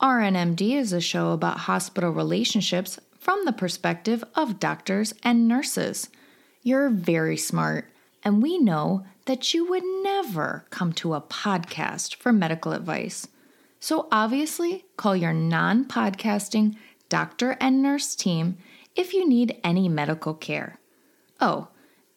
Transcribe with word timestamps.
RNMD 0.00 0.76
is 0.76 0.92
a 0.92 1.00
show 1.00 1.32
about 1.32 1.58
hospital 1.58 2.10
relationships 2.10 3.00
from 3.18 3.44
the 3.44 3.52
perspective 3.52 4.22
of 4.36 4.60
doctors 4.60 5.12
and 5.24 5.48
nurses. 5.48 6.08
You're 6.62 6.88
very 6.88 7.36
smart, 7.36 7.90
and 8.22 8.40
we 8.40 8.58
know 8.58 9.04
that 9.24 9.52
you 9.52 9.68
would 9.68 9.82
never 10.04 10.64
come 10.70 10.92
to 10.94 11.14
a 11.14 11.20
podcast 11.20 12.14
for 12.14 12.32
medical 12.32 12.72
advice. 12.72 13.26
So 13.80 14.06
obviously, 14.12 14.84
call 14.96 15.16
your 15.16 15.32
non 15.32 15.84
podcasting 15.84 16.76
doctor 17.08 17.56
and 17.60 17.82
nurse 17.82 18.14
team 18.14 18.56
if 18.94 19.12
you 19.12 19.28
need 19.28 19.58
any 19.64 19.88
medical 19.88 20.32
care. 20.32 20.78
Oh, 21.40 21.68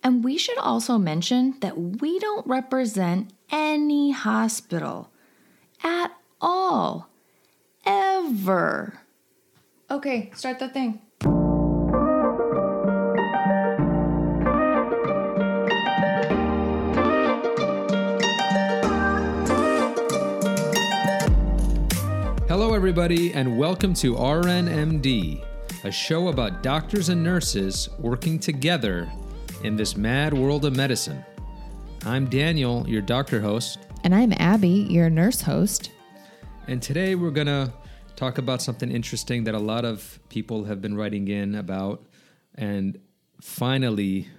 and 0.04 0.23
we 0.23 0.38
should 0.38 0.59
also 0.59 1.00
mention 1.00 1.55
that 1.61 1.79
we 1.79 2.20
don't 2.20 2.45
represent 2.45 3.34
any 3.52 4.11
hospital 4.11 5.09
at 5.84 6.11
all. 6.39 7.11
Ever. 7.86 9.00
Okay, 9.90 10.31
start 10.35 10.59
the 10.59 10.70
thing. 10.70 11.02
Hello, 22.48 22.73
everybody, 22.73 23.34
and 23.34 23.57
welcome 23.57 23.93
to 23.95 24.13
RNMD, 24.16 25.43
a 25.84 25.91
show 25.91 26.27
about 26.27 26.62
doctors 26.62 27.09
and 27.09 27.23
nurses 27.23 27.90
working 27.98 28.38
together 28.38 29.12
in 29.63 29.76
this 29.76 29.98
mad 29.98 30.34
world 30.34 30.66
of 30.66 30.76
medicine. 30.76 31.23
I'm 32.05 32.29
Daniel, 32.29 32.88
your 32.88 33.02
doctor 33.02 33.41
host, 33.41 33.79
And 34.04 34.13
I'm 34.13 34.34
Abby, 34.34 34.88
your 34.90 35.09
nurse 35.09 35.41
host. 35.41 35.91
And 36.71 36.81
today 36.81 37.16
we're 37.16 37.31
going 37.31 37.48
to 37.48 37.73
talk 38.16 38.38
about 38.38 38.61
something 38.61 38.89
interesting 38.89 39.43
that 39.43 39.53
a 39.53 39.59
lot 39.59 39.84
of 39.84 40.21
people 40.29 40.63
have 40.63 40.81
been 40.81 40.95
writing 40.95 41.27
in 41.27 41.55
about, 41.55 42.07
and 42.55 42.98
finally, 43.41 44.29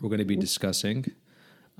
we're 0.00 0.08
going 0.08 0.20
to 0.20 0.24
be 0.24 0.36
discussing. 0.36 1.06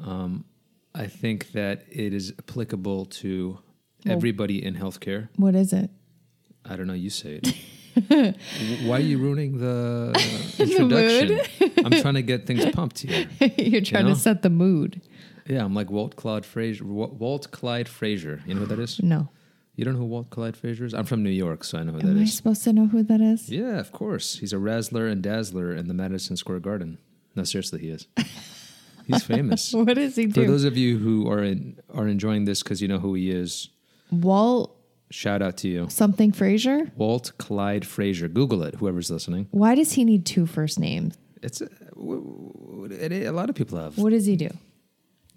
Um, 0.05 0.45
I 0.93 1.07
think 1.07 1.53
that 1.53 1.85
it 1.89 2.13
is 2.13 2.33
applicable 2.37 3.05
to 3.23 3.61
everybody 4.05 4.65
in 4.65 4.75
healthcare. 4.75 5.29
What 5.37 5.55
is 5.55 5.73
it? 5.73 5.89
I 6.65 6.75
don't 6.75 6.89
know. 6.89 6.93
You 6.93 7.11
say 7.11 7.39
it. 7.41 8.37
Why 8.87 8.97
are 8.97 8.99
you 8.99 9.19
ruining 9.19 9.59
the 9.59 10.11
introduction? 10.59 11.41
I'm 11.85 11.93
trying 12.01 12.15
to 12.15 12.23
get 12.23 12.45
things 12.45 12.67
pumped 12.75 13.03
here. 13.03 13.29
You're 13.57 13.83
trying 13.83 14.07
know? 14.07 14.15
to 14.15 14.19
set 14.19 14.43
the 14.43 14.51
mood. 14.51 15.01
Yeah, 15.47 15.65
I'm 15.65 15.75
like 15.75 15.93
Walt 15.93 16.17
Clyde 16.17 16.45
Frazier. 16.45 16.85
Walt 16.85 17.53
Clyde 17.53 17.89
Frazier. 17.89 18.43
You 18.47 18.55
know 18.55 18.63
who 18.63 18.67
that 18.67 18.81
is? 18.81 19.01
No. 19.01 19.29
You 19.77 19.85
don't 19.85 19.95
know 19.95 20.01
who 20.01 20.07
Walt 20.07 20.31
Clyde 20.31 20.57
Frazier 20.57 20.87
is? 20.87 20.95
I'm 20.95 21.05
from 21.05 21.23
New 21.23 21.31
York, 21.31 21.63
so 21.63 21.79
I 21.79 21.83
know 21.83 21.93
who 21.93 22.01
Am 22.01 22.15
that 22.15 22.21
I 22.21 22.25
is. 22.25 22.35
supposed 22.35 22.65
to 22.65 22.73
know 22.73 22.87
who 22.87 23.03
that 23.03 23.21
is? 23.21 23.51
Yeah, 23.51 23.79
of 23.79 23.93
course. 23.93 24.39
He's 24.39 24.53
a 24.55 24.57
razzler 24.57 25.11
and 25.11 25.23
dazzler 25.23 25.75
in 25.75 25.87
the 25.87 25.95
Madison 25.95 26.37
Square 26.37 26.61
Garden. 26.61 26.99
No, 27.35 27.45
seriously, 27.45 27.81
he 27.81 27.91
is. 27.91 28.07
He's 29.07 29.23
famous. 29.23 29.73
What 29.73 29.95
does 29.95 30.17
he 30.17 30.27
do? 30.27 30.41
For 30.43 30.47
those 30.51 30.65
of 30.65 30.77
you 30.77 30.99
who 30.99 31.31
are 31.31 31.43
in, 31.45 31.79
are 31.95 32.09
enjoying 32.09 32.45
this 32.47 32.63
because 32.65 32.83
you 32.83 32.89
know 32.89 32.99
who 32.99 33.15
he 33.15 33.31
is, 33.31 33.69
Walt 34.11 34.75
shout 35.11 35.43
out 35.43 35.59
to 35.59 35.69
you. 35.69 35.87
something 35.91 36.33
Frazier? 36.33 36.91
Walt 36.97 37.31
Clyde 37.39 37.87
Frazier. 37.87 38.27
Google 38.29 38.63
it, 38.65 38.75
whoever's 38.77 39.09
listening. 39.11 39.47
Why 39.53 39.75
does 39.77 39.93
he 39.93 40.05
need 40.05 40.27
two 40.27 40.45
first 40.47 40.81
names? 40.81 41.17
It's 41.43 41.61
a, 41.61 41.69
w- 41.95 42.53
w- 42.89 42.93
it, 43.01 43.13
a 43.27 43.31
lot 43.33 43.49
of 43.49 43.55
people 43.55 43.79
have. 43.79 43.97
What 43.97 44.11
does 44.11 44.27
he 44.27 44.35
do? 44.35 44.49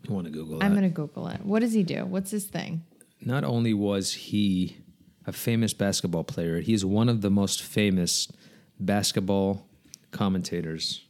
You 0.08 0.14
want 0.16 0.26
to 0.26 0.32
Google 0.32 0.58
that? 0.60 0.66
I'm 0.66 0.72
going 0.72 0.84
to 0.84 0.90
Google 0.90 1.28
it. 1.28 1.42
What 1.46 1.60
does 1.60 1.74
he 1.74 1.84
do? 1.84 2.06
What's 2.06 2.32
his 2.32 2.46
thing? 2.46 2.84
Not 3.22 3.44
only 3.44 3.74
was 3.74 4.14
he 4.14 4.78
a 5.26 5.32
famous 5.32 5.74
basketball 5.74 6.24
player, 6.24 6.62
he 6.62 6.74
is 6.74 6.86
one 6.86 7.10
of 7.10 7.22
the 7.22 7.30
most 7.30 7.62
famous 7.62 8.32
basketball 8.80 9.68
commentators, 10.12 11.06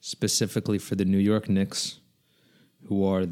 specifically 0.00 0.78
for 0.78 0.94
the 0.94 1.04
New 1.04 1.18
York 1.18 1.48
Knicks, 1.48 2.00
who 2.86 3.04
are 3.04 3.26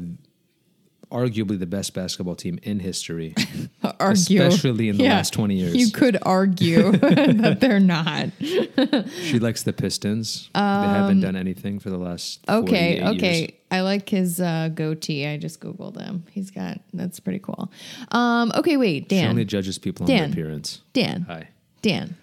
arguably 1.11 1.57
the 1.57 1.65
best 1.65 1.93
basketball 1.93 2.35
team 2.35 2.59
in 2.63 2.79
history, 2.79 3.33
Argue. 3.99 4.41
especially 4.41 4.89
in 4.89 4.97
the 4.97 5.03
Yeah. 5.05 5.15
last 5.15 5.31
20 5.33 5.55
years. 5.55 5.75
You 5.75 5.91
could 5.91 6.17
argue 6.21 6.91
that 6.97 7.59
they're 7.61 7.79
not. 7.79 8.29
she 8.39 9.39
likes 9.39 9.63
the 9.63 9.73
Pistons. 9.73 10.49
they 10.53 10.59
haven't 10.59 11.21
done 11.21 11.35
anything 11.35 11.79
for 11.79 11.89
the 11.89 11.97
last 11.97 12.41
Um, 12.47 12.63
Okay, 12.63 13.01
okay. 13.15 13.39
years. 13.39 13.51
I 13.71 13.81
like 13.81 14.09
his 14.09 14.39
uh, 14.41 14.69
goatee. 14.73 15.25
I 15.27 15.37
just 15.37 15.59
googled 15.59 15.99
him. 15.99 16.23
He's 16.31 16.51
got 16.51 16.79
that's 16.93 17.19
pretty 17.19 17.39
cool. 17.39 17.71
Um, 18.11 18.51
okay, 18.55 18.77
wait, 18.77 19.07
She 19.09 19.19
only 19.21 19.45
judges 19.45 19.77
people 19.77 20.05
on 20.05 20.07
their 20.15 20.25
appearance. 20.27 20.81
Dan. 20.93 21.25
Hi. 21.27 21.49
Dan. 21.81 22.15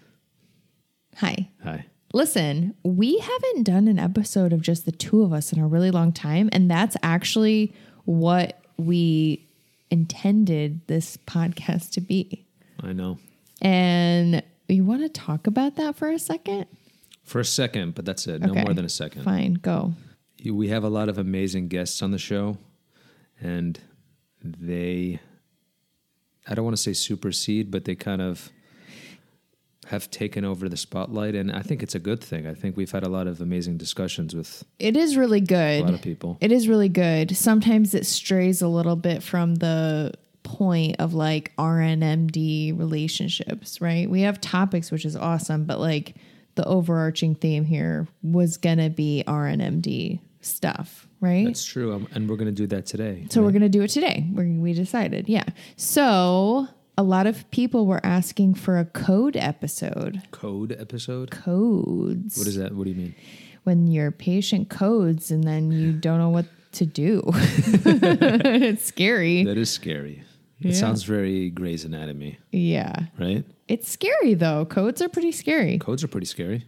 Hi. 1.17 1.49
Hi. 1.63 1.87
Listen, 2.13 2.75
we 2.85 3.19
haven't 3.19 3.65
done 3.65 3.89
an 3.89 3.99
episode 3.99 4.53
of 4.53 4.63
just 4.63 4.85
the 4.85 4.93
two 4.93 5.23
of 5.23 5.33
us 5.33 5.53
in 5.53 5.59
a 5.59 5.67
really 5.67 5.91
long 5.91 6.13
time, 6.13 6.49
and 6.53 6.71
that's 6.71 6.97
actually 7.03 7.73
what 8.05 8.61
we 8.77 9.47
intended 9.91 10.81
this 10.87 11.17
podcast 11.27 11.91
to 11.93 12.01
be. 12.01 12.45
I 12.83 12.93
know. 12.93 13.19
And 13.63 14.43
you 14.69 14.85
want 14.85 15.03
to 15.03 15.09
talk 15.09 15.47
about 15.47 15.77
that 15.77 15.97
for 15.97 16.09
a 16.11 16.19
second? 16.19 16.67
For 17.23 17.41
a 17.41 17.45
second, 17.45 17.95
but 17.95 18.05
that's 18.05 18.27
it. 18.27 18.41
No 18.43 18.51
Okay. 18.51 18.65
more 18.65 18.75
than 18.75 18.85
a 18.85 18.89
second. 18.91 19.23
Fine, 19.23 19.55
go. 19.55 19.95
We 20.45 20.69
have 20.69 20.85
a 20.85 20.91
lot 20.91 21.09
of 21.09 21.17
amazing 21.19 21.69
guests 21.69 22.03
on 22.03 22.11
the 22.11 22.19
show 22.19 22.59
and 23.41 23.81
they 24.45 25.19
i 26.47 26.55
don't 26.55 26.65
want 26.67 26.77
to 26.77 26.83
say 26.83 26.93
supersede 26.93 27.71
but 27.71 27.85
they 27.87 27.95
kind 27.95 28.21
of 28.23 28.53
have 29.87 30.11
taken 30.11 30.45
over 30.45 30.69
the 30.69 30.77
spotlight 30.77 31.35
and 31.35 31.53
i 31.53 31.61
think 31.63 31.83
it's 31.83 31.95
a 31.95 31.99
good 31.99 32.21
thing 32.23 32.47
i 32.47 32.55
think 32.55 32.77
we've 32.77 32.91
had 32.93 33.03
a 33.03 33.09
lot 33.09 33.27
of 33.27 33.41
amazing 33.41 33.77
discussions 33.77 34.35
with 34.35 34.65
It 34.79 34.97
is 34.97 35.17
really 35.17 35.41
good. 35.41 35.81
a 35.81 35.85
lot 35.85 35.95
of 35.95 36.03
people 36.03 36.39
It 36.41 36.53
is 36.53 36.69
really 36.69 36.89
good. 36.89 37.37
Sometimes 37.37 37.95
it 37.95 38.07
strays 38.07 38.63
a 38.63 38.69
little 38.69 38.97
bit 38.97 39.23
from 39.23 39.57
the 39.57 40.13
point 40.43 40.97
of 40.99 41.15
like 41.15 41.53
RNMD 41.57 42.79
relationships, 42.79 43.81
right? 43.81 44.09
We 44.09 44.23
have 44.23 44.41
topics, 44.41 44.91
which 44.91 45.05
is 45.05 45.17
awesome, 45.17 45.65
but 45.65 45.81
like 45.81 46.17
the 46.55 46.65
overarching 46.67 47.35
theme 47.35 47.65
here 47.65 48.07
was 48.23 48.57
to 48.79 48.91
be 48.91 49.25
RNMD 49.27 50.21
stuff, 50.41 51.09
right? 51.21 51.47
that's 51.47 51.65
true 51.65 51.95
um, 51.95 52.07
and 52.13 52.29
we're 52.29 52.37
to 52.47 52.53
do 52.53 52.67
that 52.67 52.85
today 52.85 53.27
so 53.31 53.43
we're 53.43 53.51
going 53.51 53.63
to 53.63 53.69
do 53.69 53.83
it 53.83 53.89
today. 53.89 54.27
We're, 54.33 54.45
we 54.45 54.73
decided. 54.75 55.29
Yeah. 55.29 55.45
So 55.77 56.69
a 56.97 57.03
lot 57.03 57.27
of 57.27 57.51
people 57.51 57.87
were 57.87 58.05
asking 58.05 58.55
for 58.55 58.79
a 58.79 58.85
code 58.85 59.37
episode. 59.37 60.23
code 60.31 60.73
episode 60.79 61.31
Codes. 61.31 62.37
what 62.39 62.47
is 62.47 62.57
that 62.57 62.73
what 62.75 62.85
do 62.85 62.91
you 62.91 62.97
mean 62.97 63.15
when 63.65 63.87
your 63.89 64.11
patient 64.11 64.69
codes 64.69 65.31
and 65.31 65.43
then 65.45 65.71
you 65.73 65.93
don't 65.93 66.19
know 66.19 66.29
what 66.29 66.45
to 66.73 66.85
do. 66.87 67.23
it's 67.27 68.85
scary. 68.85 69.45
that 69.45 69.57
is 69.57 69.71
scary 69.71 70.23
it 70.61 70.75
sounds 70.75 71.03
very 71.03 71.51
Grey's 71.51 71.85
Anatomy, 71.85 72.39
Yeah. 72.51 72.95
right? 73.19 73.45
It's 73.69 73.87
scary 73.89 74.33
though. 74.35 74.65
Codes 74.65 75.03
are 75.03 75.09
pretty 75.11 75.33
scary. 75.33 75.79
Codes 75.79 76.03
are 76.03 76.09
pretty 76.09 76.27
scary. 76.27 76.65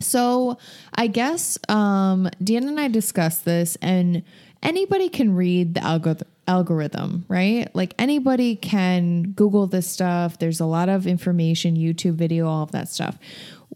So 0.00 0.58
I 0.94 1.06
guess 1.06 1.58
um, 1.68 2.28
Dan 2.44 2.68
and 2.68 2.78
I 2.78 2.88
discussed 2.88 3.44
this, 3.46 3.76
and 3.80 4.22
anybody 4.62 5.08
can 5.08 5.34
read 5.34 5.74
the 5.74 5.80
algor- 5.80 6.22
algorithm, 6.46 7.24
right? 7.28 7.68
Like 7.74 7.94
anybody 7.98 8.56
can 8.56 9.32
Google 9.32 9.66
this 9.66 9.88
stuff. 9.88 10.38
There's 10.38 10.60
a 10.60 10.66
lot 10.66 10.88
of 10.88 11.06
information, 11.06 11.76
YouTube 11.76 12.14
video, 12.14 12.48
all 12.48 12.62
of 12.62 12.72
that 12.72 12.88
stuff. 12.88 13.18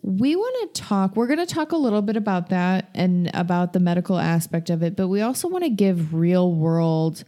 We 0.03 0.35
want 0.35 0.75
to 0.75 0.83
talk, 0.83 1.15
we're 1.15 1.29
going 1.29 1.39
to 1.39 1.55
talk 1.55 1.73
a 1.73 1.77
little 1.77 2.03
bit 2.03 2.17
about 2.17 2.49
that 2.49 2.89
and 2.95 3.31
about 3.35 3.73
the 3.73 3.81
medical 3.81 4.19
aspect 4.19 4.71
of 4.71 4.83
it, 4.83 4.97
but 4.97 5.09
we 5.09 5.21
also 5.21 5.49
want 5.49 5.65
to 5.65 5.71
give 5.71 6.15
real 6.15 6.53
world 6.53 7.25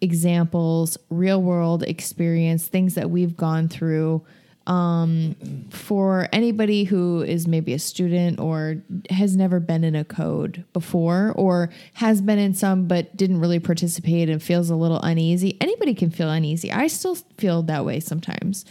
examples, 0.00 0.96
real 1.10 1.42
world 1.42 1.82
experience, 1.82 2.66
things 2.66 2.94
that 2.94 3.10
we've 3.10 3.36
gone 3.36 3.68
through 3.68 4.24
um, 4.68 5.34
for 5.70 6.28
anybody 6.30 6.84
who 6.84 7.22
is 7.22 7.48
maybe 7.48 7.72
a 7.72 7.78
student 7.78 8.38
or 8.38 8.76
has 9.08 9.34
never 9.34 9.60
been 9.60 9.82
in 9.82 9.96
a 9.96 10.04
code 10.04 10.64
before 10.74 11.32
or 11.36 11.70
has 11.94 12.20
been 12.20 12.38
in 12.38 12.52
some 12.52 12.86
but 12.86 13.16
didn't 13.16 13.40
really 13.40 13.58
participate 13.58 14.28
and 14.28 14.42
feels 14.42 14.68
a 14.68 14.76
little 14.76 15.00
uneasy. 15.00 15.56
Anybody 15.60 15.94
can 15.94 16.10
feel 16.10 16.30
uneasy. 16.30 16.70
I 16.70 16.86
still 16.86 17.14
feel 17.38 17.62
that 17.62 17.86
way 17.86 17.98
sometimes. 17.98 18.66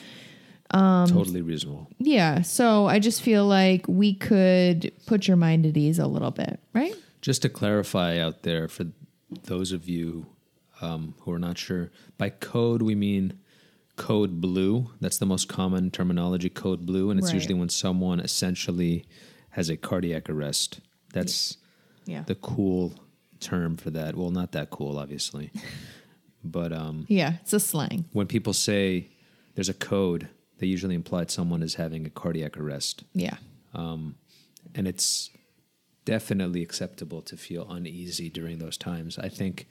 Um, 0.69 1.07
totally 1.07 1.41
reasonable. 1.41 1.87
Yeah. 1.97 2.43
So 2.43 2.85
I 2.85 2.99
just 2.99 3.23
feel 3.23 3.45
like 3.45 3.85
we 3.87 4.13
could 4.13 4.91
put 5.07 5.27
your 5.27 5.37
mind 5.37 5.65
at 5.65 5.75
ease 5.75 5.97
a 5.97 6.07
little 6.07 6.31
bit, 6.31 6.59
right? 6.73 6.93
Just 7.21 7.41
to 7.41 7.49
clarify 7.49 8.19
out 8.19 8.43
there 8.43 8.67
for 8.67 8.85
those 9.45 9.71
of 9.71 9.89
you 9.89 10.27
um, 10.79 11.15
who 11.21 11.31
are 11.31 11.39
not 11.39 11.57
sure, 11.57 11.89
by 12.19 12.29
code 12.29 12.83
we 12.83 12.93
mean 12.93 13.39
code 13.97 14.39
blue. 14.39 14.91
That's 15.01 15.17
the 15.17 15.25
most 15.25 15.49
common 15.49 15.91
terminology, 15.91 16.49
code 16.49 16.85
blue, 16.85 17.09
and 17.09 17.19
it's 17.19 17.27
Right. 17.27 17.33
usually 17.35 17.55
when 17.55 17.67
someone 17.69 18.19
essentially 18.21 19.05
has 19.49 19.69
a 19.69 19.75
cardiac 19.75 20.29
arrest. 20.29 20.79
That's 21.13 21.57
Yeah. 22.05 22.23
the 22.23 22.35
cool 22.35 22.93
term 23.41 23.75
for 23.75 23.89
that. 23.91 24.15
Well, 24.15 24.31
not 24.31 24.51
that 24.53 24.69
cool, 24.69 24.97
obviously, 24.97 25.51
but 26.43 26.71
um, 26.71 27.05
Yeah. 27.09 27.37
It's 27.41 27.53
a 27.53 27.59
slang. 27.59 28.05
when 28.13 28.27
people 28.27 28.53
say 28.53 29.09
there's 29.55 29.69
a 29.69 29.73
code, 29.73 30.29
they 30.59 30.67
usually 30.67 30.95
imply 30.95 31.25
someone 31.27 31.61
is 31.63 31.75
having 31.75 32.05
a 32.05 32.09
cardiac 32.09 32.57
arrest. 32.57 33.03
Yeah. 33.13 33.37
and 34.75 34.87
it's 34.87 35.29
definitely 36.05 36.61
acceptable 36.61 37.21
to 37.21 37.37
feel 37.37 37.65
uneasy 37.71 38.29
during 38.29 38.57
those 38.59 38.77
times. 38.77 39.17
I 39.17 39.29
think 39.29 39.67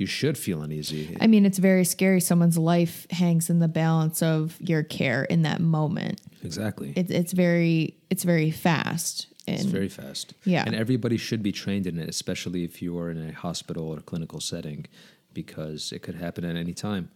you 0.00 0.06
should 0.06 0.38
feel 0.38 0.62
uneasy. 0.62 1.14
I 1.20 1.26
mean, 1.26 1.44
it's 1.44 1.58
very 1.58 1.84
scary. 1.84 2.22
Someone's 2.22 2.56
life 2.56 3.06
hangs 3.10 3.50
in 3.50 3.58
the 3.58 3.68
balance 3.68 4.22
of 4.22 4.56
your 4.58 4.82
care 4.82 5.24
in 5.24 5.42
that 5.42 5.60
moment. 5.60 6.22
exactly. 6.42 6.94
It's 6.96 7.10
it's 7.10 7.32
very 7.32 7.98
it's 8.08 8.24
very 8.24 8.50
fast. 8.50 9.26
And 9.46 9.60
it's 9.60 9.66
very 9.66 9.90
fast. 9.90 10.32
Yeah. 10.44 10.64
And 10.64 10.74
everybody 10.74 11.18
should 11.18 11.42
be 11.42 11.52
trained 11.52 11.86
in 11.86 11.98
it, 11.98 12.08
especially 12.08 12.64
if 12.64 12.80
you 12.80 12.98
are 12.98 13.10
in 13.10 13.28
a 13.28 13.32
hospital 13.32 13.90
or 13.90 14.00
clinical 14.00 14.40
setting, 14.40 14.86
because 15.34 15.92
it 15.92 16.00
could 16.00 16.14
happen 16.14 16.46
at 16.46 16.56
any 16.56 16.72
time. 16.72 17.10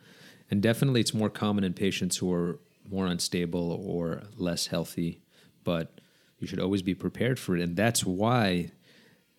And 0.50 0.60
definitely 0.60 1.00
it's 1.00 1.14
more 1.14 1.30
common 1.30 1.64
in 1.64 1.72
patients 1.72 2.18
who 2.18 2.30
are 2.34 2.58
more 2.90 3.06
unstable 3.06 3.72
or 3.72 4.24
less 4.36 4.66
healthy, 4.66 5.22
but 5.64 6.02
you 6.38 6.46
should 6.46 6.60
always 6.60 6.82
be 6.82 6.94
prepared 6.94 7.38
for 7.38 7.56
it. 7.56 7.62
And 7.62 7.76
that's 7.76 8.04
why 8.04 8.72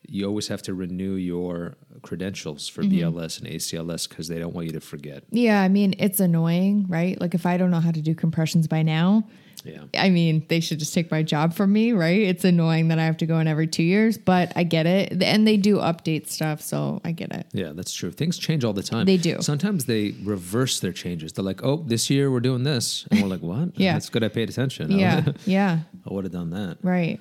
you 0.09 0.25
always 0.27 0.47
have 0.47 0.61
to 0.63 0.73
renew 0.73 1.15
your 1.15 1.75
credentials 2.01 2.67
for 2.67 2.83
Mm-hmm. 2.83 3.17
BLS 3.17 3.39
and 3.39 3.47
ACLS 3.49 4.07
because 4.07 4.27
they 4.27 4.37
don't 4.39 4.53
want 4.53 4.67
you 4.67 4.73
to 4.73 4.79
forget. 4.81 5.23
yeah, 5.31 5.61
I 5.61 5.69
mean, 5.69 5.95
it's 5.97 6.19
annoying, 6.19 6.85
right? 6.87 7.19
Like 7.19 7.33
if 7.33 7.45
I 7.45 7.57
don't 7.57 7.71
know 7.71 7.79
how 7.79 7.91
to 7.91 8.01
do 8.01 8.13
compressions 8.13 8.67
by 8.67 8.83
now, 8.83 9.23
Yeah. 9.63 9.85
I 9.97 10.09
mean, 10.11 10.45
they 10.47 10.59
should 10.59 10.77
just 10.77 10.93
take 10.93 11.09
my 11.09 11.23
job 11.23 11.55
from 11.55 11.73
me, 11.73 11.91
right? 11.93 12.21
It's 12.21 12.45
annoying 12.45 12.89
that 12.89 12.99
I 12.99 13.05
have 13.05 13.17
to 13.17 13.25
go 13.25 13.39
in 13.39 13.47
every 13.47 13.65
two 13.65 13.81
years, 13.81 14.15
but 14.19 14.53
I 14.55 14.63
get 14.63 14.85
it. 14.85 15.23
And 15.23 15.47
they 15.47 15.57
do 15.57 15.77
update 15.77 16.27
stuff, 16.29 16.61
so 16.61 17.01
I 17.03 17.11
get 17.13 17.31
it. 17.33 17.47
Yeah, 17.53 17.71
that's 17.73 17.91
true. 17.91 18.11
Things 18.11 18.37
change 18.37 18.63
all 18.63 18.73
the 18.73 18.83
time. 18.83 19.05
They 19.07 19.17
do. 19.17 19.37
Sometimes 19.41 19.85
they 19.85 20.11
reverse 20.23 20.79
their 20.81 20.93
changes. 20.93 21.33
They're 21.33 21.43
like, 21.51 21.63
"Oh, 21.63 21.77
this 21.87 22.09
year 22.11 22.29
we're 22.29 22.41
doing 22.41 22.63
this," 22.63 23.07
and 23.09 23.21
we're 23.23 23.27
like, 23.29 23.41
"What? 23.41 23.69
Yeah. 23.79 23.93
that's 23.93 24.09
good. 24.09 24.23
I 24.23 24.27
paid 24.27 24.49
attention. 24.49 24.91
Yeah, 24.91 25.31
yeah, 25.47 25.79
I 26.07 26.13
would 26.13 26.25
have 26.25 26.33
done 26.33 26.51
that." 26.51 26.77
right. 26.83 27.19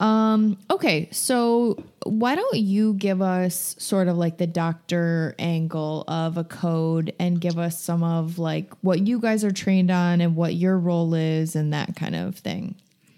Um, 0.00 0.58
okay, 0.70 1.08
so 1.12 1.82
why 2.04 2.34
don't 2.34 2.56
you 2.58 2.94
give 2.94 3.22
us 3.22 3.76
sort 3.78 4.08
of 4.08 4.16
like 4.16 4.38
the 4.38 4.46
doctor 4.46 5.34
angle 5.38 6.04
of 6.08 6.36
a 6.36 6.44
code 6.44 7.14
and 7.20 7.40
give 7.40 7.58
us 7.58 7.80
some 7.80 8.02
of 8.02 8.38
like 8.38 8.72
what 8.82 9.06
you 9.06 9.20
guys 9.20 9.44
are 9.44 9.52
trained 9.52 9.90
on 9.90 10.20
and 10.20 10.34
what 10.34 10.54
your 10.54 10.78
role 10.78 11.14
is 11.14 11.54
and 11.54 11.72
that 11.72 11.94
kind 11.94 12.16
of 12.16 12.36
thing. 12.36 12.74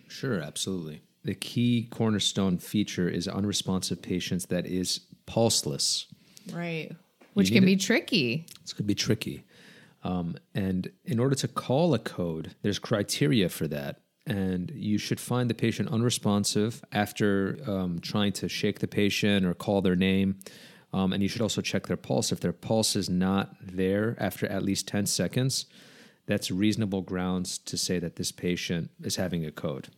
Sure, 0.09 0.41
absolutely. 0.41 1.03
The 1.25 1.35
key 1.35 1.89
cornerstone 1.91 2.59
feature 2.59 3.09
is 3.09 3.27
unresponsive 3.27 4.03
patients 4.03 4.47
that 4.47 4.67
is 4.67 5.01
pulseless. 5.27 6.07
Right. 6.53 6.93
Which 7.35 7.49
can 7.53 7.65
it- 7.65 7.67
be 7.67 7.77
tricky. 7.77 8.47
This 8.63 8.73
could 8.73 8.87
be 8.87 8.95
tricky. 8.95 9.45
Um, 10.05 10.37
and 10.55 10.89
in 11.05 11.19
order 11.19 11.35
to 11.37 11.49
call 11.49 11.93
a 11.95 11.99
code, 11.99 12.55
there's 12.63 12.79
criteria 12.79 13.49
for 13.49 13.67
that. 13.69 14.01
And 14.27 14.73
you 14.75 14.99
should 14.99 15.21
find 15.21 15.49
the 15.49 15.55
patient 15.55 15.89
unresponsive 15.89 16.85
after 16.93 17.59
um, 17.67 18.01
trying 18.01 18.33
to 18.35 18.49
shake 18.49 18.81
the 18.81 18.89
patient 18.89 19.47
or 19.47 19.55
call 19.55 19.83
their 19.83 19.97
name. 19.97 20.39
Um, 20.93 21.13
and 21.13 21.23
you 21.23 21.29
should 21.29 21.43
also 21.43 21.61
check 21.61 21.87
their 21.87 21.97
pulse. 21.97 22.33
If 22.33 22.41
their 22.41 22.53
pulse 22.53 22.97
is 22.97 23.09
not 23.09 23.55
there 23.61 24.17
after 24.19 24.47
at 24.47 24.63
least 24.63 24.89
10 24.89 25.07
seconds, 25.07 25.67
that's 26.27 26.51
reasonable 26.51 27.03
grounds 27.03 27.59
to 27.59 27.77
say 27.77 27.99
that 28.01 28.17
this 28.17 28.33
patient 28.33 28.91
is 29.03 29.17
having 29.17 29.45
a 29.47 29.53
code. 29.53 29.89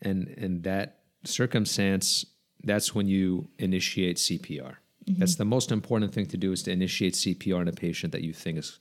And 0.00 0.28
in 0.28 0.62
that 0.62 1.00
circumstance, 1.24 2.24
that's 2.64 2.94
when 2.94 3.06
you 3.06 3.48
initiate 3.58 4.16
CPR. 4.16 4.76
That's 5.18 5.36
the 5.36 5.44
most 5.44 5.72
important 5.72 6.12
thing 6.12 6.26
to 6.26 6.36
do 6.36 6.52
is 6.52 6.62
to 6.64 6.70
initiate 6.70 7.14
CPR 7.14 7.62
in 7.62 7.68
a 7.68 7.72
patient 7.72 8.12
that 8.12 8.22
you 8.22 8.32
think 8.32 8.58
is 8.58 8.78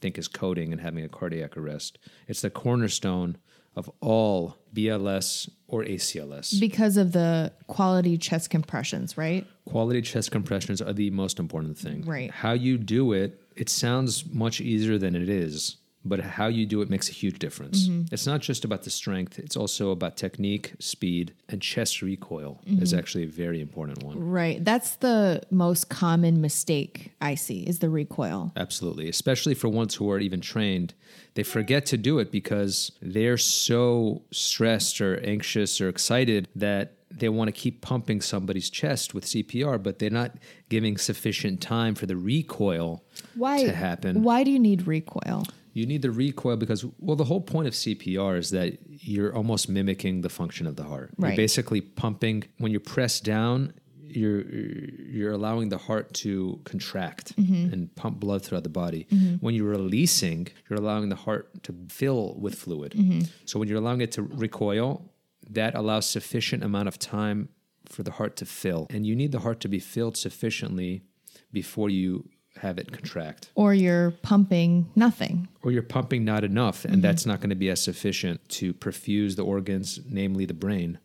think 0.00 0.18
is 0.18 0.28
coding 0.28 0.72
and 0.72 0.80
having 0.82 1.04
a 1.04 1.08
cardiac 1.08 1.56
arrest. 1.56 1.98
It's 2.28 2.42
the 2.42 2.50
cornerstone 2.50 3.38
of 3.76 3.90
all 4.00 4.56
BLS 4.74 5.48
or 5.68 5.84
ACLS. 5.84 6.58
Because 6.58 6.96
of 6.96 7.12
the 7.12 7.52
quality 7.66 8.16
chest 8.16 8.50
compressions, 8.50 9.16
right? 9.18 9.46
Quality 9.66 10.02
chest 10.02 10.30
compressions 10.30 10.80
are 10.80 10.92
the 10.92 11.10
most 11.10 11.38
important 11.38 11.76
thing. 11.76 12.02
Right. 12.04 12.30
How 12.30 12.52
you 12.52 12.78
do 12.78 13.12
it, 13.12 13.40
it 13.54 13.68
sounds 13.68 14.24
much 14.26 14.60
easier 14.60 14.98
than 14.98 15.14
it 15.14 15.28
is, 15.28 15.76
but 16.08 16.20
how 16.20 16.46
you 16.46 16.66
do 16.66 16.80
it 16.82 16.90
makes 16.90 17.08
a 17.08 17.12
huge 17.12 17.38
difference. 17.38 17.88
Mm-hmm. 17.88 18.12
It's 18.14 18.26
not 18.26 18.40
just 18.40 18.64
about 18.64 18.82
the 18.82 18.90
strength, 18.90 19.38
it's 19.38 19.56
also 19.56 19.90
about 19.90 20.16
technique, 20.16 20.74
speed, 20.78 21.34
and 21.48 21.60
chest 21.60 22.02
recoil 22.02 22.60
is 22.66 22.90
Mm-hmm. 22.90 22.98
actually 22.98 23.24
a 23.24 23.28
very 23.28 23.60
important 23.60 24.02
one. 24.02 24.18
Right. 24.18 24.64
That's 24.64 24.96
the 24.96 25.42
most 25.50 25.88
common 25.88 26.40
mistake 26.40 27.12
I 27.20 27.34
see 27.34 27.60
is 27.66 27.80
the 27.80 27.90
recoil. 27.90 28.52
Absolutely. 28.56 29.08
Especially 29.08 29.54
for 29.54 29.68
ones 29.68 29.94
who 29.96 30.10
are 30.10 30.18
even 30.18 30.40
trained, 30.40 30.94
they 31.34 31.42
forget 31.42 31.86
to 31.86 31.96
do 31.96 32.18
it 32.18 32.30
because 32.30 32.92
they're 33.02 33.36
so 33.38 34.22
stressed 34.30 35.00
or 35.00 35.18
anxious 35.24 35.80
or 35.80 35.88
excited 35.88 36.48
that 36.54 36.92
they 37.10 37.28
want 37.28 37.48
to 37.48 37.52
keep 37.52 37.80
pumping 37.80 38.20
somebody's 38.20 38.68
chest 38.68 39.14
with 39.14 39.24
CPR, 39.24 39.82
but 39.82 39.98
they're 39.98 40.10
not 40.10 40.32
giving 40.68 40.96
sufficient 40.96 41.60
time 41.60 41.94
for 41.94 42.04
the 42.04 42.16
recoil 42.16 43.04
Why 43.34 43.62
to 43.64 43.72
happen. 43.72 44.22
Why 44.22 44.42
do 44.44 44.50
you 44.50 44.58
need 44.58 44.86
recoil? 44.86 45.44
You 45.78 45.84
need 45.92 46.02
the 46.06 46.10
recoil 46.10 46.56
because, 46.56 46.80
well, 47.06 47.16
the 47.22 47.28
whole 47.30 47.42
point 47.54 47.66
of 47.68 47.74
CPR 47.74 48.38
is 48.38 48.48
that 48.58 48.78
you're 49.12 49.32
almost 49.40 49.68
mimicking 49.68 50.22
the 50.26 50.30
function 50.40 50.66
of 50.66 50.74
the 50.80 50.84
heart. 50.92 51.08
Right. 51.18 51.28
You're 51.30 51.36
basically 51.36 51.82
pumping 52.02 52.44
when 52.62 52.72
you 52.72 52.80
press 52.80 53.14
down. 53.20 53.74
You're 54.18 54.42
you're 55.16 55.32
allowing 55.40 55.68
the 55.68 55.76
heart 55.88 56.06
to 56.24 56.60
contract 56.72 57.26
Mm-hmm. 57.36 57.72
and 57.72 57.80
pump 58.02 58.14
blood 58.24 58.40
throughout 58.44 58.62
the 58.70 58.76
body. 58.84 59.02
When 59.44 59.52
you're 59.56 59.74
releasing, 59.80 60.48
you're 60.66 60.78
allowing 60.84 61.08
the 61.14 61.20
heart 61.26 61.44
to 61.64 61.74
fill 62.00 62.22
with 62.44 62.54
fluid. 62.64 62.92
Mm-hmm. 62.92 63.20
So 63.44 63.58
when 63.58 63.68
you're 63.68 63.82
allowing 63.84 64.00
it 64.06 64.12
to 64.12 64.22
recoil, 64.22 64.88
that 65.58 65.72
allows 65.74 66.04
sufficient 66.18 66.60
amount 66.68 66.88
of 66.88 66.98
time 66.98 67.38
for 67.94 68.02
the 68.02 68.12
heart 68.18 68.32
to 68.40 68.46
fill, 68.46 68.82
and 68.94 69.00
you 69.08 69.14
need 69.14 69.32
the 69.36 69.40
heart 69.46 69.58
to 69.60 69.68
be 69.76 69.80
filled 69.94 70.16
sufficiently 70.16 71.02
before 71.52 71.90
you 71.90 72.10
have 72.58 72.78
it 72.78 72.90
contract 72.92 73.50
Or 73.54 73.74
you're 73.74 74.12
pumping 74.22 74.88
nothing. 74.96 75.48
or 75.62 75.72
you're 75.72 75.82
pumping 75.82 76.24
not 76.24 76.42
enough, 76.44 76.82
Mm-hmm. 76.82 76.94
and 76.94 77.02
that's 77.02 77.26
not 77.26 77.40
going 77.40 77.50
to 77.50 77.56
be 77.56 77.68
as 77.70 77.82
sufficient 77.82 78.46
to 78.50 78.72
perfuse 78.72 79.36
the 79.36 79.42
organs, 79.44 80.00
namely 80.08 80.46
the 80.46 80.54
brain, 80.54 80.98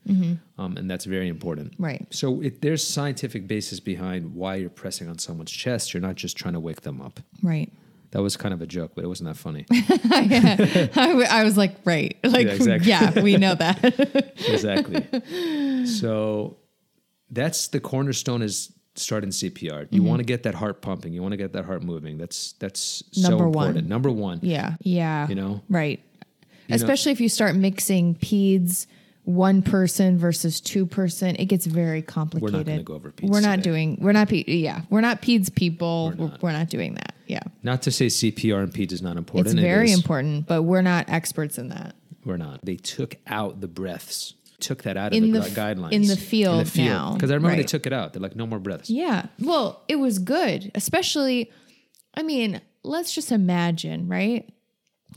um, 0.57 0.77
and 0.77 0.89
that's 0.89 1.05
very 1.05 1.27
important. 1.27 1.73
Mm-hmm. 1.73 1.83
Right. 1.83 2.07
So 2.11 2.41
it, 2.41 2.61
there's 2.61 2.83
scientific 2.83 3.47
basis 3.47 3.79
behind 3.79 4.33
why 4.35 4.55
you're 4.55 4.69
pressing 4.69 5.09
on 5.09 5.17
someone's 5.19 5.51
chest. 5.51 5.93
You're 5.93 6.01
not 6.01 6.15
just 6.15 6.37
trying 6.37 6.53
to 6.53 6.59
wake 6.59 6.81
them 6.81 7.01
up. 7.01 7.19
Right. 7.43 7.71
That 8.11 8.21
was 8.21 8.35
kind 8.35 8.53
of 8.53 8.61
a 8.61 8.67
joke, 8.67 8.91
but 8.93 9.05
it 9.05 9.07
wasn't 9.07 9.29
that 9.29 9.37
funny. 9.37 9.65
I, 9.71 10.89
w- 11.07 11.27
I 11.29 11.43
was 11.45 11.55
like, 11.57 11.75
right. 11.85 12.17
Like, 12.25 12.45
Yeah, 12.47 12.53
exactly. 12.53 12.89
yeah, 12.89 13.21
we 13.21 13.37
know 13.37 13.55
that. 13.55 14.33
exactly. 14.47 15.85
So 15.85 16.57
that's 17.29 17.69
the 17.69 17.79
cornerstone 17.79 18.41
is 18.41 18.71
starting 18.95 19.29
CPR. 19.29 19.87
You 19.89 20.01
mm-hmm. 20.01 20.07
want 20.09 20.19
to 20.19 20.25
get 20.25 20.43
that 20.43 20.55
heart 20.55 20.81
pumping. 20.81 21.13
You 21.13 21.21
want 21.21 21.33
to 21.33 21.37
get 21.37 21.53
that 21.53 21.65
heart 21.65 21.83
moving. 21.83 22.17
That's 22.17 22.53
that's 22.53 23.03
so 23.11 23.29
Number 23.29 23.47
one. 23.47 23.67
important. 23.67 23.89
Number 23.89 24.11
one. 24.11 24.39
yeah. 24.41 24.75
Yeah. 24.81 25.27
You 25.27 25.35
know? 25.35 25.61
Right. 25.69 26.01
know- 26.69 26.75
Especially 26.75 27.11
if 27.11 27.21
you 27.21 27.29
start 27.29 27.55
mixing 27.55 28.15
peds, 28.15 28.87
one 29.23 29.61
person 29.61 30.17
versus 30.17 30.59
two 30.59 30.85
person, 30.85 31.35
it 31.37 31.45
gets 31.45 31.65
very 31.65 32.01
complicated. 32.01 32.53
We're 32.53 32.59
not 32.59 32.65
gonna 32.65 32.83
go 32.83 32.93
over 32.95 33.11
peds 33.11 33.29
We're 33.29 33.41
not 33.41 33.57
today. 33.57 33.63
doing. 33.63 33.97
We're 34.01 34.11
not. 34.13 34.29
Pe- 34.29 34.43
yeah, 34.47 34.81
we're 34.89 35.01
not 35.01 35.21
peds 35.21 35.53
people. 35.53 36.09
We're 36.09 36.15
We're 36.25 36.31
not. 36.31 36.41
we're 36.43 36.51
not 36.53 36.69
doing 36.69 36.95
that. 36.95 37.13
Yeah, 37.27 37.43
Not 37.63 37.83
to 37.83 37.91
say 37.91 38.07
CPR 38.07 38.61
and 38.61 38.73
peds 38.73 38.91
is 38.91 39.01
not 39.01 39.15
important. 39.15 39.55
it's 39.55 39.61
very 39.61 39.91
is. 39.91 39.97
important, 39.97 40.47
but 40.47 40.63
we're 40.63 40.81
not 40.81 41.07
experts 41.07 41.57
in 41.57 41.69
that. 41.69 41.95
We're 42.25 42.35
not. 42.35 42.59
They 42.65 42.75
took 42.75 43.15
out 43.25 43.61
the 43.61 43.69
breaths. 43.69 44.33
Took 44.61 44.83
that 44.83 44.95
out 44.97 45.13
In 45.13 45.23
of 45.25 45.31
the, 45.31 45.39
the 45.39 45.45
gu- 45.49 45.61
f- 45.61 45.77
guidelines 45.77 45.91
in 45.91 46.03
the 46.07 46.15
field 46.15 46.75
now, 46.75 47.13
Because 47.13 47.31
I 47.31 47.35
remember 47.35 47.57
they 47.57 47.63
took 47.63 47.85
it 47.85 47.93
out. 47.93 48.13
They're 48.13 48.21
like, 48.21 48.35
no 48.35 48.47
more 48.47 48.59
breaths. 48.59 48.89
Yeah. 48.89 49.25
Well, 49.39 49.83
it 49.87 49.97
was 49.97 50.19
good, 50.19 50.71
especially, 50.75 51.51
I 52.13 52.23
mean, 52.23 52.61
let's 52.83 53.13
just 53.13 53.31
imagine, 53.31 54.07
right? 54.07 54.49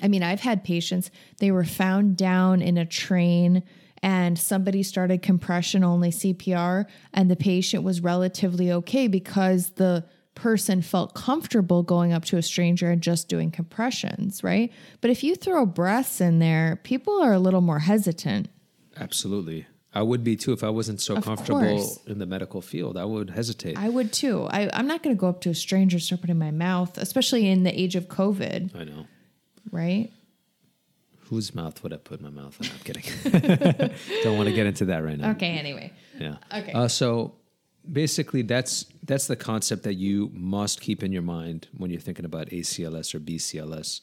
I 0.02 0.08
mean, 0.08 0.22
I've 0.22 0.40
had 0.40 0.64
patients, 0.64 1.10
they 1.38 1.50
were 1.50 1.64
found 1.64 2.16
down 2.16 2.62
in 2.62 2.76
a 2.78 2.86
train 2.86 3.62
and 4.02 4.38
somebody 4.38 4.82
started 4.82 5.22
compression 5.22 5.82
only 5.82 6.10
CPR, 6.10 6.84
and 7.14 7.30
the 7.30 7.36
patient 7.36 7.84
was 7.84 8.02
relatively 8.02 8.70
okay 8.70 9.06
because 9.06 9.70
the 9.70 10.04
person 10.34 10.82
felt 10.82 11.14
comfortable 11.14 11.82
going 11.82 12.12
up 12.12 12.24
to 12.26 12.36
a 12.36 12.42
stranger 12.42 12.90
and 12.90 13.00
just 13.00 13.28
doing 13.28 13.50
compressions, 13.50 14.44
right? 14.44 14.70
But 15.00 15.10
if 15.10 15.22
you 15.24 15.36
throw 15.36 15.64
breaths 15.64 16.20
in 16.20 16.38
there, 16.38 16.80
people 16.82 17.22
are 17.22 17.32
a 17.32 17.38
little 17.38 17.60
more 17.62 17.78
hesitant. 17.78 18.48
Absolutely. 19.04 19.66
I 19.96 20.02
would 20.02 20.24
be 20.24 20.34
too 20.34 20.52
if 20.52 20.64
I 20.64 20.70
wasn't 20.70 21.00
so 21.00 21.14
Of 21.16 21.24
comfortable 21.24 21.60
course. 21.60 22.00
in 22.06 22.18
the 22.18 22.26
medical 22.26 22.60
field. 22.60 22.96
I 22.96 23.04
would 23.04 23.30
hesitate. 23.30 23.78
I 23.78 23.88
would 23.88 24.12
too. 24.12 24.46
I, 24.50 24.68
I'm 24.72 24.88
not 24.88 25.02
going 25.04 25.14
to 25.14 25.20
go 25.20 25.28
up 25.28 25.40
to 25.42 25.50
a 25.50 25.54
stranger, 25.54 26.00
start 26.00 26.20
putting 26.20 26.38
my 26.38 26.50
mouth, 26.50 26.98
especially 26.98 27.48
in 27.48 27.62
the 27.62 27.80
age 27.80 27.94
of 27.94 28.08
COVID, 28.08 28.74
I 28.74 28.84
know. 28.84 29.06
right? 29.70 30.10
Whose 31.30 31.54
mouth 31.54 31.80
would 31.84 31.92
I 31.92 31.96
put 31.96 32.18
in 32.20 32.24
my 32.26 32.30
mouth? 32.42 32.58
In? 32.60 32.70
I'm 32.70 32.78
kidding. 32.84 33.90
Don't 34.24 34.36
want 34.36 34.48
to 34.48 34.54
get 34.54 34.66
into 34.66 34.84
that 34.86 35.04
right 35.04 35.18
now. 35.18 35.30
Okay, 35.30 35.52
anyway. 35.58 35.92
Yeah. 36.18 36.36
Okay. 36.52 36.72
Uh, 36.72 36.86
so 36.88 37.34
basically, 37.90 38.42
that's 38.42 38.86
that's 39.04 39.26
the 39.26 39.36
concept 39.36 39.84
that 39.84 39.94
you 39.94 40.30
must 40.34 40.80
keep 40.80 41.02
in 41.02 41.12
your 41.12 41.22
mind 41.22 41.68
when 41.76 41.90
you're 41.90 42.00
thinking 42.00 42.24
about 42.24 42.48
ACLS 42.50 43.14
or 43.14 43.20
BCLS. 43.20 44.00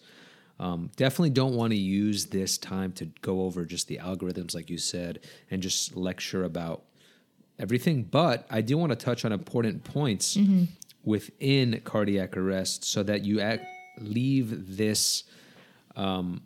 Um, 0.62 0.92
definitely 0.96 1.32
don't 1.32 1.56
want 1.56 1.72
to 1.72 1.78
use 1.78 2.28
this 2.28 2.58
time 2.60 2.92
to 2.94 3.06
go 3.22 3.42
over 3.42 3.66
just 3.66 3.88
the 3.88 3.98
algorithms, 3.98 4.54
like 4.54 4.70
you 4.70 4.78
said, 4.78 5.20
and 5.50 5.60
just 5.62 5.96
lecture 5.96 6.44
about 6.44 6.84
everything. 7.58 8.04
But 8.04 8.46
I 8.50 8.62
do 8.62 8.78
want 8.78 8.92
to 8.92 8.96
touch 8.96 9.26
on 9.26 9.32
important 9.32 9.84
points 9.84 10.38
within 11.04 11.82
cardiac 11.84 12.38
arrest 12.38 12.86
so 12.86 13.02
that 13.04 13.26
you 13.26 13.42
act, 13.42 13.66
leave 14.00 14.78
this 14.78 15.24
um, 15.96 16.42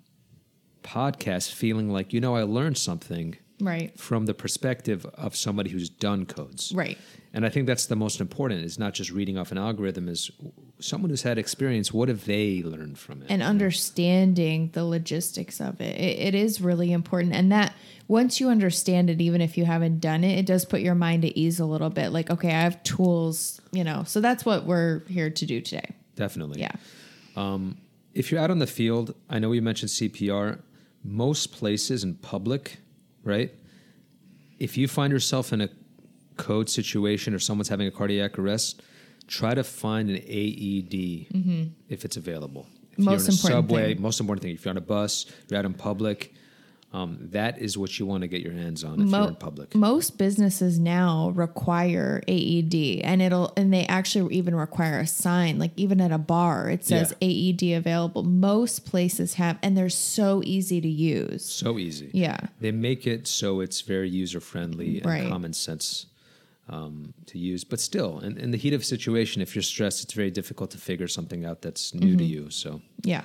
podcast 0.82 1.52
feeling 1.52 1.90
like, 1.90 2.14
you 2.14 2.22
know, 2.22 2.36
I 2.36 2.44
learned 2.44 2.78
something 2.78 3.36
Right. 3.60 3.98
from 4.00 4.26
the 4.28 4.34
perspective 4.34 5.06
of 5.16 5.36
somebody 5.36 5.70
who's 5.72 5.90
done 5.90 6.26
codes. 6.26 6.72
Right. 6.76 6.98
And 7.36 7.46
I 7.46 7.50
think 7.50 7.68
that's 7.68 7.88
the 7.88 7.98
most 7.98 8.22
important 8.22 8.64
is 8.64 8.80
not 8.80 8.94
just 8.94 9.12
reading 9.12 9.38
off 9.38 9.52
an 9.52 9.58
algorithm 9.58 10.08
is 10.08 10.32
someone 10.80 11.10
who's 11.10 11.24
had 11.24 11.38
experience, 11.38 11.92
what 11.92 12.08
have 12.08 12.24
they 12.24 12.64
learned 12.64 12.98
from 12.98 13.22
it? 13.22 13.28
and 13.30 13.44
understanding 13.44 14.70
the 14.72 14.86
logistics 14.86 15.60
of 15.60 15.82
it. 15.82 16.00
it. 16.00 16.28
It 16.28 16.36
is 16.36 16.62
really 16.62 16.94
important. 16.94 17.34
And 17.34 17.52
that 17.52 17.74
once 18.08 18.40
you 18.40 18.48
understand 18.48 19.10
it, 19.10 19.20
even 19.20 19.42
if 19.42 19.58
you 19.58 19.66
haven't 19.66 20.00
done 20.00 20.24
it, 20.24 20.40
it 20.40 20.46
does 20.46 20.64
put 20.64 20.80
your 20.80 20.96
mind 20.96 21.26
at 21.26 21.34
ease 21.36 21.60
a 21.60 21.66
little 21.66 21.90
bit. 21.90 22.14
Like, 22.14 22.30
okay, 22.30 22.48
I 22.48 22.62
have 22.62 22.82
tools, 22.84 23.60
you 23.74 23.84
know. 23.84 24.06
So 24.06 24.22
that's 24.22 24.46
what 24.46 24.66
we're 24.66 25.04
here 25.08 25.30
to 25.30 25.46
do 25.46 25.60
today. 25.60 25.94
Definitely. 26.16 26.62
Yeah. 26.62 26.72
Um, 27.36 27.78
if 28.14 28.32
you're 28.32 28.40
out 28.40 28.50
on 28.50 28.60
the 28.60 28.68
field, 28.68 29.14
I 29.30 29.40
know 29.40 29.50
we 29.50 29.60
mentioned 29.60 29.90
CPR. 29.90 30.62
Most 31.04 31.52
places 31.52 32.06
in 32.06 32.16
public, 32.16 32.78
right? 33.26 33.54
If 34.58 34.78
you 34.78 34.88
find 34.88 35.12
yourself 35.12 35.52
in 35.52 35.60
a 35.60 35.70
code 36.38 36.70
situation 36.70 37.34
or 37.34 37.40
someone's 37.40 37.70
having 37.70 37.88
a 37.88 37.92
cardiac 37.92 38.38
arrest, 38.40 38.82
try 39.28 39.54
to 39.54 39.64
find 39.64 40.10
an 40.10 40.18
AED 40.18 41.28
if 41.90 42.06
it's 42.06 42.18
available. 42.18 42.68
If 42.94 43.00
Mm-hmm. 43.00 43.04
Most 43.06 43.06
you're 43.06 43.14
in 43.14 43.20
a 43.20 43.34
important 43.34 43.70
subway, 43.70 43.94
thing. 43.94 44.02
most 44.02 44.20
important 44.22 44.44
thing. 44.44 44.54
If 44.56 44.64
you're 44.64 44.70
on 44.72 44.78
a 44.78 44.82
bus, 44.82 45.26
you're 45.50 45.60
out 45.60 45.66
in 45.66 45.74
public, 45.74 46.34
um, 46.94 47.18
that 47.32 47.58
is 47.60 47.78
what 47.78 48.00
you 48.00 48.06
want 48.06 48.22
to 48.22 48.28
get 48.30 48.40
your 48.40 48.54
hands 48.54 48.86
on 48.86 49.02
if 49.02 49.10
Mo- 49.10 49.20
you're 49.20 49.28
in 49.28 49.36
public. 49.36 49.76
Most 49.76 50.18
businesses 50.18 50.80
now 50.80 51.32
require 51.36 52.22
AED 52.26 53.02
and 53.04 53.22
it'll 53.22 53.52
and 53.58 53.74
they 53.74 53.86
actually 53.88 54.34
even 54.36 54.56
require 54.56 55.00
a 55.00 55.08
sign 55.08 55.60
like 55.60 55.72
even 55.76 56.00
at 56.00 56.14
a 56.14 56.18
bar 56.18 56.70
it 56.70 56.86
says 56.86 57.14
AED 57.22 57.64
available. 57.74 58.24
Most 58.24 58.86
places 58.86 59.34
have 59.34 59.58
and 59.62 59.76
they're 59.78 59.90
so 59.90 60.42
easy 60.46 60.80
to 60.80 60.88
use. 60.88 61.44
So 61.44 61.78
easy. 61.78 62.12
Yeah. 62.14 62.38
They 62.62 62.72
make 62.72 63.06
it 63.06 63.28
so 63.28 63.60
it's 63.60 63.82
very 63.82 64.10
user 64.10 64.40
friendly 64.40 65.00
and 65.00 65.06
Right. 65.06 65.28
common 65.28 65.52
sense 65.52 66.06
um, 66.70 67.14
to 67.28 67.38
use. 67.38 67.64
But 67.64 67.80
still, 67.80 68.20
in, 68.20 68.38
in 68.38 68.52
the 68.52 68.58
heat 68.58 68.74
of 68.74 68.84
situation, 68.84 69.42
if 69.42 69.56
you're 69.56 69.62
stressed, 69.64 70.04
it's 70.04 70.14
very 70.14 70.32
difficult 70.32 70.72
to 70.72 70.78
figure 70.78 71.08
something 71.08 71.46
out 71.46 71.62
that's 71.62 71.94
new 71.94 72.08
Mm-hmm. 72.10 72.18
to 72.18 72.24
you. 72.26 72.50
So 72.50 72.82
Yeah. 73.04 73.24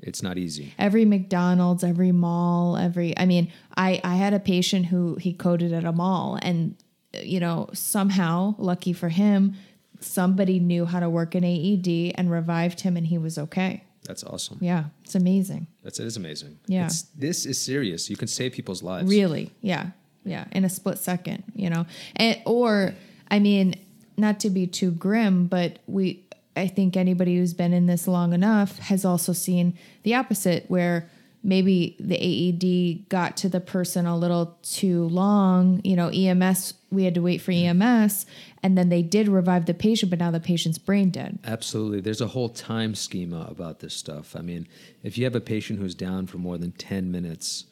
it's 0.00 0.22
not 0.22 0.36
easy. 0.38 0.72
every 0.78 1.04
McDonald's, 1.04 1.84
every 1.84 2.12
mall, 2.12 2.76
every 2.76 3.16
I 3.18 3.26
mean, 3.26 3.52
I 3.76 4.00
I 4.04 4.16
had 4.16 4.32
a 4.34 4.40
patient 4.40 4.86
who 4.86 5.16
he 5.16 5.32
coded 5.32 5.72
at 5.72 5.84
a 5.84 5.92
mall 5.92 6.38
and 6.42 6.74
you 7.22 7.40
know, 7.40 7.68
somehow, 7.74 8.54
lucky 8.58 8.94
for 8.94 9.10
him, 9.10 9.54
somebody 10.00 10.58
knew 10.58 10.86
how 10.86 10.98
to 11.00 11.10
work 11.10 11.34
an 11.34 11.44
AED 11.44 12.14
and 12.16 12.30
revived 12.30 12.80
him 12.80 12.96
and 12.96 13.06
he 13.06 13.18
was 13.18 13.36
okay. 13.38 13.84
That's 14.04 14.24
awesome. 14.24 14.58
Yeah, 14.60 14.84
it's 15.04 15.14
amazing. 15.14 15.66
That's 15.84 16.00
it 16.00 16.06
is 16.06 16.16
amazing. 16.16 16.58
Yeah. 16.66 16.86
It's, 16.86 17.02
this 17.16 17.44
is 17.46 17.60
serious. 17.60 18.08
You 18.10 18.16
can 18.16 18.28
save 18.28 18.52
people's 18.52 18.82
lives. 18.82 19.08
Really. 19.10 19.52
Yeah. 19.60 19.90
Yeah, 20.24 20.44
in 20.52 20.64
a 20.64 20.68
split 20.68 20.98
second, 20.98 21.42
you 21.54 21.68
know. 21.68 21.86
And 22.16 22.40
or 22.46 22.94
I 23.30 23.38
mean, 23.38 23.74
not 24.16 24.40
to 24.40 24.50
be 24.50 24.66
too 24.66 24.90
grim, 24.90 25.46
but 25.46 25.78
we 25.86 26.24
I 26.56 26.68
think 26.68 26.96
anybody 26.96 27.36
who's 27.36 27.54
been 27.54 27.72
in 27.72 27.86
this 27.86 28.06
long 28.06 28.32
enough 28.32 28.78
has 28.78 29.04
also 29.04 29.32
seen 29.32 29.78
the 30.02 30.14
opposite 30.14 30.66
where 30.68 31.08
maybe 31.44 31.96
the 31.98 32.16
AED 32.16 33.08
got 33.08 33.36
to 33.38 33.48
the 33.48 33.60
person 33.60 34.06
a 34.06 34.16
little 34.16 34.56
too 34.62 35.04
long, 35.08 35.80
you 35.82 35.96
know, 35.96 36.08
EMS 36.08 36.74
we 36.90 37.04
had 37.04 37.14
to 37.14 37.22
wait 37.22 37.40
for 37.40 37.52
EMS 37.52 38.26
and 38.62 38.76
then 38.76 38.90
they 38.90 39.02
did 39.02 39.26
revive 39.26 39.64
the 39.64 39.74
patient 39.74 40.10
but 40.10 40.18
now 40.18 40.30
the 40.30 40.40
patient's 40.40 40.78
brain 40.78 41.10
dead. 41.10 41.38
Absolutely. 41.44 42.00
There's 42.00 42.20
a 42.20 42.28
whole 42.28 42.50
time 42.50 42.94
schema 42.94 43.46
about 43.50 43.80
this 43.80 43.94
stuff. 43.94 44.36
I 44.36 44.42
mean, 44.42 44.68
if 45.02 45.16
you 45.16 45.24
have 45.24 45.34
a 45.34 45.40
patient 45.40 45.78
who's 45.78 45.94
down 45.94 46.26
for 46.26 46.38
more 46.38 46.58
than 46.58 46.72
10 46.72 47.10
minutes, 47.10 47.64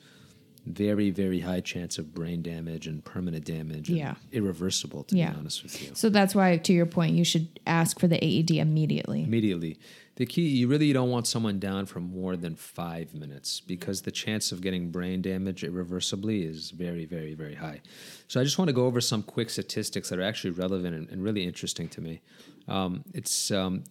very, 0.74 1.10
very 1.10 1.40
high 1.40 1.60
chance 1.60 1.98
of 1.98 2.14
brain 2.14 2.42
damage 2.42 2.86
and 2.86 3.04
permanent 3.04 3.44
damage. 3.44 3.88
and 3.88 3.98
Yeah. 3.98 4.14
Irreversible, 4.32 5.04
to 5.04 5.16
Yeah. 5.16 5.32
be 5.32 5.38
honest 5.38 5.62
with 5.62 5.82
you. 5.82 5.90
So 5.94 6.08
that's 6.10 6.34
why 6.34 6.56
to 6.56 6.72
your 6.72 6.86
point 6.86 7.16
you 7.16 7.24
should 7.24 7.48
ask 7.66 7.98
for 8.00 8.06
the 8.08 8.22
AED 8.24 8.58
immediately. 8.58 9.22
Immediately. 9.24 9.78
The 10.16 10.26
key, 10.26 10.48
you 10.48 10.68
really 10.68 10.92
don't 10.92 11.08
want 11.08 11.26
someone 11.26 11.58
down 11.58 11.86
for 11.86 11.98
more 12.00 12.36
than 12.36 12.54
five 12.54 13.14
minutes 13.14 13.60
because 13.60 14.02
the 14.02 14.10
chance 14.10 14.52
of 14.52 14.60
getting 14.60 14.90
brain 14.90 15.22
damage 15.22 15.64
irreversibly 15.64 16.42
is 16.42 16.70
very, 16.72 17.06
very, 17.06 17.32
very 17.34 17.54
high. 17.54 17.80
So 18.28 18.38
I 18.40 18.44
just 18.44 18.58
want 18.58 18.68
to 18.68 18.74
go 18.74 18.84
over 18.84 19.00
some 19.00 19.22
quick 19.22 19.48
statistics 19.48 20.10
that 20.10 20.18
are 20.18 20.22
actually 20.22 20.50
relevant 20.50 20.94
and, 20.94 21.08
and 21.08 21.22
really 21.22 21.44
interesting 21.44 21.88
to 21.88 22.00
me. 22.02 22.20
Um, 22.68 23.02
it's 23.14 23.50
um, 23.50 23.84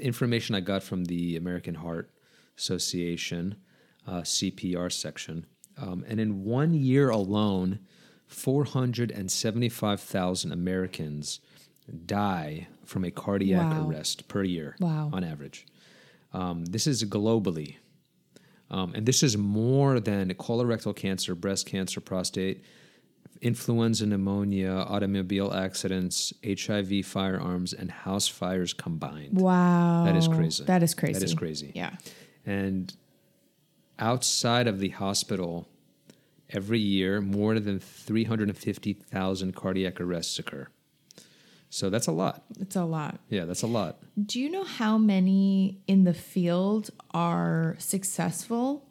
information 0.00 0.56
I 0.56 0.60
got 0.60 0.82
from 0.82 1.04
the 1.04 1.36
American 1.36 1.76
Heart 1.76 2.10
Association 2.56 3.56
uh, 4.06 4.22
CPR 4.22 4.90
section. 4.90 5.46
Um, 5.80 6.04
and 6.08 6.18
in 6.20 6.44
one 6.44 6.74
year 6.74 7.08
alone, 7.10 7.78
475,000 8.26 10.52
Americans 10.52 11.40
die 12.06 12.68
from 12.84 13.04
a 13.04 13.10
cardiac 13.10 13.72
Wow. 13.72 13.88
arrest 13.88 14.28
per 14.28 14.42
year 14.42 14.76
Wow. 14.80 15.10
on 15.12 15.24
average. 15.24 15.66
Um, 16.32 16.64
this 16.66 16.86
is 16.86 17.04
globally. 17.04 17.76
Um, 18.70 18.92
and 18.94 19.06
this 19.06 19.22
is 19.22 19.36
more 19.38 19.98
than 19.98 20.28
colorectal 20.34 20.94
cancer, 20.94 21.34
breast 21.34 21.64
cancer, 21.66 22.00
prostate, 22.02 22.62
influenza, 23.40 24.04
pneumonia, 24.06 24.72
automobile 24.88 25.54
accidents, 25.54 26.34
HIV, 26.44 27.06
firearms, 27.06 27.72
and 27.72 27.90
house 27.90 28.28
fires 28.28 28.74
combined. 28.74 29.40
Wow. 29.40 30.04
That 30.04 30.16
is 30.16 30.28
crazy. 30.28 30.64
That 30.64 30.82
is 30.82 30.92
crazy. 30.94 31.12
That 31.14 31.22
is 31.22 31.32
crazy. 31.34 31.72
Yeah. 31.74 31.96
And 32.44 32.94
outside 33.98 34.66
of 34.66 34.78
the 34.78 34.90
hospital, 34.90 35.68
every 36.50 36.80
year, 36.80 37.20
more 37.20 37.58
than 37.60 37.78
350,000 37.80 39.54
cardiac 39.54 40.00
arrests 40.00 40.38
occur. 40.38 40.68
So 41.70 41.90
that's 41.90 42.06
a 42.06 42.12
lot. 42.12 42.44
It's 42.58 42.76
a 42.76 42.84
lot. 42.84 43.20
Yeah, 43.28 43.44
that's 43.44 43.62
a 43.62 43.66
lot. 43.66 43.98
Do 44.24 44.40
you 44.40 44.50
know 44.50 44.64
how 44.64 44.96
many 44.96 45.80
in 45.86 46.04
the 46.04 46.14
field 46.14 46.90
are 47.12 47.76
successful? 47.78 48.84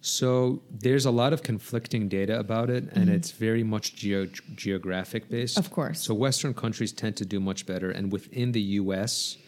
So 0.00 0.62
there's 0.70 1.06
a 1.06 1.10
lot 1.10 1.32
of 1.32 1.42
conflicting 1.42 2.08
data 2.08 2.38
about 2.38 2.68
it, 2.68 2.84
and 2.92 3.08
it's 3.08 3.30
very 3.30 3.62
much 3.62 3.94
geo- 3.96 4.26
geographic 4.54 5.30
based. 5.30 5.56
Mm-hmm. 5.56 5.64
Of 5.64 5.70
course. 5.72 6.00
So 6.02 6.12
Western 6.12 6.52
countries 6.52 6.92
tend 6.92 7.16
to 7.16 7.24
do 7.24 7.40
much 7.40 7.64
better, 7.64 7.90
and 7.90 8.12
within 8.12 8.52
the 8.52 8.60
U.S., 8.82 9.38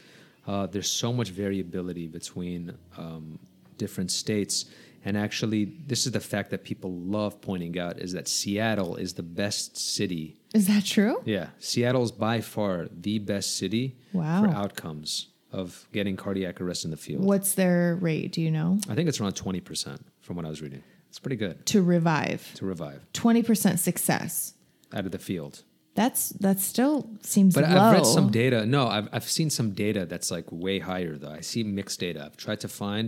uh, 0.46 0.66
there's 0.66 0.90
so 0.90 1.12
much 1.12 1.28
variability 1.30 2.06
between 2.06 2.73
um, 2.96 3.38
different 3.78 4.11
states. 4.11 4.64
And 5.04 5.16
actually, 5.16 5.66
this 5.87 6.04
is 6.06 6.12
the 6.12 6.21
fact 6.21 6.50
that 6.50 6.64
people 6.64 6.92
love 6.92 7.40
pointing 7.40 7.78
out 7.78 7.99
is 7.99 8.12
that 8.12 8.26
Seattle 8.26 8.97
is 8.97 9.14
the 9.14 9.23
best 9.23 9.76
city. 9.76 10.40
Is 10.52 10.66
that 10.66 10.85
true? 10.85 11.23
Yeah, 11.25 11.50
Seattle 11.59 12.02
is 12.02 12.11
by 12.11 12.40
far 12.40 12.88
the 12.92 13.18
best 13.21 13.56
city 13.56 13.97
Wow. 14.12 14.42
for 14.42 14.49
outcomes 14.50 15.28
of 15.52 15.87
getting 15.92 16.16
cardiac 16.16 16.61
arrest 16.61 16.85
in 16.85 16.90
the 16.90 16.97
field. 16.97 17.23
What's 17.25 17.54
their 17.54 17.95
rate? 18.00 18.33
Do 18.33 18.42
you 18.42 18.50
know? 18.50 18.80
I 18.88 18.95
think 18.97 19.09
it's 19.09 19.21
around 19.21 19.35
20% 19.37 20.00
from 20.21 20.35
what 20.37 20.45
I 20.45 20.49
was 20.49 20.61
reading. 20.61 20.83
It's 21.09 21.21
pretty 21.21 21.37
good 21.37 21.64
To 21.66 21.83
revive. 21.83 22.52
to 22.54 22.66
revive 22.66 23.00
20% 23.14 23.78
success. 23.78 24.54
out 24.92 25.06
of 25.06 25.12
the 25.12 25.18
field. 25.21 25.62
That's 25.96 26.28
that 26.44 26.60
still 26.60 27.08
seems 27.22 27.54
But 27.54 27.64
low. 27.64 27.76
I've 27.76 27.92
read 27.94 28.06
some 28.06 28.30
data. 28.30 28.66
No, 28.66 28.86
I've, 28.86 29.08
I've 29.12 29.28
seen 29.28 29.48
some 29.50 29.70
data 29.72 30.06
that's 30.06 30.30
like 30.30 30.44
way 30.52 30.78
higher 30.78 31.16
though. 31.16 31.30
I 31.30 31.40
see 31.40 31.64
mixed 31.64 31.98
data. 32.00 32.22
I've 32.26 32.36
tried 32.36 32.60
to 32.60 32.68
find. 32.68 33.06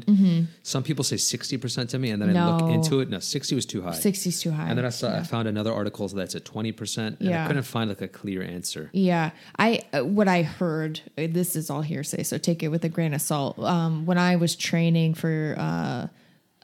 Some 0.63 0.83
people 0.83 1.05
say 1.05 1.17
60% 1.17 1.89
to 1.91 1.99
me, 1.99 2.11
and 2.11 2.21
then 2.21 2.37
I 2.37 2.51
look 2.51 2.63
Mm-hmm. 2.63 2.75
Into 2.75 3.01
it. 3.01 3.09
No, 3.11 3.19
60 3.19 3.55
was 3.55 3.67
too 3.67 3.83
high. 3.83 3.93
60 3.93 4.29
is 4.31 4.41
too 4.41 4.51
high. 4.51 4.69
And 4.69 4.77
then 4.79 4.85
I 4.85 4.89
saw 4.89 5.17
I 5.17 5.23
found 5.23 5.47
another 5.49 5.73
article 5.73 6.09
that's 6.09 6.35
at 6.35 6.45
20%, 6.45 7.21
and 7.21 7.35
I 7.35 7.47
couldn't 7.47 7.63
find 7.65 7.89
like 7.91 8.01
a 8.01 8.09
clear 8.09 8.43
answer. 8.43 8.91
Yeah, 8.93 9.31
I 9.59 9.81
uh, 9.93 10.05
what 10.05 10.27
I 10.29 10.43
heard. 10.43 11.01
uh, 11.19 11.27
This 11.31 11.55
is 11.57 11.71
all 11.71 11.83
hearsay, 11.83 12.23
so 12.25 12.39
take 12.39 12.63
it 12.63 12.69
with 12.69 12.85
a 12.85 12.89
grain 12.89 13.13
of 13.15 13.21
salt. 13.21 13.59
Um, 13.59 14.07
when 14.07 14.19
I 14.19 14.37
was 14.37 14.57
training 14.57 15.15
for 15.15 15.55
uh, 15.59 16.07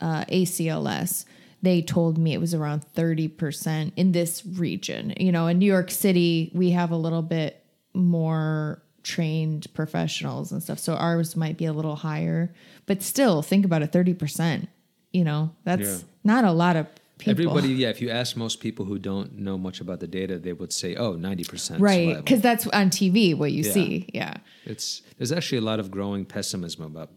uh, 0.00 0.24
ACLS, 0.26 1.24
they 1.64 1.83
told 1.83 2.18
me 2.18 2.33
it 2.35 2.38
was 2.40 2.54
around 2.54 2.85
thirty 2.94 3.28
percent 3.28 3.92
in 3.97 4.12
this 4.12 4.44
region. 4.47 5.12
You 5.18 5.33
know, 5.33 5.47
in 5.49 5.59
New 5.59 5.66
York 5.66 5.90
City, 5.90 6.50
we 6.54 6.71
have 6.71 6.90
a 6.90 6.97
little 6.97 7.23
bit 7.23 7.64
more 7.94 8.83
trained 9.02 9.66
professionals 9.75 10.50
and 10.52 10.62
stuff, 10.62 10.78
so 10.78 10.94
ours 10.94 11.37
might 11.37 11.56
be 11.59 11.64
a 11.66 11.73
little 11.73 11.97
higher. 11.97 12.54
But 12.87 13.02
still, 13.02 13.42
think 13.42 13.64
about 13.64 13.83
it: 13.83 13.92
thirty 13.92 14.14
percent. 14.14 14.68
You 15.12 15.25
know, 15.25 15.50
that's 15.64 15.83
Yeah. 15.83 15.99
not 16.25 16.44
a 16.44 16.52
lot 16.52 16.76
of 16.76 16.87
people. 17.18 17.30
Everybody, 17.30 17.68
yeah, 17.75 17.88
if 17.90 18.02
you 18.02 18.11
ask 18.11 18.37
most 18.37 18.59
people 18.61 18.85
who 18.85 18.99
don't 18.99 19.38
know 19.38 19.56
much 19.56 19.80
about 19.80 20.00
the 20.00 20.09
data, 20.09 20.38
they 20.40 20.52
would 20.52 20.73
say, 20.73 20.97
oh, 20.97 21.14
90% 21.14 21.78
right? 21.80 22.16
Because 22.16 22.40
that's 22.40 22.66
on 22.66 22.90
TV 22.90 23.33
what 23.38 23.52
you 23.52 23.62
Yeah. 23.62 23.73
see. 23.73 24.09
Yeah. 24.12 24.35
It's 24.64 25.02
there's 25.16 25.30
actually 25.30 25.59
a 25.59 25.66
lot 25.71 25.78
of 25.78 25.92
growing 25.92 26.25
pessimism 26.25 26.83
about 26.85 27.11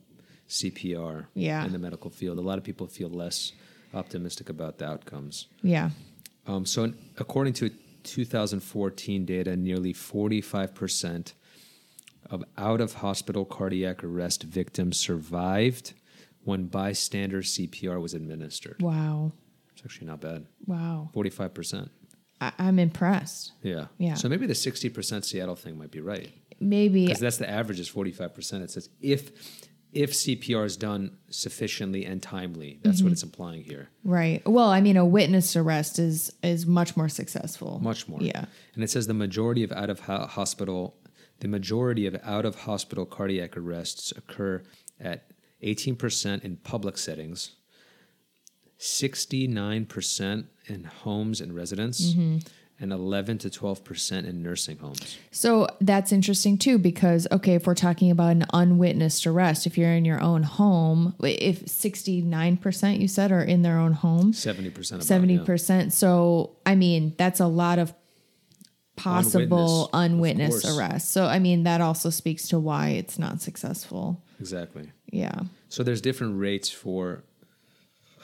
CPR 0.47 1.25
Yeah. 1.33 1.65
in 1.65 1.71
the 1.71 1.79
medical 1.79 2.11
field. 2.11 2.37
A 2.37 2.41
lot 2.41 2.59
of 2.59 2.63
people 2.63 2.85
feel 2.87 3.09
less 3.09 3.51
optimistic 3.93 4.49
about 4.49 4.77
the 4.77 4.85
outcomes. 4.85 5.47
Yeah. 5.61 5.91
Um, 6.45 6.65
so, 6.65 6.83
in, 6.85 6.97
according 7.17 7.53
to 7.53 7.69
2014 8.03 9.25
data, 9.25 9.55
nearly 9.55 9.93
45% 9.93 11.33
of 12.29 12.43
out 12.57 12.81
of 12.81 12.95
hospital 12.95 13.45
cardiac 13.45 14.03
arrest 14.03 14.43
victims 14.43 14.97
survived 14.97 15.93
when 16.43 16.65
bystander 16.65 17.41
CPR 17.41 18.01
was 18.01 18.13
administered. 18.13 18.81
Wow. 18.81 19.33
It's 19.73 19.83
actually 19.83 20.07
not 20.07 20.21
bad. 20.21 20.45
Wow. 20.65 21.09
45%. 21.13 21.89
I- 22.39 22.53
I'm 22.57 22.79
impressed. 22.79 23.53
Yeah. 23.63 23.87
Yeah. 23.97 24.13
So 24.15 24.29
maybe 24.29 24.45
the 24.45 24.53
60% 24.53 25.25
Seattle 25.25 25.55
thing 25.55 25.77
might 25.77 25.91
be 25.91 26.01
right. 26.01 26.29
Maybe 26.59 27.05
Because 27.05 27.19
that's 27.19 27.37
the 27.37 27.49
average 27.49 27.79
is 27.79 27.89
45%. 27.89 28.61
It 28.61 28.71
says 28.71 28.89
if 29.01 29.31
if 29.93 30.11
CPR 30.13 30.65
is 30.65 30.77
done 30.77 31.17
sufficiently 31.29 32.05
and 32.05 32.21
timely, 32.21 32.79
that's 32.83 32.97
Mm-hmm. 32.97 33.05
what 33.05 33.11
it's 33.13 33.23
implying 33.23 33.63
here. 33.63 33.89
right. 34.03 34.41
Well, 34.47 34.69
I 34.69 34.81
mean, 34.81 34.97
a 34.97 35.05
witness 35.05 35.55
arrest 35.55 35.97
is 35.99 36.31
is 36.43 36.65
much 36.65 36.95
more 36.97 37.09
successful. 37.09 37.79
Much 37.81 38.07
more. 38.07 38.19
Yeah. 38.21 38.45
And 38.75 38.83
it 38.83 38.89
says 38.89 39.07
the 39.07 39.13
majority 39.13 39.63
of 39.63 39.71
out 39.71 39.89
of 39.89 40.01
ho- 40.01 40.25
hospital, 40.27 40.95
the 41.39 41.47
majority 41.47 42.05
of 42.05 42.15
out 42.23 42.45
of 42.45 42.61
hospital 42.61 43.05
cardiac 43.05 43.55
arrests 43.57 44.11
occur 44.11 44.61
at 44.99 45.31
18% 45.63 46.43
in 46.43 46.57
public 46.57 46.97
settings, 46.97 47.51
69% 48.79 50.45
in 50.67 50.83
homes 50.83 51.41
and 51.41 51.55
residence, 51.55 52.13
Mm-hmm. 52.13 52.37
And 52.79 52.91
11 52.91 53.39
to 53.39 53.49
12% 53.49 54.25
in 54.25 54.43
nursing 54.43 54.77
homes. 54.77 55.17
So 55.31 55.67
that's 55.81 56.11
interesting 56.11 56.57
too, 56.57 56.77
because 56.77 57.27
okay, 57.31 57.55
if 57.55 57.65
we're 57.65 57.75
talking 57.75 58.11
about 58.11 58.31
an 58.31 58.45
unwitnessed 58.53 59.25
arrest, 59.25 59.65
if 59.65 59.77
you're 59.77 59.91
in 59.91 60.05
your 60.05 60.21
own 60.21 60.43
home, 60.43 61.15
if 61.23 61.65
69% 61.65 62.99
you 62.99 63.07
said 63.07 63.31
are 63.31 63.41
in 63.41 63.63
their 63.63 63.77
own 63.77 63.93
home, 63.93 64.31
70% 64.31 64.91
about, 64.91 65.03
seventy 65.03 65.35
yeah. 65.35 65.43
percent. 65.43 65.93
So 65.93 66.55
I 66.65 66.75
mean, 66.75 67.15
that's 67.17 67.39
a 67.39 67.47
lot 67.47 67.79
of 67.79 67.93
possible 68.95 69.89
Unwitnessed, 69.93 70.65
unwitnessed 70.65 70.77
arrests. 70.77 71.11
So 71.11 71.25
I 71.25 71.39
mean, 71.39 71.63
that 71.63 71.81
also 71.81 72.09
speaks 72.09 72.47
to 72.49 72.59
why 72.59 72.89
it's 72.89 73.17
not 73.17 73.41
successful. 73.41 74.23
Exactly. 74.39 74.91
Yeah. 75.11 75.41
So 75.69 75.83
there's 75.83 76.01
different 76.01 76.39
rates 76.39 76.69
for 76.69 77.23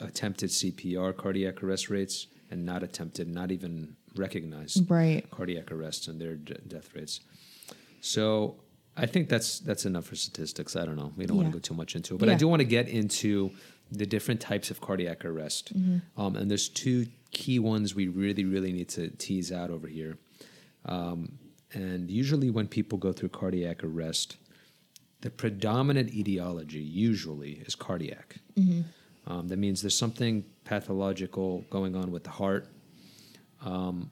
attempted 0.00 0.50
CPR 0.50 1.16
cardiac 1.16 1.62
arrest 1.62 1.90
rates 1.90 2.26
and 2.50 2.64
not 2.64 2.82
attempted, 2.82 3.28
not 3.28 3.50
even 3.50 3.96
recognized 4.16 4.88
Right. 4.90 5.28
cardiac 5.30 5.70
arrests 5.72 6.08
and 6.08 6.20
their 6.20 6.34
d- 6.36 6.54
death 6.68 6.94
rates. 6.94 7.20
So 8.00 8.56
I 8.96 9.06
think 9.06 9.28
that's 9.28 9.58
that's 9.60 9.84
enough 9.86 10.06
for 10.06 10.16
statistics. 10.16 10.76
I 10.76 10.84
don't 10.84 10.96
know. 10.96 11.12
We 11.16 11.26
don't 11.26 11.36
want 11.36 11.48
to 11.48 11.52
go 11.52 11.58
too 11.60 11.74
much 11.74 11.96
into 11.96 12.14
it, 12.14 12.18
but 12.18 12.28
I 12.28 12.34
do 12.34 12.46
want 12.48 12.60
to 12.60 12.64
get 12.64 12.88
into 12.88 13.50
the 13.90 14.06
different 14.06 14.40
types 14.40 14.70
of 14.70 14.80
cardiac 14.80 15.24
arrest. 15.24 15.72
Um, 16.16 16.36
and 16.36 16.50
there's 16.50 16.68
two 16.68 17.06
key 17.32 17.58
ones 17.58 17.94
we 17.94 18.08
really, 18.08 18.44
really 18.44 18.72
need 18.72 18.88
to 18.90 19.10
tease 19.10 19.50
out 19.52 19.70
over 19.70 19.88
here. 19.88 20.16
Um, 20.86 21.38
and 21.72 22.10
usually, 22.10 22.50
when 22.50 22.68
people 22.68 22.98
go 22.98 23.12
through 23.12 23.30
cardiac 23.30 23.82
arrest, 23.82 24.36
the 25.22 25.30
predominant 25.30 26.14
etiology 26.14 26.80
usually 26.82 27.52
is 27.66 27.74
cardiac. 27.74 28.36
Um, 29.26 29.48
that 29.48 29.56
means 29.58 29.80
there's 29.82 29.96
something 29.98 30.44
pathological 30.64 31.64
going 31.70 31.96
on 31.96 32.10
with 32.12 32.24
the 32.24 32.30
heart, 32.30 32.68
um, 33.64 34.10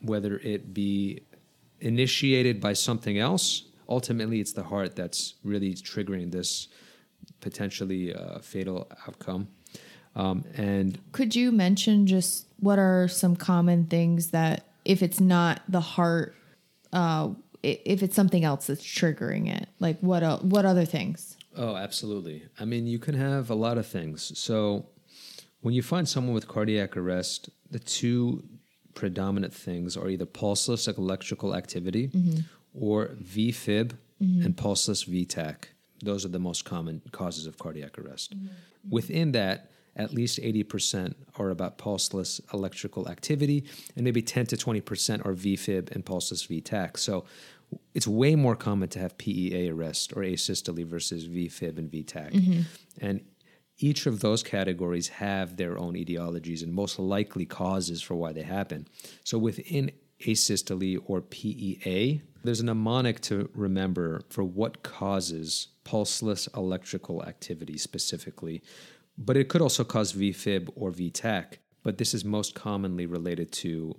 whether 0.00 0.38
it 0.38 0.74
be 0.74 1.22
initiated 1.80 2.60
by 2.60 2.72
something 2.72 3.18
else. 3.18 3.64
Ultimately, 3.88 4.40
it's 4.40 4.52
the 4.52 4.64
heart 4.64 4.96
that's 4.96 5.34
really 5.44 5.74
triggering 5.74 6.32
this 6.32 6.68
potentially 7.40 8.12
uh, 8.14 8.40
fatal 8.40 8.88
outcome. 9.06 9.48
Um, 10.16 10.44
and 10.56 10.98
Could 11.12 11.36
you 11.36 11.52
mention 11.52 12.06
just 12.06 12.46
what 12.58 12.78
are 12.78 13.06
some 13.06 13.36
common 13.36 13.86
things 13.86 14.30
that 14.30 14.64
if 14.84 15.02
it's 15.02 15.20
not 15.20 15.60
the 15.68 15.80
heart, 15.80 16.34
uh, 16.92 17.30
if 17.62 18.02
it's 18.02 18.16
something 18.16 18.44
else 18.44 18.66
that's 18.66 18.82
triggering 18.82 19.54
it, 19.54 19.68
like 19.78 19.98
what 20.00 20.22
el- 20.22 20.38
what 20.38 20.64
other 20.64 20.84
things? 20.86 21.36
Oh, 21.56 21.76
absolutely. 21.76 22.44
I 22.58 22.64
mean, 22.64 22.86
you 22.86 22.98
can 22.98 23.14
have 23.14 23.50
a 23.50 23.54
lot 23.54 23.78
of 23.78 23.86
things. 23.86 24.36
So, 24.38 24.86
when 25.60 25.74
you 25.74 25.82
find 25.82 26.08
someone 26.08 26.34
with 26.34 26.46
cardiac 26.48 26.96
arrest, 26.96 27.50
the 27.70 27.78
two 27.78 28.44
predominant 28.96 29.54
things 29.54 29.96
are 29.96 30.08
either 30.08 30.26
pulseless 30.26 30.88
electrical 30.88 31.54
activity 31.54 32.08
mm-hmm. 32.08 32.40
or 32.74 33.10
VFib 33.22 33.92
mm-hmm. 34.20 34.44
and 34.44 34.56
pulseless 34.56 35.04
VTAC. 35.04 35.66
Those 36.02 36.24
are 36.24 36.30
the 36.30 36.40
most 36.40 36.64
common 36.64 37.02
causes 37.12 37.46
of 37.46 37.58
cardiac 37.58 37.96
arrest. 37.98 38.36
Mm-hmm. 38.36 38.48
Within 38.90 39.32
that, 39.32 39.70
at 39.94 40.12
least 40.12 40.40
80% 40.40 41.14
are 41.38 41.50
about 41.50 41.78
pulseless 41.78 42.40
electrical 42.52 43.08
activity, 43.08 43.64
and 43.94 44.04
maybe 44.04 44.20
10 44.20 44.46
to 44.46 44.56
20% 44.56 45.24
are 45.24 45.32
VFib 45.32 45.90
and 45.92 46.04
pulseless 46.04 46.46
VTAC. 46.46 46.98
So 46.98 47.24
it's 47.94 48.06
way 48.06 48.34
more 48.34 48.56
common 48.56 48.88
to 48.90 48.98
have 48.98 49.16
PEA 49.18 49.70
arrest 49.70 50.12
or 50.14 50.22
asystole 50.22 50.84
versus 50.86 51.28
VFib 51.28 51.78
and 51.78 51.90
VTAC. 51.90 52.64
And 53.00 53.24
each 53.78 54.06
of 54.06 54.20
those 54.20 54.42
categories 54.42 55.08
have 55.08 55.56
their 55.56 55.78
own 55.78 55.94
etiologies 55.94 56.62
and 56.62 56.72
most 56.72 56.98
likely 56.98 57.44
causes 57.44 58.02
for 58.02 58.14
why 58.14 58.32
they 58.32 58.42
happen. 58.42 58.88
So 59.24 59.38
within 59.38 59.90
asystole 60.20 61.02
or 61.06 61.20
PEA, 61.20 62.22
there's 62.42 62.60
a 62.60 62.64
mnemonic 62.64 63.20
to 63.22 63.50
remember 63.54 64.22
for 64.30 64.44
what 64.44 64.82
causes 64.82 65.68
pulseless 65.84 66.46
electrical 66.48 67.22
activity 67.24 67.76
specifically, 67.76 68.62
but 69.18 69.36
it 69.36 69.48
could 69.48 69.60
also 69.60 69.84
cause 69.84 70.12
VFib 70.12 70.70
or 70.74 70.90
VTAC. 70.90 71.58
But 71.82 71.98
this 71.98 72.14
is 72.14 72.24
most 72.24 72.54
commonly 72.54 73.06
related 73.06 73.52
to 73.52 73.96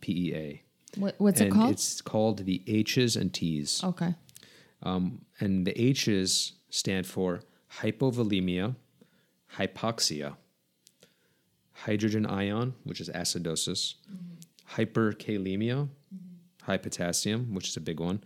PEA. 0.00 0.62
What, 0.96 1.14
what's 1.18 1.40
and 1.40 1.50
it 1.50 1.52
called? 1.54 1.70
It's 1.70 2.00
called 2.00 2.44
the 2.44 2.62
H's 2.66 3.16
and 3.16 3.32
T's. 3.32 3.82
Okay. 3.82 4.14
Um, 4.82 5.22
and 5.40 5.66
the 5.66 5.80
H's 5.80 6.52
stand 6.68 7.06
for 7.06 7.40
hypovolemia, 7.78 8.74
hypoxia, 9.56 10.36
hydrogen 11.72 12.26
ion, 12.26 12.74
which 12.84 13.00
is 13.00 13.08
acidosis, 13.08 13.94
mm-hmm. 14.10 14.80
hyperkalemia, 14.80 15.88
mm-hmm. 15.88 16.62
high 16.62 16.76
potassium, 16.76 17.54
which 17.54 17.68
is 17.68 17.76
a 17.76 17.80
big 17.80 18.00
one, 18.00 18.22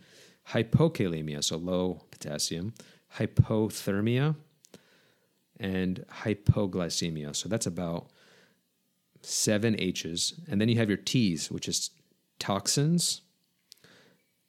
hypokalemia, 0.51 1.43
so 1.43 1.57
low 1.57 2.03
potassium, 2.11 2.75
hypothermia, 3.17 4.37
and 5.59 6.05
hypoglycemia. 6.23 7.35
So 7.35 7.49
that's 7.49 7.67
about 7.67 8.11
seven 9.23 9.75
H's. 9.79 10.35
And 10.49 10.61
then 10.61 10.69
you 10.69 10.77
have 10.77 10.89
your 10.89 10.99
T's, 10.99 11.51
which 11.51 11.67
is 11.67 11.91
toxins, 12.39 13.23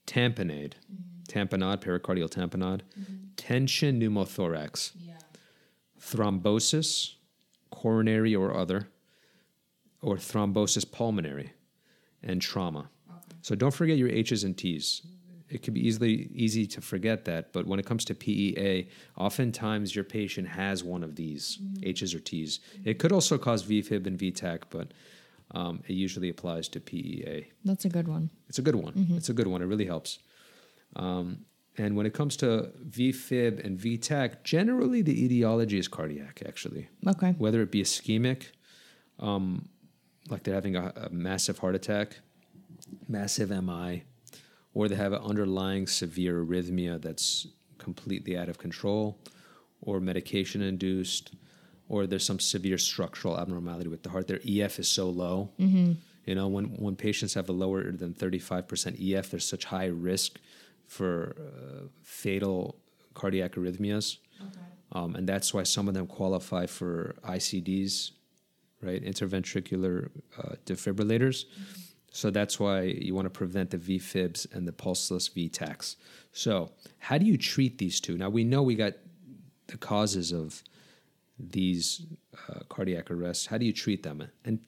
tamponade, 0.06 0.74
mm-hmm. 0.92 1.24
tamponade, 1.28 1.82
pericardial 1.82 2.30
tamponade, 2.30 2.82
tension 3.38 4.00
pneumothorax, 4.00 4.92
thrombosis, 6.10 7.16
coronary 7.70 8.36
or 8.36 8.56
other, 8.56 8.88
or 10.02 10.16
thrombosis 10.16 10.90
pulmonary, 10.90 11.52
and 12.24 12.42
trauma. 12.42 12.90
So 13.42 13.56
don't 13.56 13.74
forget 13.74 13.98
your 13.98 14.10
H's 14.10 14.44
and 14.44 14.58
T's. 14.58 15.02
It 15.50 15.64
could 15.64 15.74
be 15.74 15.88
easily 15.88 16.30
easy 16.34 16.68
to 16.68 16.82
forget 16.82 17.24
that, 17.26 17.54
but 17.54 17.66
when 17.66 17.80
it 17.80 17.86
comes 17.86 18.04
to 18.06 18.16
PEA, 18.16 18.90
oftentimes 19.18 19.96
your 19.96 20.04
patient 20.04 20.48
has 20.48 20.84
one 20.84 21.04
of 21.04 21.16
these 21.16 21.58
H's 21.84 22.14
or 22.14 22.20
T's. 22.20 22.60
It 22.84 23.00
could 23.00 23.14
also 23.14 23.38
cause 23.38 23.64
VFib 23.64 24.08
and 24.08 24.20
VTAC, 24.20 24.64
but 24.70 24.94
um, 25.52 25.82
it 25.88 25.94
usually 25.94 26.30
applies 26.30 26.68
to 26.70 26.82
PEA. 26.82 27.48
That's 27.64 27.86
a 27.86 27.90
good 27.90 28.08
one. 28.08 28.30
It's 28.50 28.60
a 28.60 28.62
good 28.62 28.76
one. 28.76 28.94
It's 29.16 29.30
a 29.30 29.34
good 29.34 29.48
one. 29.48 29.62
It 29.62 29.66
really 29.66 29.86
helps. 29.86 30.20
Um, 30.98 31.46
and 31.78 31.96
when 31.96 32.06
it 32.08 32.14
comes 32.14 32.36
to 32.38 32.72
VFib 32.90 33.64
and 33.64 33.78
VTAC, 33.80 34.44
generally 34.44 35.04
the 35.04 35.24
etiology 35.24 35.78
is 35.78 35.88
cardiac, 35.88 36.42
actually. 36.46 36.90
Okay. 37.06 37.36
Whether 37.38 37.62
it 37.62 37.72
be 37.72 37.84
ischemic, 37.84 38.48
um, 39.20 39.70
like 40.30 40.44
they're 40.44 40.56
having 40.56 40.76
a, 40.76 40.92
a 40.96 41.10
massive 41.12 41.60
heart 41.60 41.76
attack, 41.76 42.20
massive 43.08 43.50
MI, 43.50 44.04
or 44.74 44.88
they 44.88 44.96
have 44.96 45.14
an 45.14 45.22
underlying 45.22 45.86
severe 45.86 46.44
arrhythmia 46.44 47.00
that's 47.02 47.48
completely 47.78 48.36
out 48.36 48.50
of 48.50 48.58
control, 48.58 49.20
or 49.82 50.00
medication 50.00 50.64
induced, 50.64 51.36
or 51.90 52.08
there's 52.08 52.26
some 52.26 52.40
severe 52.40 52.80
structural 52.80 53.40
abnormality 53.40 53.88
with 53.88 54.02
the 54.02 54.10
heart. 54.10 54.28
Their 54.28 54.40
EF 54.48 54.80
is 54.80 54.88
so 54.88 55.10
low. 55.10 55.52
You 56.26 56.36
know, 56.36 56.48
when, 56.48 56.66
when 56.66 56.96
patients 56.96 57.36
have 57.36 57.48
a 57.50 57.54
lower 57.54 57.92
than 57.92 58.14
35% 58.14 59.14
EF, 59.14 59.32
there's 59.32 59.48
such 59.48 59.66
high 59.66 59.86
risk 59.86 60.40
for 60.88 61.36
uh, 61.40 61.88
fatal 62.02 62.78
cardiac 63.14 63.54
arrhythmias. 63.54 64.18
Um, 64.94 65.16
and 65.16 65.28
that's 65.28 65.54
why 65.54 65.64
some 65.64 65.88
of 65.88 65.94
them 65.94 66.08
qualify 66.08 66.66
for 66.66 67.16
ICDs, 67.24 68.12
right? 68.82 69.04
Interventricular 69.04 70.10
uh, 70.38 70.56
defibrillators. 70.66 71.46
So 72.12 72.32
that's 72.32 72.60
why 72.60 72.82
you 72.84 73.14
want 73.14 73.26
to 73.26 73.30
prevent 73.30 73.72
the 73.72 73.78
VFibs 73.78 74.52
and 74.56 74.68
the 74.68 74.72
pulseless 74.72 75.30
VTACs. 75.30 75.98
So, 76.32 76.72
how 77.00 77.18
do 77.18 77.26
you 77.26 77.38
treat 77.38 77.78
these 77.78 78.00
two? 78.00 78.18
Now, 78.18 78.30
we 78.30 78.44
know 78.44 78.64
we 78.64 78.76
got 78.76 78.94
the 79.68 79.78
causes 79.78 80.32
of 80.32 80.64
these 81.40 82.06
uh, 82.50 82.60
cardiac 82.70 83.12
arrests, 83.12 83.46
how 83.46 83.58
do 83.58 83.66
you 83.66 83.74
treat 83.74 84.04
them? 84.04 84.28
And 84.46 84.60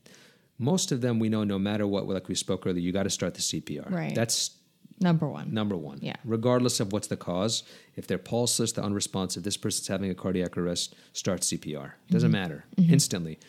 most 0.57 0.91
of 0.91 1.01
them 1.01 1.19
we 1.19 1.29
know, 1.29 1.43
no 1.43 1.57
matter 1.57 1.87
what, 1.87 2.07
like 2.07 2.27
we 2.27 2.35
spoke 2.35 2.67
earlier, 2.67 2.81
you 2.81 2.91
got 2.91 3.03
to 3.03 3.09
start 3.09 3.33
the 3.33 3.41
CPR. 3.41 3.89
Right. 3.89 4.13
That's 4.13 4.51
Number 4.99 5.27
one. 5.27 5.53
number 5.53 5.77
one. 5.77 5.99
Yeah. 6.01 6.15
Regardless 6.25 6.79
of 6.79 6.91
what's 6.91 7.07
the 7.07 7.17
cause, 7.17 7.63
if 7.95 8.07
they're 8.07 8.17
pulseless, 8.17 8.73
they're 8.73 8.83
unresponsive, 8.83 9.43
this 9.43 9.57
person's 9.57 9.87
having 9.87 10.11
a 10.11 10.15
cardiac 10.15 10.57
arrest, 10.57 10.95
start 11.13 11.41
CPR. 11.41 11.93
Doesn't 12.09 12.31
mm-hmm. 12.31 12.41
matter. 12.41 12.65
Mm-hmm. 12.77 12.93
Instantly. 12.93 13.39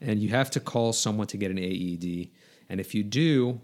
And 0.00 0.20
you 0.20 0.30
have 0.30 0.50
to 0.52 0.60
call 0.60 0.92
someone 0.92 1.26
to 1.28 1.36
get 1.36 1.50
an 1.50 1.58
AED. 1.58 2.28
And 2.68 2.80
if 2.80 2.94
you 2.94 3.02
do, 3.02 3.60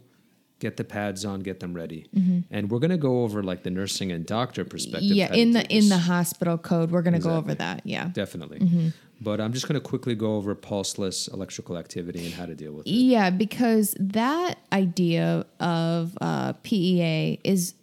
get 0.61 0.77
the 0.77 0.85
pads 0.85 1.25
on, 1.25 1.41
get 1.41 1.59
them 1.59 1.75
ready. 1.75 2.07
Mm-hmm. 2.15 2.41
And 2.51 2.71
we're 2.71 2.79
gonna 2.79 2.97
go 2.97 3.25
over 3.25 3.43
like 3.43 3.65
the 3.65 3.71
nursing 3.71 4.13
and 4.13 4.25
doctor 4.25 4.65
perspective. 4.65 5.11
yeah, 5.11 5.35
in 5.35 5.51
the 5.51 5.67
in 5.67 5.89
the 5.89 5.99
hospital 5.99 6.57
code, 6.57 6.93
we're 6.93 7.03
going 7.03 7.15
to 7.15 7.19
go 7.19 7.35
over 7.35 7.55
that. 7.55 7.83
Yeah. 7.85 8.09
definitely. 8.13 8.93
But 9.23 9.41
I'm 9.41 9.53
just 9.53 9.69
gonna 9.69 9.81
quickly 9.81 10.15
go 10.15 10.37
over 10.37 10.55
pulseless 10.55 11.29
electrical 11.29 11.79
activity 11.79 12.25
and 12.25 12.35
how 12.35 12.47
to 12.47 12.55
deal 12.55 12.73
with 12.73 12.87
it. 12.87 12.91
Yeah, 12.91 13.31
because 13.31 13.95
that 14.01 14.59
idea 14.73 15.47
of 15.61 16.19
uh, 16.21 16.55
PEA 16.65 17.39
is 17.45 17.75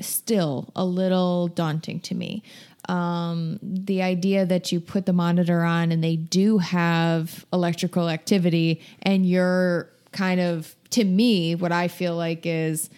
still 0.00 0.70
a 0.74 0.84
little 0.84 1.48
daunting 1.48 2.00
to 2.00 2.14
me. 2.14 2.42
Um, 2.88 3.58
the 3.62 4.02
idea 4.02 4.46
that 4.46 4.70
you 4.72 4.80
put 4.80 5.06
the 5.06 5.12
monitor 5.12 5.62
on 5.62 5.90
and 5.92 6.02
they 6.04 6.16
do 6.16 6.58
have 6.58 7.44
electrical 7.52 8.08
activity, 8.08 8.80
and 9.02 9.26
you're 9.26 9.90
kind 10.12 10.40
of, 10.40 10.74
to 10.90 11.04
me, 11.04 11.54
what 11.54 11.72
I 11.72 11.88
feel 11.88 12.16
like 12.16 12.46
is. 12.46 12.88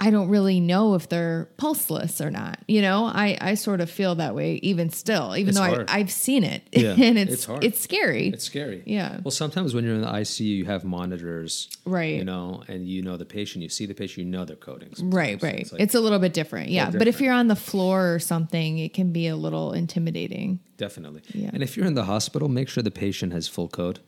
I 0.00 0.10
don't 0.10 0.28
really 0.28 0.60
know 0.60 0.94
if 0.96 1.08
they're 1.08 1.48
pulseless 1.56 2.20
or 2.20 2.30
not. 2.30 2.58
You 2.66 2.82
know, 2.82 3.04
I, 3.04 3.38
I 3.40 3.54
sort 3.54 3.80
of 3.80 3.88
feel 3.88 4.16
that 4.16 4.34
way 4.34 4.54
even 4.56 4.90
still, 4.90 5.34
even 5.36 5.50
It's 5.50 5.58
though 5.58 5.64
hard. 5.64 5.88
I, 5.88 5.98
I've 6.00 6.10
seen 6.10 6.42
it 6.44 6.62
Yeah, 6.72 6.90
and 6.98 7.16
it's 7.18 7.32
it's 7.32 7.44
hard. 7.44 7.64
it's 7.64 7.80
scary. 7.80 8.28
It's 8.28 8.44
scary. 8.44 8.82
Yeah. 8.86 9.20
Well, 9.24 9.30
sometimes 9.30 9.72
when 9.72 9.84
you're 9.84 9.94
in 9.94 10.00
the 10.02 10.08
ICU, 10.08 10.40
you 10.44 10.64
have 10.66 10.84
monitors, 10.84 11.68
Right. 11.86 12.16
You 12.16 12.24
know, 12.24 12.62
and 12.68 12.86
you 12.88 13.02
know 13.02 13.16
the 13.16 13.24
patient. 13.24 13.62
You 13.62 13.68
see 13.68 13.86
the 13.86 13.94
patient. 13.94 14.26
You 14.26 14.30
know 14.32 14.44
their 14.44 14.56
coding. 14.56 14.88
Right, 15.00 15.40
sometimes. 15.40 15.42
right. 15.42 15.54
It's 15.60 15.72
It's, 15.72 15.94
like- 15.94 15.94
a 15.94 16.00
little 16.00 16.18
bit 16.18 16.34
different. 16.34 16.70
Yeah. 16.70 16.86
little 16.86 16.98
But 16.98 17.08
if 17.08 17.20
you're 17.20 17.32
on 17.32 17.46
the 17.48 17.56
floor 17.56 18.12
or 18.14 18.18
something, 18.18 18.78
it 18.78 18.92
can 18.94 19.12
be 19.12 19.28
a 19.28 19.36
little 19.36 19.72
intimidating. 19.72 20.58
definitely. 20.76 21.22
Yeah. 21.32 21.50
And 21.52 21.62
if 21.62 21.76
you're 21.76 21.86
in 21.86 21.94
the 21.94 22.04
hospital, 22.04 22.48
make 22.48 22.68
sure 22.68 22.82
the 22.82 22.90
patient 22.90 23.32
has 23.32 23.48
full 23.48 23.68
code. 23.68 24.00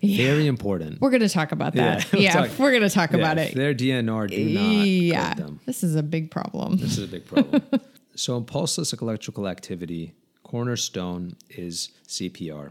Yeah. 0.00 0.16
Very 0.26 0.46
important. 0.46 1.00
We're 1.00 1.10
going 1.10 1.20
to 1.22 1.28
talk 1.28 1.52
about 1.52 1.74
that. 1.74 2.06
we'll 2.12 2.22
Yeah. 2.22 2.32
talk- 2.32 2.58
we're 2.58 2.70
going 2.70 2.82
to 2.82 2.90
talk 2.90 3.12
Yeah, 3.12 3.18
about 3.18 3.38
it. 3.38 3.54
Their 3.54 3.74
DNR 3.74 4.28
do 4.28 4.44
not 4.50 4.86
Yeah. 4.86 5.34
them. 5.34 5.60
This 5.66 5.82
is 5.82 5.94
a 5.94 6.02
big 6.02 6.30
problem. 6.30 6.76
This 6.78 6.98
is 6.98 7.04
a 7.04 7.08
big 7.08 7.26
problem. 7.26 7.62
so, 8.14 8.36
in 8.36 8.44
pulseless 8.44 8.92
electrical 8.92 9.46
activity, 9.48 10.14
cornerstone 10.42 11.36
is 11.50 11.90
CPR, 12.06 12.70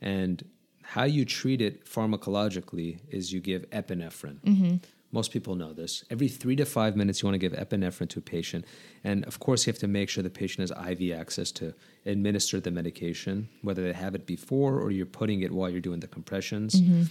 and 0.00 0.44
how 0.82 1.04
you 1.04 1.24
treat 1.24 1.60
it 1.60 1.84
pharmacologically 1.86 2.98
is 3.10 3.32
you 3.32 3.40
give 3.40 3.68
epinephrine. 3.70 4.38
Mm-hmm. 4.44 4.76
Most 5.14 5.30
people 5.30 5.54
know 5.54 5.72
this. 5.72 6.02
Every 6.10 6.26
three 6.26 6.56
to 6.56 6.64
five 6.64 6.96
minutes, 6.96 7.22
you 7.22 7.28
want 7.28 7.34
to 7.40 7.48
give 7.48 7.52
epinephrine 7.52 8.08
to 8.08 8.18
a 8.18 8.22
patient. 8.22 8.64
And 9.04 9.24
of 9.26 9.38
course, 9.38 9.64
you 9.64 9.72
have 9.72 9.78
to 9.78 9.86
make 9.86 10.08
sure 10.08 10.24
the 10.24 10.28
patient 10.42 10.68
has 10.68 10.72
IV 10.90 11.12
access 11.16 11.52
to 11.52 11.72
administer 12.04 12.58
the 12.58 12.72
medication, 12.72 13.48
whether 13.62 13.80
they 13.84 13.92
have 13.92 14.16
it 14.16 14.26
before 14.26 14.80
or 14.80 14.90
you're 14.90 15.06
putting 15.06 15.42
it 15.42 15.52
while 15.52 15.70
you're 15.70 15.80
doing 15.80 16.00
the 16.00 16.08
compressions. 16.08 16.80
Mm-hmm. 16.80 17.02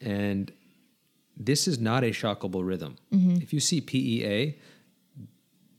And 0.00 0.52
this 1.36 1.68
is 1.68 1.78
not 1.78 2.02
a 2.02 2.10
shockable 2.10 2.66
rhythm. 2.66 2.96
Mm-hmm. 3.12 3.36
If 3.40 3.52
you 3.52 3.60
see 3.60 3.80
PEA, 3.80 4.58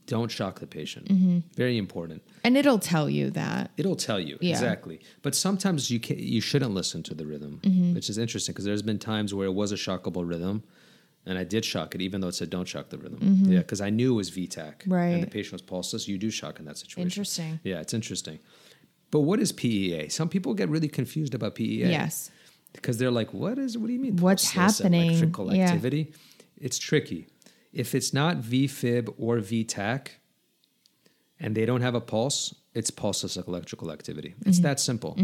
don't 0.05 0.31
shock 0.31 0.59
the 0.61 0.67
patient. 0.67 1.09
Mm-hmm. 1.09 1.39
Very 1.57 1.77
important. 1.77 2.21
And 2.45 2.55
it'll 2.55 2.79
tell 2.79 3.09
you 3.09 3.31
that. 3.31 3.71
It'll 3.75 3.97
tell 3.97 4.19
you 4.19 4.38
Yeah. 4.39 4.51
exactly. 4.51 5.01
But 5.23 5.35
sometimes 5.35 5.91
you 5.91 5.99
can 5.99 6.19
you 6.19 6.39
shouldn't 6.39 6.73
listen 6.73 7.03
to 7.03 7.13
the 7.13 7.25
rhythm, 7.25 7.59
which 7.93 8.09
is 8.09 8.17
interesting 8.17 8.53
because 8.53 8.63
there's 8.65 8.81
been 8.91 8.99
times 8.99 9.33
where 9.33 9.47
it 9.47 9.53
was 9.53 9.73
a 9.73 9.75
shockable 9.75 10.25
rhythm, 10.33 10.63
and 11.25 11.38
I 11.38 11.43
did 11.43 11.65
shock 11.65 11.95
it, 11.95 12.01
even 12.01 12.21
though 12.21 12.27
it 12.27 12.35
said 12.35 12.49
don't 12.49 12.67
shock 12.67 12.89
the 12.89 12.97
rhythm. 12.97 13.19
Mm-hmm. 13.19 13.51
Yeah, 13.53 13.59
because 13.59 13.81
I 13.81 13.89
knew 13.89 14.13
it 14.13 14.17
was 14.17 14.31
VTAC, 14.31 14.85
And 14.91 15.23
the 15.23 15.27
patient 15.27 15.53
was 15.53 15.61
pulseless. 15.61 16.07
You 16.07 16.17
do 16.17 16.29
shock 16.29 16.59
in 16.59 16.65
that 16.65 16.77
situation. 16.77 17.01
Interesting. 17.07 17.59
Yeah, 17.63 17.79
it's 17.81 17.93
interesting. 17.93 18.39
But 19.11 19.21
what 19.21 19.39
is 19.39 19.51
PEA? 19.51 20.09
Some 20.09 20.29
people 20.29 20.53
get 20.53 20.69
really 20.69 20.88
confused 20.88 21.33
about 21.33 21.55
PEA. 21.55 21.89
Yes. 21.89 22.31
Because 22.73 22.97
they're 22.97 23.11
like, 23.11 23.33
what 23.33 23.57
is 23.57 23.77
what 23.77 23.88
do 23.88 23.93
you 23.93 23.99
mean? 23.99 24.17
What's 24.17 24.51
happening? 24.51 25.09
Electrical 25.11 25.53
Yeah. 25.53 25.65
activity. 25.67 26.13
It's 26.59 26.77
tricky. 26.77 27.27
If 27.71 27.95
it's 27.95 28.13
not 28.13 28.38
VFib 28.41 29.13
or 29.17 29.38
VTAC 29.38 30.07
and 31.39 31.55
they 31.55 31.65
don't 31.65 31.81
have 31.81 31.95
a 31.95 32.01
pulse, 32.01 32.53
it's 32.75 32.91
pulseless 32.91 33.38
electrical 33.38 33.89
activity. 33.91 34.29
Mm-hmm. 34.29 34.49
It's 34.49 34.59
that 34.59 34.79
simple. 34.79 35.17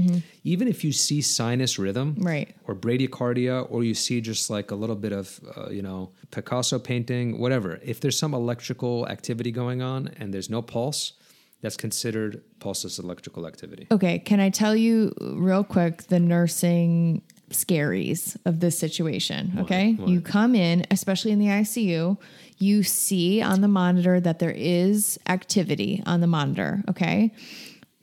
Even 0.43 0.67
if 0.67 0.83
you 0.85 0.91
see 0.93 1.21
sinus 1.21 1.77
rhythm 1.77 2.15
Right. 2.17 2.55
or 2.67 2.73
bradycardia 2.75 3.67
or 3.69 3.83
you 3.83 3.93
see 3.93 4.21
just 4.21 4.49
like 4.49 4.71
a 4.71 4.75
little 4.75 4.95
bit 4.95 5.11
of 5.11 5.39
uh, 5.55 5.69
you 5.69 5.81
know 5.81 6.09
Picasso 6.31 6.79
painting, 6.79 7.39
whatever. 7.39 7.79
If 7.83 7.99
there's 7.99 8.17
some 8.17 8.33
electrical 8.33 9.07
activity 9.09 9.51
going 9.51 9.81
on 9.81 10.07
and 10.17 10.33
there's 10.33 10.49
no 10.49 10.61
pulse, 10.61 11.13
that's 11.61 11.77
considered 11.77 12.41
pulseless 12.59 12.97
electrical 12.97 13.45
activity. 13.45 13.85
Okay. 13.91 14.17
Can 14.19 14.39
I 14.39 14.49
tell 14.49 14.75
you 14.75 15.13
real 15.19 15.63
quick 15.63 16.03
the 16.03 16.19
nursing 16.19 17.21
scaries 17.51 18.37
of 18.45 18.59
this 18.59 18.77
situation? 18.77 19.57
Okay. 19.59 19.93
What? 19.93 20.09
You 20.09 20.21
come 20.21 20.55
in, 20.55 20.85
especially 20.91 21.31
in 21.31 21.39
the 21.39 21.47
ICU, 21.47 22.17
you 22.57 22.83
see 22.83 23.41
on 23.41 23.61
the 23.61 23.67
monitor 23.67 24.19
that 24.19 24.39
there 24.39 24.53
is 24.55 25.19
activity 25.27 26.03
on 26.05 26.21
the 26.21 26.27
monitor. 26.27 26.83
Okay. 26.89 27.33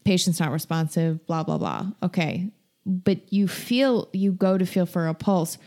Patient's 0.04 0.40
not 0.40 0.52
responsive, 0.52 1.26
blah, 1.26 1.42
blah, 1.42 1.58
blah. 1.58 1.86
Okay. 2.02 2.50
But 2.84 3.32
you 3.32 3.48
feel, 3.48 4.08
you 4.12 4.32
go 4.32 4.58
to 4.58 4.66
feel 4.66 4.86
for 4.86 5.06
a 5.06 5.14
pulse. 5.14 5.58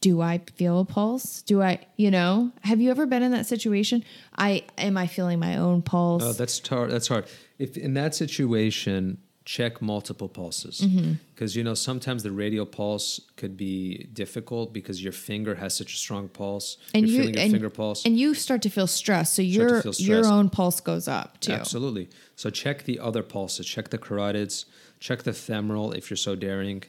Do 0.00 0.20
I 0.20 0.40
feel 0.56 0.80
a 0.80 0.84
pulse? 0.84 1.42
Do 1.42 1.62
I, 1.62 1.80
you 1.96 2.10
know, 2.10 2.52
have 2.62 2.80
you 2.80 2.90
ever 2.90 3.06
been 3.06 3.22
in 3.22 3.30
that 3.32 3.46
situation? 3.46 4.04
I, 4.36 4.64
am 4.76 4.96
I 4.96 5.06
feeling 5.06 5.38
my 5.38 5.56
own 5.56 5.82
pulse? 5.82 6.22
Oh, 6.24 6.32
that's 6.32 6.66
hard. 6.66 6.90
That's 6.90 7.08
hard. 7.08 7.26
If 7.58 7.76
in 7.76 7.94
that 7.94 8.14
situation, 8.14 9.18
check 9.44 9.82
multiple 9.82 10.28
pulses 10.28 10.80
Mm-hmm. 10.80 11.12
because 11.34 11.56
you 11.56 11.64
know 11.64 11.74
sometimes 11.74 12.22
the 12.22 12.30
radial 12.30 12.64
pulse 12.66 13.20
could 13.36 13.56
be 13.56 14.06
difficult 14.12 14.72
because 14.72 15.02
your 15.02 15.12
finger 15.12 15.56
has 15.56 15.74
such 15.76 15.92
a 15.94 15.96
strong 15.96 16.28
pulse. 16.28 16.76
and 16.94 17.08
you're 17.08 17.12
you 17.16 17.18
feeling 17.22 17.34
your 17.34 17.42
and, 17.42 17.52
finger 17.52 17.70
pulse. 17.70 18.04
and 18.04 18.16
you 18.18 18.34
start 18.34 18.62
to 18.62 18.70
feel 18.70 18.86
stress 18.86 19.32
so 19.32 19.42
your 19.42 19.82
your 19.98 20.26
own 20.26 20.48
pulse 20.48 20.80
goes 20.80 21.08
up 21.08 21.40
too 21.40 21.52
Absolutely. 21.52 22.08
So 22.36 22.50
check 22.50 22.84
the 22.84 22.98
other 23.00 23.22
pulses. 23.22 23.66
Check 23.66 23.88
the 23.90 23.98
carotids. 23.98 24.64
Check 25.00 25.22
the 25.24 25.32
femoral 25.32 25.92
if 25.92 26.08
you're 26.10 26.16
so 26.16 26.34
daring. 26.36 26.82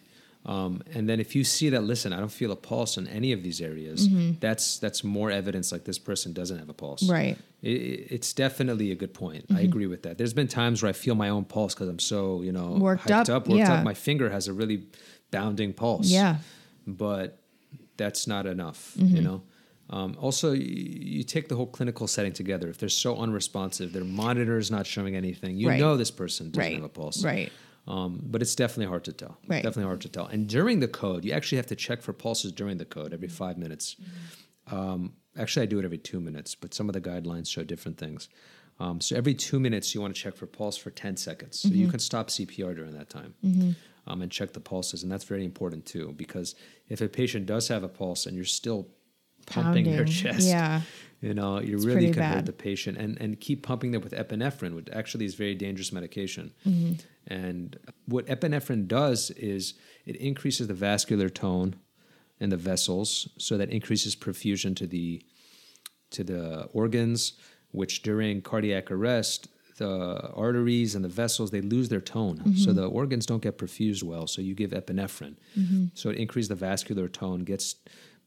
Um, 0.46 0.82
and 0.94 1.08
then 1.08 1.20
if 1.22 1.36
you 1.38 1.44
see 1.46 1.70
that, 1.70 1.84
listen, 1.84 2.12
I 2.12 2.20
don't 2.20 2.32
feel 2.32 2.52
a 2.52 2.56
pulse 2.58 2.98
in 2.98 3.08
any 3.08 3.32
of 3.32 3.44
these 3.44 3.62
areas. 3.62 4.10
That's 4.42 4.78
that's 4.80 5.02
more 5.04 5.32
evidence 5.32 5.72
like 5.72 5.86
this 5.86 5.98
person 6.00 6.34
doesn't 6.34 6.60
have 6.60 6.68
a 6.70 6.74
pulse. 6.74 7.08
Right. 7.10 7.38
It, 7.62 7.68
it's 8.12 8.34
definitely 8.34 8.92
a 8.92 8.96
good 8.96 9.14
point. 9.14 9.44
Mm-hmm. 9.48 9.56
I 9.58 9.62
agree 9.62 9.88
with 9.88 10.04
that. 10.04 10.18
There's 10.18 10.34
been 10.34 10.50
times 10.50 10.84
where 10.84 10.90
I 10.90 10.94
feel 10.94 11.16
my 11.16 11.30
own 11.30 11.46
pulse 11.46 11.74
because 11.74 11.88
I'm 11.88 12.00
so 12.00 12.42
you 12.42 12.52
know 12.52 12.72
Worked 12.74 13.08
hyped 13.08 13.30
up, 13.30 13.48
worked 13.48 13.60
yeah. 13.60 13.76
up. 13.76 13.84
My 13.86 13.94
finger 13.94 14.30
has 14.30 14.48
a 14.50 14.54
really 14.54 14.88
bounding 15.32 15.72
pulse. 15.74 16.08
Yeah. 16.10 16.38
but 16.86 17.40
that's 17.96 18.28
not 18.28 18.46
enough. 18.46 18.96
Mm-hmm. 18.98 19.16
You 19.16 19.22
know. 19.22 19.44
Um, 19.90 20.16
also, 20.20 20.54
you, 20.54 20.64
you 20.66 21.24
take 21.24 21.50
the 21.50 21.56
whole 21.56 21.68
clinical 21.68 22.08
setting 22.08 22.32
together. 22.34 22.68
If 22.70 22.80
they're 22.80 22.90
so 22.90 23.16
unresponsive, 23.18 23.94
their 23.94 24.04
monitor 24.04 24.58
is 24.58 24.72
not 24.72 24.88
showing 24.88 25.16
anything. 25.16 25.58
You 25.58 25.70
Right. 25.70 25.80
know 25.80 25.98
this 25.98 26.10
person 26.12 26.50
doesn't 26.50 26.62
right 26.64 26.76
have 26.76 26.84
a 26.84 26.90
pulse. 26.90 27.24
right 27.24 27.52
Um, 27.88 28.22
but 28.24 28.42
it's 28.42 28.56
definitely 28.56 28.86
hard 28.86 29.04
to 29.06 29.14
tell. 29.14 29.38
Right. 29.48 29.62
Definitely 29.64 29.84
hard 29.84 30.02
to 30.02 30.10
tell. 30.10 30.26
And 30.28 30.48
during 30.48 30.80
the 30.80 30.88
code, 30.88 31.26
you 31.26 31.34
actually 31.34 31.58
have 31.58 31.68
to 31.68 31.76
check 31.76 32.02
for 32.02 32.14
pulses 32.14 32.52
during 32.54 32.78
the 32.78 32.86
code 32.86 33.14
every 33.14 33.28
five 33.28 33.58
minutes. 33.58 33.98
Um, 34.72 35.14
actually, 35.38 35.64
I 35.64 35.66
do 35.66 35.80
it 35.80 35.86
every 35.86 35.98
two 35.98 36.22
minutes, 36.22 36.56
but 36.56 36.74
some 36.74 36.88
of 36.88 36.94
the 36.94 37.02
guidelines 37.02 37.50
show 37.50 37.64
different 37.64 37.98
things. 37.98 38.30
Um, 38.80 39.02
so 39.02 39.16
every 39.16 39.34
two 39.34 39.60
minutes, 39.60 39.94
you 39.94 40.02
want 40.02 40.16
to 40.16 40.22
check 40.22 40.36
for 40.36 40.48
pulse 40.48 40.78
for 40.78 40.90
10 40.92 41.18
seconds. 41.18 41.60
So 41.60 41.68
you 41.70 41.88
can 41.90 42.00
stop 42.00 42.30
CPR 42.30 42.76
during 42.76 42.94
that 42.94 43.10
time 43.10 43.36
um, 44.08 44.22
and 44.22 44.32
check 44.32 44.54
the 44.54 44.60
pulses. 44.62 45.04
And 45.04 45.12
that's 45.12 45.26
very 45.26 45.44
important 45.46 45.86
too, 45.86 46.14
because 46.18 46.56
if 46.90 47.02
a 47.02 47.08
patient 47.10 47.46
does 47.46 47.68
have 47.68 47.84
a 47.84 47.90
pulse 47.90 48.26
and 48.26 48.36
you're 48.36 48.46
still 48.46 48.88
pumping 49.46 49.86
their 49.86 50.06
chest, 50.06 50.48
Yeah. 50.48 50.82
You 51.28 51.34
know, 51.34 51.60
you 51.60 51.76
It's 51.76 51.86
really 51.86 52.12
can 52.12 52.24
hurt 52.34 52.46
the 52.46 52.54
patient 52.70 52.98
and, 53.04 53.12
and 53.22 53.40
keep 53.40 53.60
pumping 53.70 53.92
them 53.92 54.02
with 54.02 54.14
epinephrine, 54.14 54.76
which 54.76 54.90
actually 55.02 55.26
is 55.26 55.36
very 55.36 55.56
dangerous 55.56 55.92
medication. 56.00 56.46
Mm-hmm. 56.68 56.94
And 57.28 57.78
what 58.14 58.26
epinephrine 58.28 58.88
does 58.88 59.32
is 59.32 59.74
it 60.06 60.16
increases 60.18 60.68
the 60.68 60.74
vascular 60.74 61.30
tone 61.30 61.70
in 62.40 62.50
the 62.50 62.58
vessels, 62.58 63.30
so 63.38 63.58
that 63.58 63.70
increases 63.70 64.16
perfusion 64.16 64.76
to 64.76 64.86
the 64.96 65.24
to 66.16 66.24
the 66.24 66.66
organs, 66.74 67.34
which 67.72 67.94
during 68.04 68.42
cardiac 68.42 68.92
arrest, 68.92 69.48
the 69.78 70.30
arteries 70.46 70.94
and 70.96 71.04
the 71.04 71.10
vessels 71.24 71.50
they 71.52 71.62
lose 71.62 71.88
their 71.90 72.02
tone, 72.02 72.38
Mm-hmm. 72.40 72.56
so 72.64 72.74
the 72.74 72.86
organs 73.02 73.26
don't 73.26 73.42
get 73.42 73.58
perfused 73.58 74.04
well. 74.04 74.28
So 74.28 74.42
you 74.42 74.54
give 74.56 74.72
epinephrine, 74.72 75.36
Mm-hmm. 75.58 75.86
so 75.94 76.10
it 76.12 76.18
increases 76.18 76.50
the 76.50 76.56
vascular 76.70 77.08
tone, 77.08 77.40
gets 77.46 77.68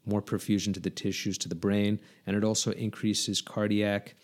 more 0.06 0.22
perfusion 0.22 0.72
to 0.74 0.80
the 0.80 0.90
tissues, 0.90 1.36
to 1.38 1.48
the 1.48 1.54
brain, 1.54 2.00
and 2.26 2.36
it 2.36 2.44
also 2.44 2.70
increases 2.72 3.40
cardiac 3.40 4.14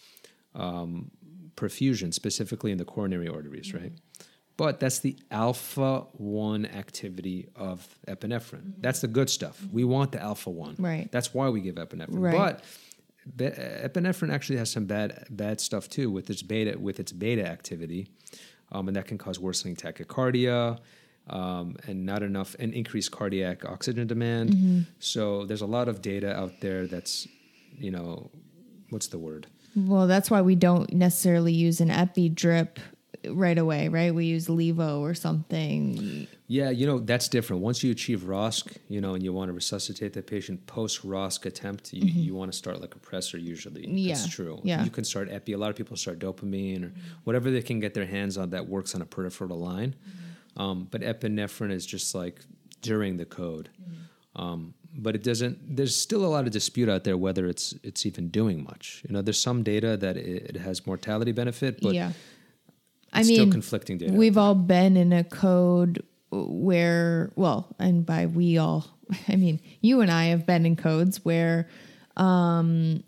um, 0.55 1.11
perfusion, 1.57 2.15
specifically 2.15 2.71
in 2.73 2.79
the 2.79 2.85
coronary 2.85 3.29
arteries, 3.29 3.75
right? 3.75 3.93
But 4.57 4.81
that's 4.81 5.01
the 5.01 5.17
alpha 5.31 6.07
1 6.13 6.67
activity 6.67 7.49
of 7.57 7.87
epinephrine. 8.07 8.75
That's 8.79 9.01
the 9.01 9.09
good 9.09 9.31
stuff. 9.31 9.61
We 9.73 9.85
want 9.85 10.13
the 10.13 10.23
alpha 10.23 10.51
1. 10.51 10.77
Right. 10.79 11.11
That's 11.11 11.35
why 11.35 11.49
we 11.49 11.61
give 11.61 11.77
epinephrine. 11.77 12.09
Right. 12.11 12.37
But 12.37 12.65
be- 13.37 13.47
epinephrine 13.47 14.33
actually 14.33 14.59
has 14.59 14.71
some 14.71 14.85
bad 14.85 15.27
bad 15.31 15.61
stuff 15.61 15.89
too 15.89 16.11
with 16.11 16.29
its 16.29 16.43
beta 16.43 16.79
with 16.79 17.01
its 17.01 17.13
beta 17.13 17.47
activity, 17.47 18.09
um, 18.73 18.89
and 18.89 18.97
that 18.97 19.07
can 19.07 19.19
cause 19.19 19.39
worsening 19.39 19.77
tachycardia, 19.77 20.79
um, 21.29 21.77
and 21.87 22.05
not 22.05 22.23
enough 22.23 22.57
and 22.59 22.75
increased 22.75 23.11
cardiac 23.11 23.65
oxygen 23.65 24.07
demand. 24.07 24.51
Mm-hmm. 24.51 24.81
So 24.99 25.47
there's 25.47 25.63
a 25.63 25.67
lot 25.67 25.89
of 25.89 26.03
data 26.03 26.35
out 26.37 26.61
there 26.61 26.87
that's, 26.87 27.29
you 27.79 27.91
know, 27.91 28.31
what's 28.91 29.09
the 29.09 29.19
word? 29.19 29.47
Well, 29.75 30.07
that's 30.07 30.31
why 30.31 30.43
we 30.43 30.55
don't 30.55 30.93
necessarily 30.93 31.53
use 31.53 31.81
an 31.81 31.91
epi 31.91 32.29
drip 32.29 32.79
right 33.29 33.57
away, 33.57 33.89
right? 33.89 34.15
We 34.15 34.27
use 34.27 34.49
Levo 34.49 35.01
or 35.01 35.15
something. 35.15 36.27
Yeah, 36.49 36.71
you 36.71 36.87
know 36.87 36.99
that's 36.99 37.29
different. 37.29 37.63
Once 37.63 37.83
you 37.83 37.91
achieve 37.91 38.23
ROSC, 38.23 38.77
you 38.89 39.01
know, 39.01 39.15
and 39.15 39.23
you 39.23 39.33
want 39.33 39.49
to 39.49 39.53
resuscitate 39.53 40.13
the 40.13 40.23
patient 40.23 40.67
post 40.67 41.07
ROSC 41.07 41.47
attempt, 41.47 41.93
you, 41.93 42.03
you 42.03 42.35
want 42.35 42.53
to 42.53 42.59
start 42.59 42.81
like 42.81 42.95
a 42.95 42.99
pressor 42.99 43.43
usually. 43.43 43.83
Mm-hmm. 43.83 43.97
Yeah, 43.97 44.15
That's 44.15 44.29
true. 44.29 44.61
yeah. 44.63 44.85
You 44.85 44.91
can 44.91 45.05
start 45.05 45.31
epi. 45.31 45.53
A 45.53 45.59
lot 45.59 45.71
of 45.71 45.77
people 45.77 45.97
start 45.97 46.19
dopamine 46.19 46.85
or 46.85 46.93
whatever 47.25 47.51
they 47.51 47.63
can 47.63 47.81
get 47.81 47.95
their 47.95 48.07
hands 48.07 48.37
on 48.37 48.51
that 48.51 48.69
works 48.69 48.95
on 48.95 49.01
a 49.03 49.07
peripheral 49.07 49.59
line. 49.59 49.95
Um, 50.57 50.89
but 50.91 51.01
epinephrine 51.01 51.73
is 51.73 51.87
just 51.87 52.15
like 52.15 52.41
during 52.83 53.17
the 53.17 53.25
code. 53.25 53.71
Um, 54.37 54.75
but 54.95 55.15
it 55.15 55.23
doesn't. 55.23 55.77
There's 55.77 55.97
still 55.97 56.25
a 56.25 56.29
lot 56.29 56.45
of 56.47 56.53
dispute 56.53 56.89
out 56.89 57.05
there 57.05 57.17
whether 57.17 57.47
it's 57.47 57.75
it's 57.83 58.05
even 58.05 58.29
doing 58.29 58.63
much. 58.63 59.03
You 59.09 59.15
know, 59.15 59.23
there's 59.23 59.41
some 59.41 59.63
data 59.63 59.97
that 59.97 60.17
it, 60.17 60.55
it 60.55 60.57
has 60.57 60.87
mortality 60.87 61.33
benefit, 61.33 61.81
but 61.81 61.95
yeah. 61.95 62.13
I 63.13 63.23
mean, 63.23 63.35
still 63.35 63.51
conflicting 63.51 63.99
data. 63.99 64.13
We've 64.13 64.39
all 64.39 64.55
been 64.55 64.97
in 64.97 65.13
a 65.13 65.25
code 65.25 66.03
where, 66.31 67.31
well, 67.37 67.75
and 67.79 68.07
by 68.07 68.27
we 68.27 68.57
all, 68.59 68.87
I 69.29 69.37
mean, 69.37 69.61
you 69.81 70.01
and 70.01 70.11
I 70.11 70.27
have 70.27 70.47
been 70.47 70.67
in 70.67 70.77
codes 70.77 71.25
where 71.25 71.69
um 72.17 73.03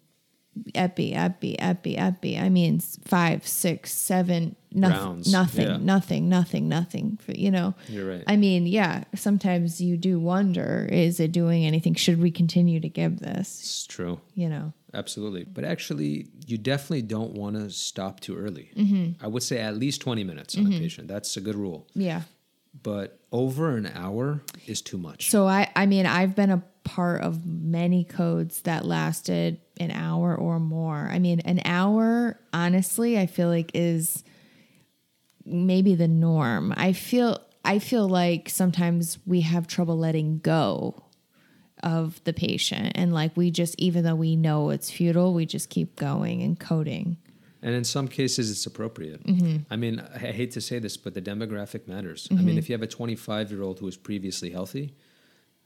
epi, 0.75 1.15
epi, 1.15 1.59
epi, 1.59 1.97
epi. 1.97 2.39
I 2.39 2.49
mean, 2.49 2.81
five, 2.81 3.47
six, 3.47 3.93
seven, 3.93 4.57
nothing, 4.73 4.99
Rounds, 4.99 5.33
nothing, 5.33 5.69
yeah. 5.69 5.77
nothing, 5.79 6.29
nothing, 6.29 6.69
nothing. 6.69 7.19
You 7.29 7.51
know, 7.51 7.75
You're 7.89 8.09
right. 8.09 8.25
I 8.27 8.37
mean, 8.37 8.67
yeah, 8.67 9.05
sometimes 9.15 9.81
you 9.81 9.97
do 9.97 10.19
wonder, 10.19 10.89
is 10.91 11.21
it 11.21 11.33
doing 11.33 11.65
anything? 11.65 11.95
Should 11.95 12.21
we 12.21 12.31
continue 12.31 12.81
to 12.81 12.89
give 12.89 13.21
this? 13.21 13.61
it's 13.61 13.87
true. 13.87 14.21
You 14.35 14.49
know, 14.49 14.73
Absolutely. 14.95 15.45
But 15.45 15.65
actually, 15.65 16.29
you 16.47 16.57
definitely 16.57 17.03
don't 17.03 17.33
want 17.33 17.57
to 17.57 17.71
stop 17.71 18.21
too 18.21 18.37
early. 18.37 18.71
Mm-hmm. 18.77 19.25
I 19.25 19.29
would 19.29 19.43
say 19.43 19.59
at 19.59 19.77
least 19.77 20.01
20 20.01 20.25
minutes 20.25 20.57
on 20.57 20.67
a 20.67 20.71
patient. 20.79 21.09
That's 21.09 21.37
a 21.37 21.41
good 21.41 21.57
rule. 21.57 21.89
yeah. 21.95 22.23
But 22.83 23.21
over 23.31 23.77
an 23.77 23.87
hour 23.95 24.43
is 24.67 24.83
too 24.83 24.99
much. 24.99 25.31
So 25.31 25.47
I, 25.47 25.71
I 25.77 25.87
mean, 25.87 26.07
I've 26.07 26.35
been 26.35 26.51
a 26.51 26.63
part 26.85 27.23
of 27.23 27.45
many 27.47 28.05
codes 28.05 28.63
that 28.63 28.85
lasted 28.85 29.61
an 29.81 29.91
hour 29.91 30.35
or 30.35 30.61
more. 30.61 31.09
I 31.11 31.19
mean, 31.19 31.41
an 31.41 31.61
hour, 31.65 32.39
honestly, 32.53 33.19
I 33.19 33.27
feel 33.27 33.49
like 33.49 33.71
is 33.75 34.23
maybe 35.45 35.95
the 35.95 36.09
norm. 36.09 36.73
I 36.77 36.93
feel, 36.93 37.41
I 37.65 37.79
feel 37.79 38.09
like 38.09 38.49
sometimes 38.49 39.19
we 39.27 39.41
have 39.41 39.67
trouble 39.67 39.99
letting 39.99 40.39
go 40.39 41.03
of 41.83 42.23
the 42.25 42.33
patient, 42.33 42.93
and 42.95 43.13
like 43.13 43.37
we 43.37 43.51
just, 43.51 43.75
even 43.79 44.05
though 44.05 44.15
we 44.15 44.37
know 44.37 44.71
it's 44.71 44.91
futile, 44.91 45.35
we 45.35 45.45
just 45.45 45.69
keep 45.69 45.97
going 45.97 46.43
and 46.43 46.59
coding. 46.59 47.19
And 47.63 47.75
in 47.75 47.85
some 47.85 48.09
cases, 48.09 48.51
it's 48.51 48.67
appropriate. 48.67 49.27
Mm-hmm. 49.27 49.63
I 49.71 49.77
mean, 49.77 50.03
I 50.15 50.19
hate 50.19 50.51
to 50.53 50.61
say 50.61 50.79
this, 50.79 50.99
but 50.99 51.15
the 51.15 51.23
demographic 51.23 51.89
matters. 51.89 52.29
I 52.31 52.35
mean, 52.35 52.59
if 52.59 52.69
you 52.69 52.75
have 52.75 52.83
a 52.83 52.87
25 52.87 53.51
year 53.51 53.63
old 53.63 53.81
who 53.81 53.89
is 53.89 53.97
previously 53.97 54.51
healthy, 54.51 54.95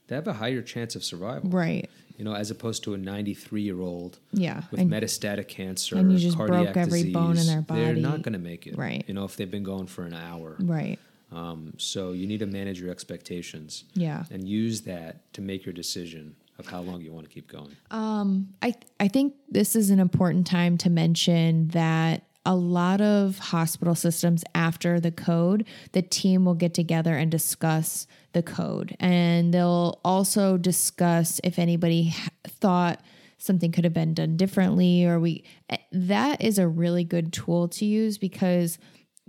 they 0.09 0.15
have 0.15 0.27
a 0.27 0.33
higher 0.33 0.61
chance 0.61 0.95
of 0.95 1.03
survival. 1.03 1.49
Right. 1.49 1.89
You 2.17 2.25
know, 2.25 2.33
as 2.33 2.51
opposed 2.51 2.83
to 2.83 2.93
a 2.93 2.97
93 2.97 3.61
year 3.61 3.79
old 3.79 4.19
Yeah. 4.33 4.63
with 4.71 4.81
And- 4.81 4.91
metastatic 4.91 5.47
cancer, 5.47 5.95
and 5.95 6.11
you 6.11 6.19
just 6.19 6.35
cardiac 6.35 6.73
broke 6.73 6.77
every 6.77 7.11
bone 7.11 7.37
in 7.37 7.47
their 7.47 7.61
body. 7.61 7.81
They're 7.81 7.95
not 7.95 8.21
going 8.23 8.33
to 8.33 8.39
make 8.39 8.67
it. 8.67 8.77
Right. 8.77 9.05
You 9.07 9.13
know, 9.13 9.23
if 9.23 9.37
they've 9.37 9.49
been 9.49 9.63
going 9.63 9.87
for 9.87 10.03
an 10.05 10.13
hour. 10.13 10.57
right. 10.59 10.99
Um, 11.31 11.73
so 11.77 12.11
you 12.11 12.25
need 12.25 12.39
to 12.39 12.47
manage 12.47 12.81
your 12.81 12.89
expectations. 12.89 13.83
Yeah. 13.93 14.25
And 14.31 14.49
use 14.49 14.81
that 14.81 15.31
to 15.33 15.41
make 15.41 15.63
your 15.65 15.73
decision 15.73 16.35
of 16.57 16.65
how 16.67 16.81
long 16.81 17.01
you 17.01 17.13
want 17.13 17.27
to 17.29 17.33
keep 17.33 17.47
going. 17.47 17.75
I 17.91 18.73
I 18.99 19.07
think 19.07 19.35
this 19.47 19.75
is 19.75 19.91
an 19.91 19.99
important 19.99 20.45
time 20.47 20.77
to 20.79 20.89
mention 20.89 21.67
that 21.69 22.23
a 22.45 22.55
lot 22.55 23.01
of 23.01 23.37
hospital 23.37 23.95
systems 23.95 24.43
after 24.55 24.99
the 24.99 25.11
code, 25.11 25.65
the 25.91 26.01
team 26.01 26.45
will 26.45 26.55
get 26.55 26.73
together 26.73 27.15
and 27.15 27.29
discuss 27.29 28.07
the 28.33 28.43
code, 28.43 28.95
and 28.99 29.53
they'll 29.53 29.99
also 30.03 30.57
discuss 30.57 31.41
if 31.43 31.59
anybody 31.59 32.15
thought 32.47 33.01
something 33.39 33.71
could 33.71 33.85
have 33.85 33.93
been 33.93 34.13
done 34.13 34.35
differently 34.37 35.05
or 35.05 35.19
we 35.19 35.43
eh, 35.69 35.77
that 35.91 36.41
is 36.41 36.59
a 36.59 36.67
really 36.67 37.05
good 37.05 37.31
tool 37.31 37.69
to 37.69 37.85
use 37.85 38.17
because 38.17 38.77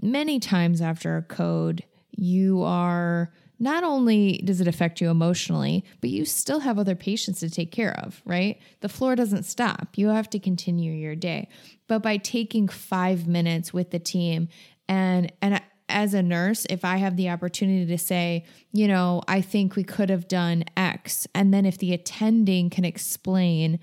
many 0.02 0.40
times 0.40 0.80
after 0.82 1.16
a 1.16 1.22
code 1.22 1.84
you 2.10 2.62
are 2.62 3.32
not 3.60 3.84
only 3.84 4.38
does 4.38 4.60
it 4.60 4.66
affect 4.66 5.00
you 5.00 5.10
emotionally, 5.10 5.84
but 6.00 6.10
you 6.10 6.24
still 6.24 6.60
have 6.60 6.78
other 6.78 6.96
patients 6.96 7.40
to 7.40 7.50
take 7.50 7.70
care 7.70 7.96
of, 8.00 8.22
right? 8.24 8.58
The 8.80 8.88
floor 8.88 9.14
doesn't 9.14 9.44
stop. 9.44 9.96
You 9.96 10.08
have 10.08 10.30
to 10.30 10.38
continue 10.38 10.92
your 10.92 11.14
day. 11.14 11.48
But 11.86 12.02
by 12.02 12.16
taking 12.16 12.66
5 12.66 13.28
minutes 13.28 13.72
with 13.72 13.90
the 13.90 13.98
team 13.98 14.48
and 14.88 15.32
and 15.40 15.62
as 15.88 16.14
a 16.14 16.22
nurse, 16.22 16.66
if 16.70 16.84
I 16.84 16.98
have 16.98 17.16
the 17.16 17.30
opportunity 17.30 17.84
to 17.84 17.98
say, 17.98 18.44
you 18.72 18.86
know, 18.86 19.22
I 19.26 19.40
think 19.40 19.74
we 19.74 19.82
could 19.82 20.08
have 20.08 20.28
done 20.28 20.62
X, 20.76 21.26
and 21.34 21.52
then 21.52 21.66
if 21.66 21.78
the 21.78 21.92
attending 21.92 22.70
can 22.70 22.84
explain 22.84 23.80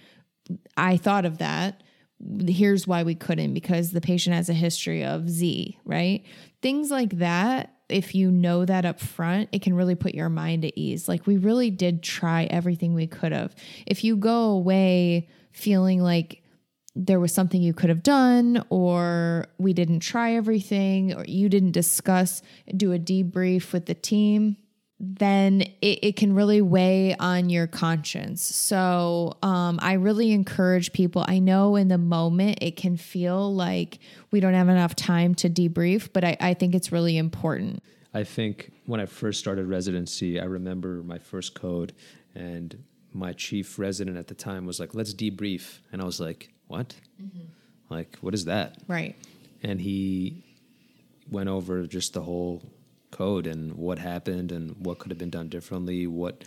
I 0.76 0.98
thought 0.98 1.26
of 1.26 1.40
that. 1.40 1.84
Here's 2.48 2.88
why 2.88 3.04
we 3.04 3.16
couldn't 3.16 3.54
because 3.54 3.92
the 3.92 4.02
patient 4.02 4.36
has 4.36 4.50
a 4.50 4.54
history 4.54 5.04
of 5.04 5.30
Z, 5.30 5.78
right? 5.86 6.24
Things 6.62 6.90
like 6.90 7.18
that. 7.20 7.77
If 7.90 8.14
you 8.14 8.32
know 8.32 8.66
that 8.66 8.86
up 8.86 9.00
front, 9.00 9.50
it 9.52 9.62
can 9.62 9.74
really 9.74 9.96
put 9.96 10.14
your 10.14 10.30
mind 10.30 10.66
at 10.66 10.74
ease. 10.76 11.08
Like, 11.08 11.26
we 11.26 11.38
really 11.38 11.70
did 11.70 12.04
try 12.04 12.44
everything 12.46 12.94
we 12.94 13.08
could 13.08 13.32
have. 13.32 13.56
If 13.86 14.04
you 14.04 14.18
go 14.18 14.52
away 14.52 15.30
feeling 15.52 16.04
like 16.04 16.44
there 16.96 17.20
was 17.20 17.32
something 17.32 17.62
you 17.62 17.74
could 17.74 17.90
have 17.90 18.04
done, 18.04 18.64
or 18.70 19.48
we 19.58 19.72
didn't 19.72 20.00
try 20.00 20.34
everything, 20.34 21.14
or 21.14 21.24
you 21.26 21.48
didn't 21.48 21.72
discuss, 21.72 22.42
do 22.76 22.92
a 22.92 23.00
debrief 23.00 23.72
with 23.72 23.86
the 23.86 23.94
team, 23.94 24.58
then 25.00 25.62
it, 25.82 26.00
it 26.02 26.16
can 26.16 26.34
really 26.34 26.62
weigh 26.62 27.16
on 27.18 27.50
your 27.50 27.68
conscience. 27.68 28.44
So 28.44 29.38
um, 29.44 29.78
I 29.82 29.94
really 29.94 30.32
encourage 30.32 30.92
people. 30.92 31.24
I 31.28 31.38
know 31.40 31.76
in 31.76 31.88
the 31.88 32.00
moment 32.00 32.60
it 32.62 32.76
can 32.78 32.98
feel 32.98 33.54
like 33.54 34.00
we 34.32 34.40
don't 34.40 34.56
have 34.56 34.70
enough 34.70 34.96
time 34.96 35.36
to 35.36 35.50
debrief, 35.50 36.10
but 36.12 36.24
I, 36.24 36.38
I 36.40 36.54
think 36.56 36.74
it's 36.74 36.92
really 36.92 37.18
important. 37.18 37.84
I 38.14 38.24
think 38.24 38.72
when 38.88 39.00
I 39.00 39.06
first 39.06 39.40
started 39.40 39.68
residency, 39.68 40.40
I 40.40 40.46
remember 40.46 41.04
my 41.04 41.20
first 41.20 41.54
code, 41.54 41.94
and 42.34 42.84
my 43.14 43.34
chief 43.34 43.78
resident 43.78 44.18
at 44.18 44.28
the 44.28 44.34
time 44.34 44.66
was 44.66 44.80
like, 44.80 44.96
"Let's 44.96 45.14
debrief," 45.14 45.80
and 45.92 46.02
I 46.02 46.06
was 46.06 46.20
like, 46.20 46.50
"What? 46.68 46.96
Like, 47.90 48.18
what 48.22 48.34
is 48.34 48.46
that?" 48.46 48.78
Right. 48.88 49.16
And 49.62 49.80
he 49.80 50.44
went 51.30 51.50
over 51.50 51.86
just 51.86 52.14
the 52.14 52.22
whole 52.22 52.64
code 53.12 53.48
and 53.48 53.74
what 53.76 54.00
happened 54.00 54.52
and 54.52 54.76
what 54.86 55.00
could 55.00 55.12
have 55.12 55.18
been 55.18 55.30
done 55.30 55.50
differently. 55.50 56.08
What, 56.08 56.44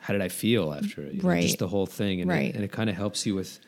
how 0.00 0.12
did 0.12 0.22
I 0.22 0.28
feel 0.28 0.72
after 0.72 1.02
it? 1.02 1.14
You 1.14 1.22
know, 1.22 1.28
Right. 1.28 1.42
just 1.42 1.58
the 1.58 1.68
whole 1.68 1.86
thing, 1.86 2.20
and 2.20 2.30
Right. 2.30 2.50
it, 2.50 2.54
and 2.54 2.64
it 2.64 2.72
kind 2.72 2.88
of 2.90 2.96
helps 2.96 3.26
you 3.26 3.34
with. 3.34 3.58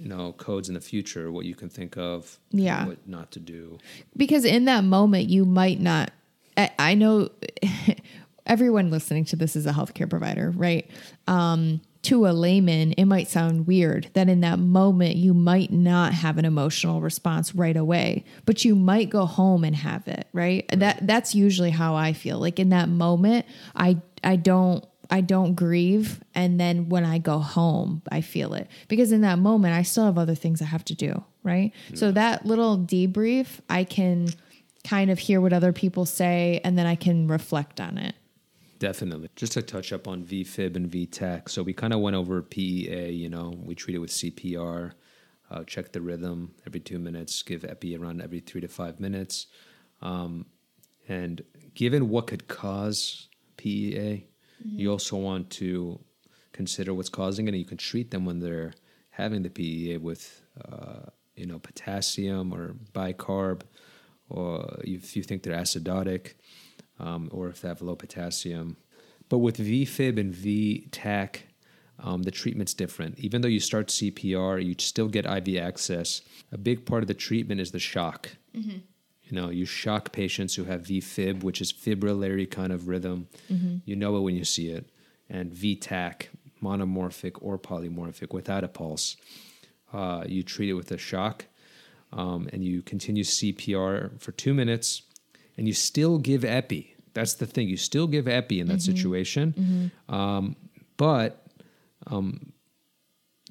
You 0.00 0.08
know, 0.08 0.32
codes 0.32 0.68
in 0.68 0.74
the 0.76 0.80
future, 0.80 1.32
what 1.32 1.44
you 1.44 1.56
can 1.56 1.68
think 1.68 1.96
of, 1.96 2.38
Yeah. 2.52 2.86
what 2.86 3.08
not 3.08 3.32
to 3.32 3.40
do. 3.40 3.78
because 4.16 4.44
in 4.44 4.66
that 4.66 4.84
moment 4.84 5.28
you 5.28 5.44
might 5.44 5.80
not 5.80 6.12
i, 6.56 6.70
I 6.78 6.94
know 6.94 7.30
everyone 8.46 8.90
listening 8.90 9.24
to 9.26 9.36
this 9.36 9.56
is 9.56 9.66
a 9.66 9.72
healthcare 9.72 10.08
provider 10.08 10.52
right 10.52 10.88
um, 11.26 11.80
to 12.08 12.26
a 12.26 12.32
layman 12.32 12.92
it 12.92 13.04
might 13.04 13.28
sound 13.28 13.66
weird 13.66 14.08
that 14.14 14.28
in 14.28 14.40
that 14.40 14.58
moment 14.58 15.16
you 15.16 15.34
might 15.34 15.70
not 15.70 16.12
have 16.12 16.38
an 16.38 16.44
emotional 16.44 17.00
response 17.00 17.54
right 17.54 17.76
away 17.76 18.24
but 18.46 18.64
you 18.64 18.74
might 18.74 19.10
go 19.10 19.26
home 19.26 19.64
and 19.64 19.76
have 19.76 20.06
it 20.08 20.26
right 20.32 20.66
that 20.72 21.06
that's 21.06 21.34
usually 21.34 21.70
how 21.70 21.94
i 21.94 22.12
feel 22.12 22.38
like 22.38 22.58
in 22.58 22.70
that 22.70 22.88
moment 22.88 23.44
i 23.74 23.96
i 24.24 24.36
don't 24.36 24.84
I 25.10 25.22
don't 25.22 25.54
grieve. 25.54 26.22
And 26.34 26.60
then 26.60 26.88
when 26.88 27.04
I 27.04 27.18
go 27.18 27.38
home, 27.38 28.02
I 28.12 28.20
feel 28.20 28.54
it 28.54 28.68
because 28.88 29.12
in 29.12 29.22
that 29.22 29.38
moment, 29.38 29.74
I 29.74 29.82
still 29.82 30.04
have 30.04 30.18
other 30.18 30.34
things 30.34 30.60
I 30.60 30.66
have 30.66 30.84
to 30.86 30.94
do. 30.94 31.24
Right. 31.42 31.72
So 31.94 32.12
that 32.12 32.44
little 32.44 32.76
debrief, 32.76 33.60
I 33.70 33.84
can 33.84 34.28
kind 34.84 35.10
of 35.10 35.18
hear 35.18 35.40
what 35.40 35.52
other 35.52 35.72
people 35.72 36.04
say 36.04 36.60
and 36.62 36.76
then 36.76 36.86
I 36.86 36.94
can 36.94 37.26
reflect 37.26 37.80
on 37.80 37.96
it. 37.96 38.14
Definitely. 38.78 39.28
Just 39.34 39.52
to 39.54 39.62
touch 39.62 39.92
up 39.92 40.06
on 40.06 40.24
VFib 40.24 40.76
and 40.76 40.88
VTAC. 40.90 41.48
So 41.48 41.62
we 41.62 41.72
kind 41.72 41.92
of 41.92 42.00
went 42.00 42.14
over 42.16 42.42
PEA, 42.42 43.10
you 43.10 43.28
know, 43.28 43.54
we 43.60 43.74
treat 43.74 43.96
it 43.96 43.98
with 43.98 44.10
CPR, 44.10 44.92
uh, 45.50 45.64
check 45.64 45.92
the 45.92 46.00
rhythm 46.00 46.54
every 46.66 46.80
two 46.80 46.98
minutes, 46.98 47.42
give 47.42 47.64
epi 47.64 47.96
around 47.96 48.22
every 48.22 48.40
three 48.40 48.60
to 48.60 48.68
five 48.68 49.00
minutes. 49.00 49.46
Um, 50.00 50.46
And 51.08 51.42
given 51.74 52.10
what 52.10 52.26
could 52.26 52.48
cause 52.48 53.28
PEA, 53.56 54.26
you 54.62 54.90
also 54.90 55.16
want 55.16 55.48
to 55.50 55.98
consider 56.52 56.92
what's 56.92 57.08
causing 57.08 57.46
it, 57.46 57.50
and 57.54 57.58
you 57.58 57.64
can 57.64 57.78
treat 57.78 58.10
them 58.10 58.26
when 58.26 58.40
they're 58.40 58.74
having 59.10 59.42
the 59.42 59.50
PEA 59.50 59.96
with, 59.96 60.42
uh, 60.64 61.06
you 61.34 61.46
know, 61.46 61.58
potassium 61.58 62.52
or 62.52 62.74
bicarb, 62.92 63.62
or 64.28 64.80
if 64.84 65.16
you 65.16 65.22
think 65.22 65.42
they're 65.42 65.56
acidotic, 65.56 66.34
um, 66.98 67.28
or 67.32 67.48
if 67.48 67.60
they 67.60 67.68
have 67.68 67.82
low 67.82 67.96
potassium. 67.96 68.76
But 69.28 69.38
with 69.38 69.58
VFib 69.58 70.18
and 70.18 70.34
VTach, 70.34 71.40
um, 72.00 72.22
the 72.22 72.30
treatment's 72.30 72.74
different. 72.74 73.18
Even 73.18 73.40
though 73.42 73.48
you 73.48 73.60
start 73.60 73.88
CPR, 73.88 74.64
you 74.64 74.74
still 74.78 75.08
get 75.08 75.26
IV 75.26 75.56
access. 75.62 76.22
A 76.52 76.58
big 76.58 76.86
part 76.86 77.02
of 77.02 77.08
the 77.08 77.14
treatment 77.14 77.60
is 77.60 77.72
the 77.72 77.78
shock. 77.78 78.30
You 79.24 79.32
know, 79.32 79.50
you 79.50 79.66
shock 79.66 80.12
patients 80.12 80.54
who 80.54 80.64
have 80.64 80.82
VFib, 80.82 81.42
which 81.42 81.60
is 81.60 81.72
fibrillary 81.72 82.50
kind 82.50 82.72
of 82.72 82.88
rhythm. 82.88 83.28
You 83.84 83.96
know 83.96 84.16
it 84.16 84.20
when 84.20 84.36
you 84.36 84.44
see 84.44 84.68
it. 84.68 84.88
And 85.28 85.52
VTach, 85.52 86.28
monomorphic 86.62 87.36
or 87.42 87.58
polymorphic, 87.58 88.32
without 88.32 88.64
a 88.64 88.68
pulse. 88.68 89.16
Uh, 89.92 90.24
you 90.26 90.42
treat 90.42 90.70
it 90.70 90.74
with 90.74 90.90
a 90.92 90.98
shock, 90.98 91.46
um, 92.12 92.48
and 92.52 92.64
you 92.64 92.80
continue 92.82 93.24
CPR 93.24 94.18
for 94.20 94.32
two 94.32 94.54
minutes, 94.54 95.02
and 95.58 95.66
you 95.66 95.74
still 95.74 96.18
give 96.18 96.44
epi. 96.44 96.94
That's 97.12 97.34
the 97.34 97.46
thing. 97.46 97.68
You 97.68 97.76
still 97.76 98.06
give 98.06 98.28
epi 98.28 98.60
in 98.60 98.68
that 98.68 98.80
situation, 98.80 99.90
um, 100.08 100.56
but 100.96 101.44
um, 102.06 102.52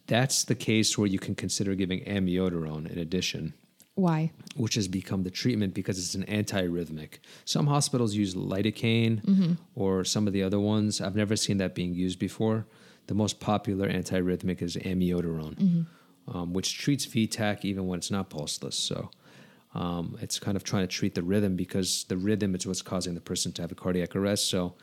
that's 0.08 0.46
the 0.46 0.56
case 0.56 0.98
where 0.98 1.08
you 1.08 1.20
can 1.20 1.36
consider 1.36 1.76
giving 1.76 2.00
amiodarone 2.06 2.90
in 2.90 2.98
addition 2.98 3.54
Why? 3.96 4.32
which 4.56 4.76
has 4.76 4.88
become 4.88 5.24
the 5.24 5.30
treatment 5.30 5.74
because 5.74 6.00
it's 6.00 6.16
an 6.16 6.24
antiarrhythmic. 6.26 7.20
Some 7.44 7.68
hospitals 7.68 8.16
use 8.16 8.34
lidocaine 8.36 9.58
or 9.76 10.04
some 10.06 10.28
of 10.28 10.34
the 10.34 10.44
other 10.44 10.60
ones. 10.60 11.02
I've 11.02 11.16
never 11.16 11.36
seen 11.36 11.58
that 11.58 11.76
being 11.76 11.94
used 11.94 12.20
before. 12.20 12.66
The 13.08 13.14
most 13.14 13.40
popular 13.40 13.90
antiarrhythmic 13.90 14.62
is 14.62 14.76
amiodarone, 14.78 15.86
um, 16.34 16.54
which 16.54 16.78
treats 16.78 17.06
VTach 17.06 17.66
even 17.66 17.88
when 17.88 18.00
it's 18.00 18.12
not 18.12 18.30
pulseless. 18.30 18.76
So 18.78 19.10
um, 19.82 20.18
it's 20.22 20.40
kind 20.40 20.58
of 20.58 20.64
trying 20.64 20.84
to 20.88 20.88
treat 21.00 21.14
the 21.16 21.22
rhythm 21.24 21.56
because 21.56 22.06
the 22.12 22.18
rhythm 22.18 22.56
is 22.56 22.66
what's 22.68 22.82
causing 22.82 23.14
the 23.16 23.22
person 23.22 23.52
to 23.54 23.62
have 23.62 23.72
a 23.72 23.76
cardiac 23.76 24.16
arrest. 24.16 24.50
So 24.50 24.74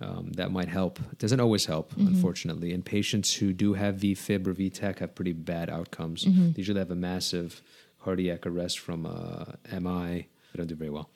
um, 0.00 0.32
that 0.32 0.50
might 0.50 0.68
help. 0.68 0.98
It 1.12 1.18
doesn't 1.18 1.40
always 1.40 1.64
help, 1.66 1.92
unfortunately. 1.96 2.72
And 2.72 2.84
patients 2.84 3.32
who 3.34 3.52
do 3.52 3.72
have 3.74 3.96
VFib 3.96 4.46
or 4.46 4.54
VTach 4.54 4.98
have 4.98 5.14
pretty 5.14 5.32
bad 5.32 5.70
outcomes. 5.70 6.24
They 6.24 6.52
usually 6.56 6.78
have 6.80 6.90
a 6.90 6.94
massive 6.96 7.62
cardiac 8.02 8.46
arrest 8.46 8.78
from 8.78 9.06
uh, 9.06 9.44
MI. 9.80 10.28
They 10.52 10.56
don't 10.58 10.66
do 10.66 10.74
very 10.74 10.90
well. 10.90 11.08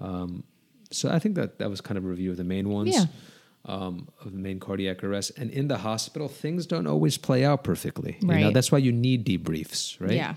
Um, 0.00 0.44
so 0.90 1.10
I 1.10 1.18
think 1.18 1.34
that 1.34 1.58
that 1.58 1.68
was 1.68 1.80
kind 1.80 1.98
of 1.98 2.04
a 2.04 2.08
review 2.08 2.30
of 2.30 2.36
the 2.38 2.44
main 2.44 2.68
ones. 2.68 2.94
Yeah. 2.94 3.06
Um, 3.66 4.08
of 4.22 4.32
the 4.32 4.38
main 4.38 4.60
cardiac 4.60 5.02
arrest. 5.02 5.32
And 5.38 5.50
in 5.50 5.68
the 5.68 5.78
hospital, 5.78 6.28
things 6.28 6.66
don't 6.66 6.86
always 6.86 7.16
play 7.16 7.44
out 7.46 7.64
perfectly. 7.64 8.18
You 8.20 8.26
know, 8.28 8.34
Right. 8.34 8.54
that's 8.54 8.70
why 8.70 8.76
you 8.78 8.92
need 8.92 9.24
debriefs, 9.26 9.98
right? 10.00 10.12
Yeah. 10.12 10.34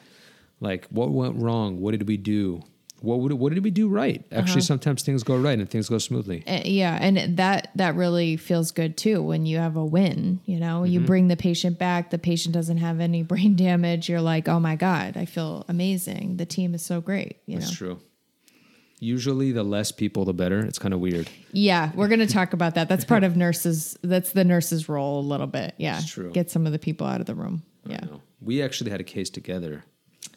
Like, 0.59 0.85
what 0.87 1.11
went 1.11 1.35
wrong? 1.37 1.79
What 1.81 1.91
did 1.91 2.07
we 2.07 2.17
do? 2.17 2.63
What, 3.01 3.19
would, 3.19 3.31
what 3.33 3.53
did 3.53 3.63
we 3.63 3.69
do 3.69 3.87
right? 3.89 4.25
Actually, 4.31 4.61
sometimes 4.61 5.03
things 5.03 5.21
go 5.21 5.37
right 5.37 5.59
and 5.59 5.69
things 5.69 5.87
go 5.87 5.99
smoothly. 5.99 6.43
Uh, 6.47 6.61
yeah 6.65 6.97
and 6.99 7.37
that 7.37 7.69
that 7.75 7.93
really 7.93 8.37
feels 8.37 8.71
good 8.71 8.97
too 8.97 9.21
when 9.21 9.45
you 9.45 9.59
have 9.59 9.75
a 9.75 9.85
win 9.85 10.39
you 10.45 10.59
know 10.59 10.83
you 10.83 10.99
Mm-hmm. 10.99 11.05
bring 11.05 11.27
the 11.27 11.37
patient 11.37 11.77
back 11.77 12.09
the 12.09 12.17
patient 12.17 12.55
doesn't 12.55 12.77
have 12.77 12.99
any 12.99 13.21
brain 13.31 13.55
damage 13.55 14.09
you're 14.09 14.19
like 14.19 14.47
oh 14.47 14.59
my 14.59 14.75
god 14.75 15.15
i 15.15 15.25
feel 15.25 15.63
amazing 15.67 16.37
the 16.37 16.45
team 16.47 16.73
is 16.73 16.81
so 16.81 16.99
great 16.99 17.37
you 17.45 17.59
That's 17.59 17.69
know 17.69 17.75
true. 17.75 17.99
Usually, 18.99 19.51
the 19.51 19.61
less 19.61 19.91
people, 19.91 20.25
the 20.25 20.33
better. 20.33 20.59
It's 20.65 20.79
kind 20.79 20.91
of 20.91 20.99
weird. 20.99 21.29
yeah 21.51 21.91
we're 21.93 22.07
going 22.07 22.19
to 22.19 22.25
talk 22.25 22.53
about 22.53 22.73
that 22.75 22.89
that's 22.89 23.05
part 23.05 23.23
of 23.23 23.37
nurses 23.37 23.95
that's 24.01 24.31
the 24.31 24.43
nurse's 24.43 24.89
role 24.89 25.19
a 25.19 25.21
little 25.27 25.45
bit 25.45 25.75
yeah 25.77 25.99
It's 25.99 26.09
true. 26.09 26.31
get 26.31 26.49
some 26.49 26.65
of 26.65 26.71
the 26.71 26.79
people 26.79 27.05
out 27.05 27.19
of 27.19 27.27
the 27.27 27.35
room 27.35 27.61
yeah 27.85 27.99
know, 28.05 28.21
we 28.41 28.63
actually 28.63 28.89
had 28.89 28.99
a 28.99 29.03
case 29.03 29.29
together, 29.29 29.83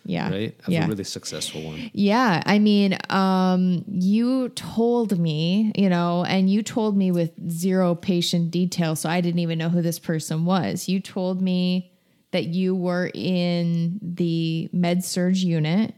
yeah 0.04 0.30
right? 0.30 0.56
Yeah 0.66 0.84
a 0.84 0.88
really 0.88 1.04
successful 1.04 1.62
one. 1.62 1.90
Yeah, 1.92 2.42
I 2.46 2.58
mean, 2.58 2.96
um, 3.10 3.84
you 3.88 4.48
told 4.50 5.18
me, 5.18 5.72
you 5.76 5.88
know, 5.88 6.24
and 6.24 6.50
you 6.50 6.62
told 6.62 6.96
me 6.96 7.10
with 7.10 7.32
zero 7.50 7.94
patient 7.94 8.50
detail, 8.50 8.96
so 8.96 9.08
I 9.08 9.20
didn't 9.20 9.40
even 9.40 9.58
know 9.58 9.68
who 9.68 9.82
this 9.82 9.98
person 9.98 10.44
was. 10.44 10.88
You 10.88 11.00
told 11.00 11.40
me 11.42 11.92
that 12.32 12.46
you 12.46 12.74
were 12.74 13.10
in 13.12 13.98
the 14.02 14.68
med 14.72 15.04
surg 15.04 15.36
unit 15.36 15.94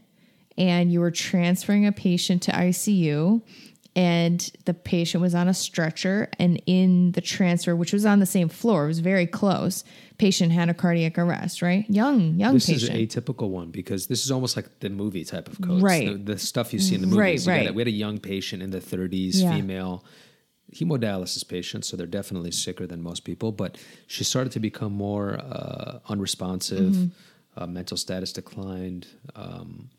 and 0.57 0.91
you 0.91 0.99
were 0.99 1.11
transferring 1.11 1.85
a 1.85 1.91
patient 1.91 2.43
to 2.43 2.51
ICU 2.51 3.41
and 3.95 4.51
the 4.65 4.73
patient 4.73 5.21
was 5.21 5.35
on 5.35 5.47
a 5.47 5.53
stretcher 5.53 6.27
and 6.39 6.61
in 6.65 7.11
the 7.11 7.21
transfer 7.21 7.75
which 7.75 7.93
was 7.93 8.05
on 8.05 8.19
the 8.19 8.25
same 8.25 8.49
floor 8.49 8.85
it 8.85 8.87
was 8.87 8.99
very 8.99 9.27
close 9.27 9.83
patient 10.17 10.51
had 10.51 10.69
a 10.69 10.73
cardiac 10.73 11.17
arrest 11.17 11.61
right 11.61 11.85
young 11.89 12.35
young 12.39 12.53
This 12.55 12.65
patient 12.67 12.97
is 12.97 13.15
a 13.15 13.21
atypical 13.21 13.49
one 13.49 13.69
because 13.69 14.07
this 14.07 14.23
is 14.25 14.31
almost 14.31 14.55
like 14.55 14.79
the 14.79 14.89
movie 14.89 15.23
type 15.23 15.47
of 15.47 15.59
codes. 15.61 15.81
Right. 15.81 16.07
The, 16.25 16.33
the 16.33 16.39
stuff 16.39 16.73
you 16.73 16.79
see 16.79 16.95
in 16.95 17.01
the 17.01 17.07
movies. 17.07 17.47
Right, 17.47 17.65
right. 17.65 17.75
We 17.75 17.81
had 17.81 17.87
a 17.87 17.91
young 17.91 18.19
patient 18.19 18.63
in 18.63 18.71
the 18.71 18.79
30s, 18.79 19.35
Yeah. 19.35 19.53
female 19.55 20.03
hemodialysis 20.73 21.47
patient, 21.47 21.85
so 21.85 21.95
they're 21.97 22.07
definitely 22.07 22.51
sicker 22.51 22.87
than 22.87 23.01
most 23.01 23.23
people. 23.23 23.51
But 23.51 23.77
she 24.07 24.23
started 24.23 24.51
to 24.53 24.59
become 24.59 24.93
more 24.93 25.37
uh, 25.39 25.99
unresponsive. 26.09 26.93
Mm-hmm. 26.93 27.61
Uh, 27.61 27.67
mental 27.67 27.97
status 27.97 28.33
declined. 28.33 29.07
Um, 29.35 29.89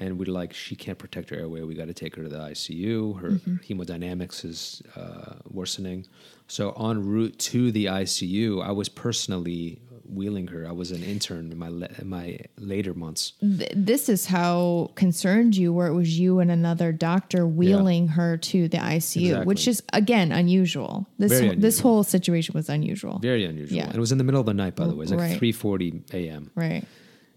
and 0.00 0.18
we're 0.18 0.32
like, 0.40 0.52
she 0.54 0.74
can't 0.84 0.98
protect 0.98 1.30
her 1.30 1.36
airway. 1.36 1.60
We 1.62 1.74
got 1.74 1.88
to 1.94 1.94
take 1.94 2.16
her 2.16 2.22
to 2.22 2.28
the 2.36 2.38
ICU. 2.52 3.20
Her 3.20 3.30
Mm-hmm. 3.30 3.56
hemodynamics 3.68 4.44
is 4.44 4.82
uh, 4.96 5.34
worsening. 5.58 6.06
So 6.48 6.72
en 6.88 6.96
route 7.04 7.38
to 7.50 7.70
the 7.70 7.84
ICU, 7.86 8.64
I 8.70 8.72
was 8.72 8.88
personally 8.88 9.80
wheeling 10.20 10.48
her. 10.48 10.66
I 10.66 10.72
was 10.72 10.90
an 10.90 11.04
intern 11.04 11.52
in 11.52 11.58
my 11.58 11.68
la- 11.68 11.94
in 12.00 12.08
my 12.08 12.38
later 12.58 12.94
months. 12.94 13.34
th- 13.40 13.70
this 13.76 14.08
is 14.08 14.26
how 14.26 14.90
concerned 14.96 15.56
you 15.56 15.72
were. 15.72 15.86
It 15.86 15.94
was 15.94 16.18
you 16.18 16.40
and 16.40 16.50
another 16.50 16.90
doctor 16.90 17.46
wheeling 17.46 18.08
her 18.18 18.36
to 18.50 18.66
the 18.68 18.78
ICU, 18.78 19.44
which 19.44 19.68
is 19.68 19.78
again 19.92 20.32
unusual. 20.32 21.06
This 21.18 21.30
Very 21.38 21.54
this 21.66 21.78
whole 21.78 22.02
situation 22.02 22.52
was 22.54 22.68
unusual. 22.68 23.20
Very 23.20 23.44
unusual. 23.44 23.76
Yeah. 23.78 23.86
And 23.86 23.94
it 23.94 24.00
was 24.00 24.10
in 24.10 24.18
the 24.18 24.24
middle 24.24 24.40
of 24.40 24.46
the 24.46 24.54
night, 24.64 24.74
by 24.74 24.86
the 24.88 24.96
way. 24.96 25.04
It 25.04 25.10
was 25.10 25.12
like 25.12 25.40
Right. 25.40 25.54
3:40 25.54 26.12
a.m. 26.14 26.50
right. 26.56 26.84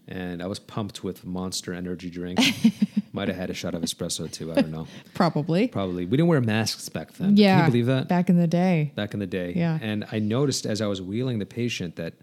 And 0.06 0.42
I 0.42 0.46
was 0.46 0.58
pumped 0.58 1.02
with 1.02 1.24
Monster 1.24 1.72
energy 1.72 2.10
drink. 2.10 2.38
Might 3.12 3.28
have 3.28 3.36
had 3.36 3.48
a 3.48 3.54
shot 3.54 3.74
of 3.74 3.82
espresso 3.82 4.30
too. 4.30 4.50
I 4.52 4.56
don't 4.56 4.70
know. 4.72 4.86
Probably. 5.14 5.68
Probably. 5.68 6.04
We 6.04 6.16
didn't 6.16 6.26
wear 6.28 6.40
masks 6.40 6.88
back 6.88 7.12
then. 7.14 7.36
Yeah. 7.36 7.56
Can 7.56 7.64
you 7.66 7.70
believe 7.70 7.86
that? 7.86 8.08
Back 8.08 8.28
in 8.28 8.36
the 8.36 8.46
day. 8.48 8.92
back 8.96 9.14
in 9.14 9.20
the 9.20 9.26
day. 9.26 9.52
Yeah. 9.56 9.78
And 9.80 10.04
I 10.12 10.18
noticed 10.18 10.66
as 10.66 10.80
I 10.82 10.86
was 10.88 11.00
wheeling 11.00 11.38
the 11.38 11.46
patient 11.46 11.96
that 11.96 12.14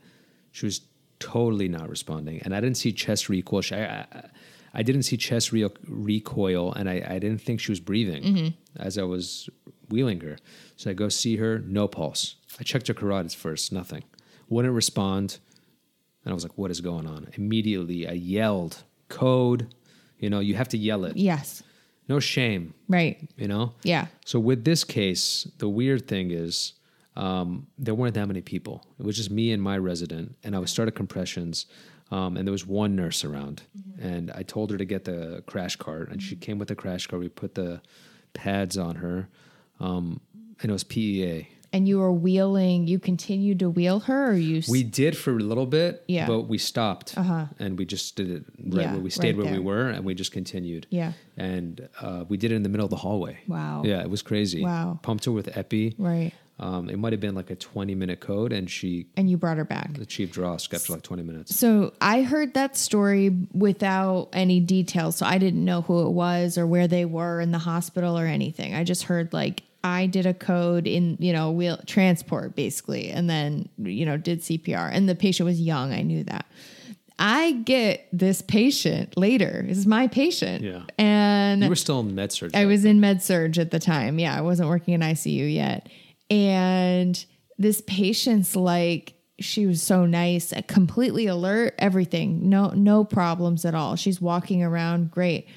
she 0.52 0.66
was 0.66 0.82
totally 1.20 1.68
not 1.70 1.88
responding, 1.90 2.42
and 2.44 2.54
I 2.54 2.60
didn't 2.60 2.78
see 2.78 2.92
chest 2.92 3.30
recoil. 3.30 3.62
She, 3.62 3.76
I, 3.76 4.00
I, 4.02 4.06
I 4.74 4.84
didn't 4.84 5.04
see 5.04 5.18
chest 5.18 5.52
re- 5.52 5.70
recoil, 5.88 6.74
and 6.74 6.90
I, 6.90 7.06
I 7.08 7.20
didn't 7.20 7.40
think 7.40 7.60
she 7.62 7.72
was 7.72 7.80
breathing 7.80 8.24
Mm-hmm. 8.24 8.82
as 8.82 8.98
I 8.98 9.04
was 9.04 9.50
wheeling 9.90 10.20
her. 10.22 10.38
So 10.78 10.90
I 10.90 10.94
go 10.94 11.10
see 11.10 11.38
her, 11.38 11.60
no 11.60 11.88
pulse. 11.88 12.36
I 12.60 12.64
checked 12.64 12.88
her 12.88 12.94
carotids 12.94 13.36
first, 13.36 13.72
nothing. 13.72 14.04
Wouldn't 14.50 14.74
respond, 14.74 15.38
and 16.24 16.32
I 16.32 16.34
was 16.34 16.44
like, 16.44 16.58
"What 16.58 16.72
is 16.72 16.82
going 16.82 17.08
on?" 17.08 17.28
Immediately, 17.34 18.08
I 18.08 18.14
yelled, 18.14 18.84
"Code!" 19.10 19.74
You 20.20 20.30
know, 20.30 20.40
you 20.40 20.56
have 20.56 20.70
to 20.70 20.78
yell 20.78 21.06
it. 21.06 21.18
Yes. 21.18 21.64
No 22.08 22.20
shame. 22.20 22.74
Right. 22.88 23.30
You 23.38 23.48
know. 23.48 23.74
Yeah. 23.84 24.08
So 24.26 24.40
with 24.40 24.64
this 24.66 24.84
case, 24.84 25.50
the 25.58 25.70
weird 25.70 26.08
thing 26.08 26.32
is 26.32 26.74
um, 27.16 27.68
there 27.78 27.96
weren't 27.96 28.16
that 28.16 28.28
many 28.28 28.42
people. 28.42 28.86
It 29.00 29.06
was 29.06 29.18
just 29.18 29.32
me 29.32 29.52
and 29.52 29.62
my 29.62 29.78
resident, 29.78 30.36
and 30.44 30.56
I 30.56 30.60
was 30.60 30.72
started 30.72 30.92
compressions, 30.92 31.66
um, 32.10 32.38
and 32.38 32.48
there 32.48 32.52
was 32.52 32.66
one 32.66 32.96
nurse 32.96 33.24
around, 33.24 33.64
and 34.00 34.32
I 34.32 34.44
told 34.44 34.72
her 34.72 34.78
to 34.78 34.86
get 34.86 35.06
the 35.06 35.44
crash 35.46 35.76
cart, 35.76 36.10
and 36.10 36.22
she 36.22 36.36
came 36.36 36.58
with 36.58 36.68
the 36.68 36.76
crash 36.76 37.08
cart. 37.08 37.22
We 37.22 37.30
put 37.30 37.56
the 37.56 37.82
pads 38.34 38.78
on 38.78 38.96
her, 38.96 39.28
um, 39.80 40.22
and 40.62 40.70
it 40.70 40.74
was 40.74 40.84
PEA. 40.84 41.48
And 41.74 41.88
you 41.88 42.00
were 42.00 42.12
wheeling. 42.12 42.88
You 42.88 43.00
continued 43.00 43.60
to 43.60 43.70
wheel 43.70 44.02
her, 44.02 44.32
or 44.32 44.36
you? 44.36 44.62
We 44.70 44.84
did 44.84 45.16
for 45.18 45.32
a 45.32 45.40
little 45.40 45.66
bit, 45.66 46.04
Yeah. 46.08 46.28
but 46.28 46.42
we 46.42 46.58
stopped, 46.58 47.18
Uh-huh. 47.18 47.46
and 47.60 47.80
we 47.80 47.86
just 47.86 48.16
did 48.18 48.30
it 48.30 48.44
right 48.60 48.82
Yeah, 48.84 48.92
where 48.94 49.02
we 49.02 49.10
stayed 49.10 49.38
right 49.38 49.46
where 49.46 49.54
we 49.54 49.60
were, 49.60 49.88
and 49.90 50.04
we 50.04 50.14
just 50.14 50.32
continued. 50.34 50.88
Yeah. 50.90 51.14
and 51.38 51.88
uh, 52.02 52.26
we 52.28 52.36
did 52.38 52.52
it 52.52 52.56
in 52.56 52.64
the 52.64 52.70
middle 52.70 52.84
of 52.84 52.90
the 52.92 52.98
hallway. 52.98 53.38
Wow. 53.48 53.84
Yeah, 53.86 54.02
it 54.02 54.10
was 54.10 54.22
crazy. 54.22 54.62
Wow. 54.64 55.00
Pumped 55.02 55.26
her 55.26 55.32
with 55.32 55.56
epi. 55.58 55.96
Right. 55.98 56.34
Um, 56.60 56.90
it 56.90 57.00
might 57.00 57.12
have 57.14 57.20
been 57.22 57.34
like 57.34 57.50
a 57.50 57.56
20 57.56 57.96
minute 57.96 58.20
code, 58.20 58.52
and 58.54 58.70
she 58.70 59.08
And 59.18 59.28
you 59.30 59.38
brought 59.38 59.58
her 59.58 59.66
back. 59.66 59.98
achieved 59.98 60.34
draw 60.34 60.58
kept 60.58 60.84
for 60.86 60.94
like 60.94 61.02
20 61.02 61.24
minutes. 61.24 61.56
So 61.56 61.94
I 62.02 62.22
heard 62.22 62.54
that 62.54 62.78
story 62.78 63.48
without 63.54 64.30
any 64.34 64.60
details. 64.60 65.16
So 65.16 65.26
I 65.26 65.38
didn't 65.40 65.64
know 65.66 65.82
who 65.82 66.06
it 66.06 66.12
was 66.12 66.58
or 66.60 66.68
where 66.68 66.88
they 66.88 67.06
were 67.06 67.40
in 67.42 67.52
the 67.52 67.58
hospital 67.60 68.20
or 68.20 68.26
anything. 68.28 68.76
I 68.76 68.84
just 68.84 69.04
heard 69.04 69.34
like 69.34 69.64
I 69.84 70.06
did 70.06 70.26
a 70.26 70.34
code 70.34 70.88
in, 70.88 71.18
you 71.20 71.34
know, 71.34 71.52
wheel 71.52 71.80
transport 71.86 72.56
basically, 72.56 73.10
and 73.10 73.30
then, 73.30 73.70
you 73.78 74.06
know, 74.06 74.18
did 74.18 74.42
CPR. 74.42 74.90
And 74.92 75.10
the 75.10 75.16
patient 75.16 75.46
was 75.46 75.60
young. 75.60 75.92
I 75.92 76.02
knew 76.02 76.24
that. 76.26 76.46
I 77.18 77.52
get 77.52 78.08
this 78.12 78.42
patient 78.42 79.16
later. 79.16 79.64
This 79.68 79.78
is 79.78 79.86
my 79.86 80.08
patient. 80.08 80.64
Yeah. 80.64 80.84
And 80.98 81.62
You 81.62 81.70
were 81.70 81.76
still 81.76 82.00
in 82.00 82.16
med 82.16 82.32
surg. 82.32 82.56
I 82.56 82.66
was 82.66 82.84
in 82.84 83.00
med 83.00 83.22
surg 83.22 83.58
at 83.60 83.70
the 83.70 83.80
time. 83.80 84.18
Yeah, 84.18 84.36
I 84.36 84.42
wasn't 84.42 84.70
working 84.70 84.96
in 84.96 85.02
ICU 85.02 85.54
yet. 85.54 85.88
And 86.32 87.24
this 87.60 87.82
patient's 87.86 88.56
like, 88.56 89.14
she 89.40 89.66
was 89.66 89.82
so 89.82 90.06
nice, 90.06 90.54
completely 90.68 91.28
alert, 91.28 91.76
everything. 91.78 92.50
No, 92.50 92.70
no 92.70 93.04
problems 93.04 93.66
at 93.66 93.76
all. 93.76 93.96
She's 93.96 94.22
walking 94.22 94.64
around 94.64 95.12
great. 95.12 95.48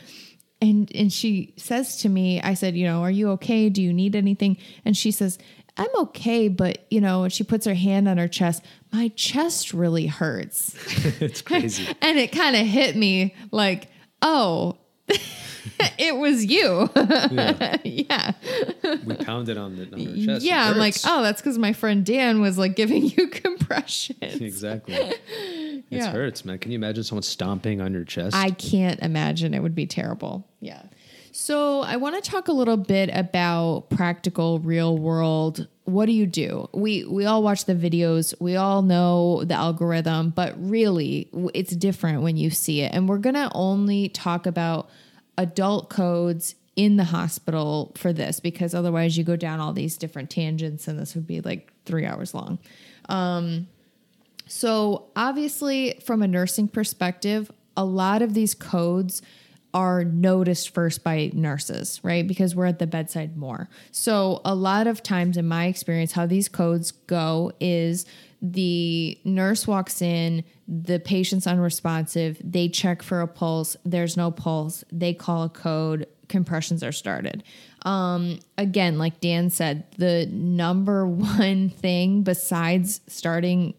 And 0.65 0.91
and 0.95 1.12
she 1.12 1.53
says 1.59 1.99
to 1.99 2.09
me, 2.09 2.41
I 2.41 2.55
said, 2.55 2.75
you 2.75 2.87
know, 2.87 3.03
are 3.03 3.11
you 3.11 3.31
okay? 3.33 3.69
Do 3.69 3.83
you 3.83 3.93
need 3.93 4.17
anything? 4.17 4.57
And 4.85 4.97
she 4.97 5.11
says, 5.11 5.39
I'm 5.77 5.91
okay, 5.95 6.49
but 6.49 6.87
you 6.91 7.01
know, 7.03 7.29
she 7.29 7.45
puts 7.45 7.67
her 7.67 7.75
hand 7.75 8.09
on 8.09 8.17
her 8.17 8.29
chest. 8.29 8.65
My 8.91 9.09
chest 9.09 9.75
really 9.75 10.07
hurts. 10.07 10.75
it's 11.21 11.43
crazy. 11.43 11.87
and 12.01 12.19
it 12.19 12.33
kind 12.33 12.57
of 12.57 12.67
hit 12.67 12.97
me 12.97 13.35
like, 13.51 13.89
oh, 14.23 14.79
it 15.99 16.17
was 16.17 16.45
you. 16.45 16.89
Yeah. 16.97 17.77
yeah. 17.85 18.33
We 19.07 19.15
pounded 19.17 19.57
on 19.57 19.77
the 19.77 19.93
on 19.93 20.01
her 20.07 20.27
chest. 20.27 20.45
Yeah. 20.45 20.71
I'm 20.71 20.79
like, 20.79 20.97
oh, 21.07 21.23
that's 21.23 21.41
because 21.41 21.59
my 21.59 21.73
friend 21.73 22.05
Dan 22.05 22.41
was 22.41 22.59
like 22.59 22.77
giving 22.77 23.05
you 23.05 23.29
compressions. 23.69 24.41
Exactly. 24.41 24.95
It 24.95 25.85
Yeah. 25.91 26.11
hurts, 26.11 26.45
man. 26.45 26.59
Can 26.59 26.71
you 26.73 26.77
imagine 26.77 27.05
someone 27.05 27.23
stomping 27.23 27.81
on 27.81 27.93
your 27.93 28.05
chest? 28.05 28.35
I 28.37 28.51
can't 28.51 29.01
imagine 29.01 29.55
it 29.55 29.61
would 29.61 29.75
be 29.75 29.87
terrible. 29.87 30.47
Yeah. 30.61 30.83
So 31.33 31.81
I 31.81 31.97
want 31.97 32.23
to 32.23 32.31
talk 32.31 32.47
a 32.47 32.53
little 32.53 32.77
bit 32.77 33.11
about 33.12 33.91
practical 33.91 34.61
real 34.61 34.97
world. 34.97 35.67
What 35.83 36.07
do 36.07 36.12
you 36.12 36.27
do? 36.27 36.69
We 36.73 37.05
we 37.05 37.27
all 37.27 37.43
watch 37.43 37.65
the 37.65 37.75
videos. 37.75 38.35
We 38.41 38.55
all 38.55 38.83
know 38.83 39.43
the 39.45 39.55
algorithm, 39.55 40.31
but 40.31 40.55
really 40.57 41.29
it's 41.53 41.75
different 41.75 42.23
when 42.23 42.37
you 42.37 42.51
see 42.51 42.83
it. 42.83 42.93
And 42.95 43.09
we're 43.09 43.19
going 43.19 43.35
to 43.35 43.51
only 43.53 44.09
talk 44.11 44.47
about 44.47 44.89
adult 45.39 45.91
codes 45.91 46.55
in 46.76 46.97
the 46.97 47.05
hospital 47.05 47.93
for 47.97 48.12
this 48.12 48.41
because 48.41 48.74
otherwise 48.74 49.16
you 49.16 49.24
go 49.24 49.37
down 49.37 49.61
all 49.61 49.72
these 49.72 49.97
different 49.97 50.28
tangents 50.30 50.89
and 50.89 50.99
this 50.99 51.14
would 51.14 51.26
be 51.26 51.41
like 51.41 51.72
3 51.87 52.05
hours 52.05 52.35
long. 52.35 52.59
Um, 53.09 53.68
so, 54.47 55.07
obviously, 55.16 56.01
from 56.05 56.22
a 56.22 56.28
nursing 56.28 56.68
perspective, 56.68 57.51
a 57.76 57.85
lot 57.85 58.22
of 58.22 58.35
these 58.35 58.55
codes 58.55 59.22
are 59.72 60.05
noticed 60.05 60.72
first 60.72 61.03
by 61.03 61.30
nurses, 61.35 61.99
right? 62.05 62.26
Because 62.26 62.55
we're 62.55 62.66
at 62.66 62.78
the 62.78 62.87
bedside 62.87 63.37
more. 63.37 63.68
So, 63.91 64.41
a 64.45 64.55
lot 64.55 64.87
of 64.87 65.03
times 65.03 65.37
in 65.37 65.49
my 65.49 65.66
experience, 65.66 66.12
how 66.12 66.26
these 66.26 66.49
codes 66.49 66.93
go 66.93 67.53
is 67.59 68.05
the 68.45 69.19
nurse 69.25 69.67
walks 69.67 70.03
in, 70.03 70.45
the 70.69 70.99
patient's 70.99 71.47
unresponsive, 71.47 72.39
they 72.45 72.69
check 72.69 73.03
for 73.03 73.23
a 73.23 73.27
pulse, 73.27 73.75
there's 73.87 74.19
no 74.19 74.31
pulse, 74.31 74.85
they 74.93 75.15
call 75.15 75.45
a 75.45 75.49
code, 75.49 76.07
compressions 76.29 76.85
are 76.85 76.93
started. 76.93 77.43
Um, 77.87 78.41
again, 78.59 78.99
like 78.99 79.21
Dan 79.21 79.49
said, 79.49 79.87
the 79.97 80.27
number 80.27 81.07
one 81.09 81.71
thing 81.71 82.23
besides 82.23 83.01
starting 83.07 83.73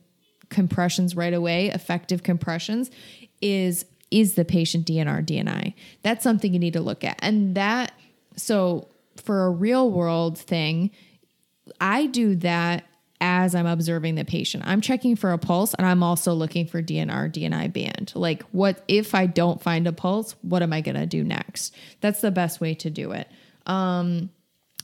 compressions 0.50 1.16
right 1.16 1.34
away, 1.34 1.68
effective 1.68 2.24
compressions, 2.24 2.90
is 3.42 3.86
is 4.10 4.34
the 4.36 4.46
patient 4.46 4.88
DNR 4.88 5.24
DNI. 5.26 5.74
That's 6.02 6.24
something 6.24 6.54
you 6.54 6.60
need 6.60 6.74
to 6.74 6.82
look 6.82 7.04
at. 7.04 7.20
And 7.22 7.54
that 7.56 7.92
so 8.36 8.88
for 9.16 9.46
a 9.46 9.52
real 9.52 9.92
world 9.92 10.40
thing, 10.40 10.90
I 11.80 12.08
do 12.08 12.36
that 12.38 12.86
as 13.22 13.56
I'm 13.56 13.66
observing 13.66 14.16
the 14.16 14.26
patient. 14.26 14.64
I'm 14.66 14.82
checking 14.82 15.16
for 15.16 15.32
a 15.32 15.38
pulse 15.38 15.74
and 15.74 15.88
I'm 15.88 16.04
also 16.04 16.34
looking 16.34 16.68
for 16.68 16.82
DNR 16.82 17.32
DNI 17.32 17.72
band. 17.72 18.12
Like 18.16 18.44
what 18.52 18.84
if 18.88 19.16
I 19.16 19.26
don't 19.26 19.62
find 19.62 19.88
a 19.88 19.94
pulse, 19.94 20.36
what 20.42 20.62
am 20.62 20.74
I 20.74 20.82
going 20.82 20.96
to 20.96 21.06
do 21.06 21.24
next? 21.24 21.76
That's 22.02 22.22
the 22.22 22.32
best 22.32 22.60
way 22.60 22.74
to 22.76 22.90
do 22.90 23.12
it. 23.12 23.30
Um 23.66 24.30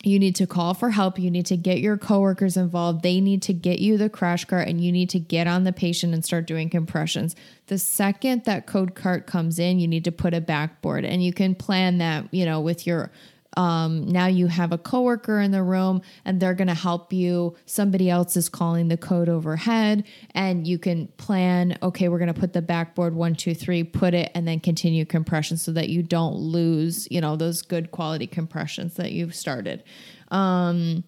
you 0.04 0.18
need 0.18 0.36
to 0.38 0.48
call 0.48 0.74
for 0.74 0.90
help. 0.90 1.20
You 1.20 1.30
need 1.30 1.46
to 1.48 1.58
get 1.58 1.80
your 1.80 1.98
coworkers 1.98 2.58
involved. 2.58 3.04
They 3.04 3.22
need 3.22 3.44
to 3.44 3.54
get 3.54 3.80
you 3.80 3.98
the 3.98 4.10
crash 4.10 4.46
cart 4.46 4.68
and 4.68 4.82
you 4.82 4.92
need 4.92 5.12
to 5.12 5.20
get 5.20 5.48
on 5.48 5.64
the 5.64 5.74
patient 5.74 6.14
and 6.14 6.26
start 6.26 6.48
doing 6.48 6.70
compressions. 6.70 7.36
The 7.68 7.78
second 7.78 8.46
that 8.46 8.66
code 8.66 8.96
cart 8.96 9.28
comes 9.28 9.60
in, 9.60 9.80
you 9.80 9.88
need 9.88 10.06
to 10.06 10.12
put 10.12 10.34
a 10.34 10.42
backboard 10.42 11.06
and 11.06 11.24
you 11.24 11.34
can 11.34 11.54
plan 11.54 12.00
that, 12.00 12.34
you 12.34 12.46
know, 12.46 12.62
with 12.62 12.88
your 12.88 13.12
um, 13.58 14.08
now 14.08 14.28
you 14.28 14.48
have 14.48 14.72
a 14.72 14.78
coworker 14.78 15.40
in 15.40 15.52
the 15.52 15.64
room 15.64 16.02
and 16.24 16.40
they're 16.40 16.54
going 16.54 16.70
to 16.70 16.74
help 16.74 17.12
you. 17.12 17.56
Somebody 17.66 18.10
else 18.10 18.38
is 18.38 18.48
calling 18.48 18.88
the 18.88 18.98
code 18.98 19.28
overhead, 19.28 20.06
and 20.34 20.66
you 20.66 20.80
can 20.80 21.08
plan. 21.18 21.78
Okay, 21.84 22.08
we're 22.08 22.20
going 22.20 22.34
to 22.34 22.40
put 22.40 22.54
the 22.54 22.62
backboard 22.62 23.14
one, 23.14 23.36
two, 23.36 23.54
three, 23.54 23.84
put 23.84 24.14
it, 24.14 24.32
and 24.34 24.48
then 24.48 24.60
continue 24.60 25.06
compression 25.06 25.58
so 25.58 25.72
that 25.74 25.90
you 25.90 26.02
don't 26.02 26.36
lose, 26.36 27.08
you 27.12 27.20
know, 27.20 27.36
those 27.36 27.62
good 27.62 27.92
quality 27.92 28.28
compressions 28.28 28.96
that 28.96 29.12
you've 29.12 29.36
started. 29.36 29.84
Um, 30.30 31.04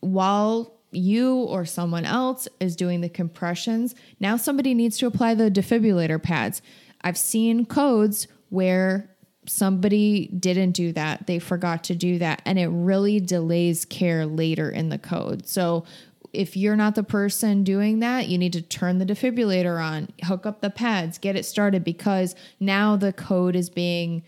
while 0.00 0.74
you 0.92 1.36
or 1.36 1.64
someone 1.64 2.04
else 2.04 2.48
is 2.60 2.76
doing 2.76 3.00
the 3.00 3.08
compressions, 3.08 3.94
now 4.20 4.36
somebody 4.36 4.74
needs 4.74 4.96
to 4.98 5.06
apply 5.06 5.34
the 5.34 5.50
defibrillator 5.50 6.22
pads. 6.22 6.62
I've 7.02 7.18
seen 7.18 7.66
codes 7.66 8.28
where 8.48 9.10
somebody 9.48 10.28
didn't 10.28 10.72
do 10.72 10.92
that, 10.92 11.26
they 11.26 11.38
forgot 11.38 11.84
to 11.84 11.94
do 11.94 12.18
that, 12.18 12.42
and 12.44 12.58
it 12.58 12.68
really 12.68 13.20
delays 13.20 13.84
care 13.84 14.26
later 14.26 14.70
in 14.70 14.88
the 14.88 14.98
code. 14.98 15.48
So 15.48 15.84
if 16.32 16.56
you're 16.56 16.76
not 16.76 16.94
the 16.94 17.02
person 17.02 17.64
doing 17.64 18.00
that, 18.00 18.28
you 18.28 18.36
need 18.36 18.52
to 18.52 18.62
turn 18.62 18.98
the 18.98 19.06
defibrillator 19.06 19.82
on, 19.82 20.08
hook 20.24 20.44
up 20.44 20.60
the 20.60 20.70
pads, 20.70 21.18
get 21.18 21.36
it 21.36 21.44
started 21.44 21.82
because 21.84 22.34
now 22.60 22.96
the 22.96 23.12
code 23.12 23.56
is 23.56 23.70
being 23.70 24.22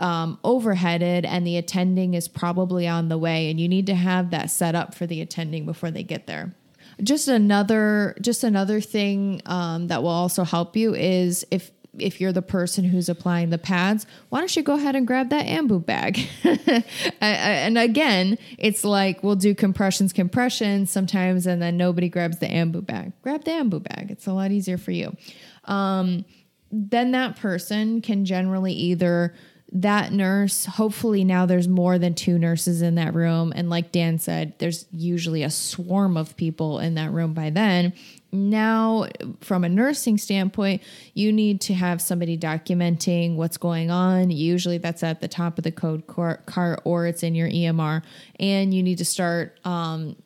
um, 0.00 0.38
overheaded 0.42 1.24
and 1.24 1.46
the 1.46 1.56
attending 1.56 2.14
is 2.14 2.26
probably 2.26 2.88
on 2.88 3.08
the 3.08 3.18
way, 3.18 3.50
and 3.50 3.60
you 3.60 3.68
need 3.68 3.86
to 3.86 3.94
have 3.94 4.30
that 4.30 4.50
set 4.50 4.74
up 4.74 4.94
for 4.94 5.06
the 5.06 5.20
attending 5.20 5.64
before 5.64 5.90
they 5.90 6.02
get 6.02 6.26
there. 6.26 6.54
Just 7.02 7.28
another, 7.28 8.16
just 8.20 8.44
another 8.44 8.80
thing 8.80 9.40
um, 9.46 9.88
that 9.88 10.02
will 10.02 10.10
also 10.10 10.44
help 10.44 10.76
you 10.76 10.94
is 10.94 11.44
if 11.50 11.70
if 11.98 12.20
you're 12.20 12.32
the 12.32 12.42
person 12.42 12.84
who's 12.84 13.08
applying 13.08 13.50
the 13.50 13.58
pads, 13.58 14.06
why 14.28 14.38
don't 14.38 14.54
you 14.54 14.62
go 14.62 14.74
ahead 14.74 14.96
and 14.96 15.06
grab 15.06 15.30
that 15.30 15.46
ambu 15.46 15.84
bag? 15.84 16.20
and 17.20 17.78
again, 17.78 18.38
it's 18.58 18.84
like 18.84 19.22
we'll 19.22 19.36
do 19.36 19.54
compressions, 19.54 20.12
compressions 20.12 20.90
sometimes, 20.90 21.46
and 21.46 21.60
then 21.60 21.76
nobody 21.76 22.08
grabs 22.08 22.38
the 22.38 22.46
ambu 22.46 22.84
bag. 22.84 23.12
Grab 23.22 23.44
the 23.44 23.52
ambu 23.52 23.82
bag. 23.82 24.10
It's 24.10 24.26
a 24.26 24.32
lot 24.32 24.50
easier 24.50 24.78
for 24.78 24.90
you. 24.90 25.16
Um, 25.64 26.24
then 26.70 27.12
that 27.12 27.36
person 27.36 28.00
can 28.00 28.24
generally 28.24 28.72
either 28.72 29.34
that 29.74 30.12
nurse 30.12 30.66
hopefully 30.66 31.24
now 31.24 31.46
there's 31.46 31.66
more 31.66 31.98
than 31.98 32.14
two 32.14 32.38
nurses 32.38 32.80
in 32.80 32.94
that 32.94 33.12
room 33.12 33.52
and 33.56 33.68
like 33.68 33.90
dan 33.90 34.20
said 34.20 34.54
there's 34.58 34.86
usually 34.92 35.42
a 35.42 35.50
swarm 35.50 36.16
of 36.16 36.36
people 36.36 36.78
in 36.78 36.94
that 36.94 37.10
room 37.10 37.34
by 37.34 37.50
then 37.50 37.92
now 38.34 39.06
from 39.40 39.64
a 39.64 39.68
nursing 39.68 40.18
standpoint 40.18 40.82
you 41.14 41.32
need 41.32 41.60
to 41.62 41.74
have 41.74 42.00
somebody 42.00 42.36
documenting 42.36 43.36
what's 43.36 43.56
going 43.56 43.90
on. 43.90 44.30
Usually 44.30 44.78
that's 44.78 45.02
at 45.02 45.20
the 45.20 45.28
top 45.28 45.58
of 45.58 45.64
the 45.64 45.72
code 45.72 46.06
cart 46.06 46.80
or 46.84 47.06
it's 47.06 47.22
in 47.22 47.34
your 47.34 47.48
emr 47.48 48.02
and 48.38 48.74
you 48.74 48.82
need 48.82 48.98
to 48.98 49.04
start 49.04 49.58
um, 49.64 50.16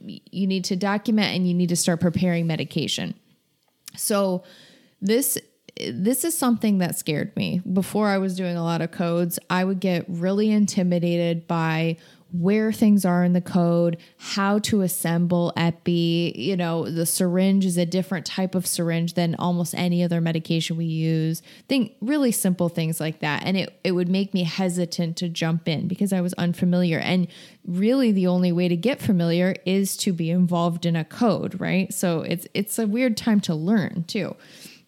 you 0.00 0.46
need 0.46 0.64
to 0.64 0.76
document 0.76 1.34
and 1.34 1.46
you 1.46 1.54
need 1.54 1.68
to 1.68 1.76
start 1.76 2.00
preparing 2.00 2.46
medication. 2.46 3.14
So 3.96 4.44
this 5.00 5.38
this 5.76 6.24
is 6.24 6.36
something 6.36 6.78
that 6.78 6.98
scared 6.98 7.34
me. 7.34 7.62
Before 7.72 8.08
I 8.08 8.18
was 8.18 8.36
doing 8.36 8.56
a 8.56 8.62
lot 8.62 8.82
of 8.82 8.90
codes, 8.90 9.38
I 9.48 9.64
would 9.64 9.80
get 9.80 10.04
really 10.06 10.50
intimidated 10.50 11.46
by 11.46 11.96
where 12.32 12.72
things 12.72 13.04
are 13.04 13.24
in 13.24 13.34
the 13.34 13.40
code, 13.40 13.98
how 14.16 14.58
to 14.58 14.80
assemble 14.80 15.52
epi, 15.56 16.32
you 16.34 16.56
know, 16.56 16.88
the 16.88 17.06
syringe 17.06 17.64
is 17.64 17.76
a 17.76 17.84
different 17.86 18.24
type 18.24 18.54
of 18.54 18.66
syringe 18.66 19.14
than 19.14 19.34
almost 19.34 19.74
any 19.74 20.02
other 20.02 20.20
medication 20.20 20.76
we 20.76 20.86
use. 20.86 21.42
Think 21.68 21.92
really 22.00 22.32
simple 22.32 22.68
things 22.68 23.00
like 23.00 23.20
that. 23.20 23.44
And 23.44 23.56
it 23.56 23.78
it 23.84 23.92
would 23.92 24.08
make 24.08 24.32
me 24.32 24.44
hesitant 24.44 25.16
to 25.18 25.28
jump 25.28 25.68
in 25.68 25.88
because 25.88 26.12
I 26.12 26.20
was 26.20 26.32
unfamiliar. 26.34 26.98
And 26.98 27.28
really 27.66 28.12
the 28.12 28.26
only 28.26 28.52
way 28.52 28.68
to 28.68 28.76
get 28.76 29.00
familiar 29.00 29.54
is 29.66 29.96
to 29.98 30.12
be 30.12 30.30
involved 30.30 30.86
in 30.86 30.96
a 30.96 31.04
code, 31.04 31.60
right? 31.60 31.92
So 31.92 32.22
it's 32.22 32.46
it's 32.54 32.78
a 32.78 32.86
weird 32.86 33.16
time 33.16 33.40
to 33.42 33.54
learn, 33.54 34.04
too. 34.04 34.36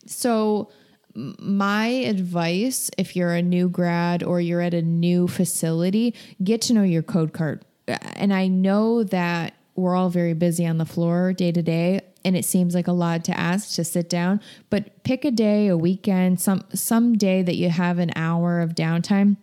So, 0.06 0.70
my 1.14 1.86
advice 1.86 2.90
if 2.98 3.14
you're 3.14 3.34
a 3.34 3.42
new 3.42 3.68
grad 3.68 4.22
or 4.22 4.40
you're 4.40 4.60
at 4.60 4.74
a 4.74 4.82
new 4.82 5.28
facility, 5.28 6.14
get 6.42 6.60
to 6.62 6.72
know 6.72 6.82
your 6.82 7.02
code 7.02 7.32
cart. 7.32 7.64
And 7.86 8.32
I 8.32 8.48
know 8.48 9.04
that 9.04 9.54
we're 9.76 9.94
all 9.94 10.10
very 10.10 10.34
busy 10.34 10.66
on 10.66 10.78
the 10.78 10.86
floor 10.86 11.32
day 11.32 11.52
to 11.52 11.62
day 11.62 12.00
and 12.24 12.36
it 12.36 12.44
seems 12.44 12.74
like 12.74 12.88
a 12.88 12.92
lot 12.92 13.24
to 13.24 13.38
ask 13.38 13.74
to 13.76 13.84
sit 13.84 14.08
down, 14.08 14.40
but 14.70 15.04
pick 15.04 15.26
a 15.26 15.30
day, 15.30 15.68
a 15.68 15.76
weekend, 15.76 16.40
some 16.40 16.64
some 16.72 17.18
day 17.18 17.42
that 17.42 17.56
you 17.56 17.68
have 17.68 17.98
an 17.98 18.12
hour 18.16 18.60
of 18.60 18.74
downtime 18.74 19.36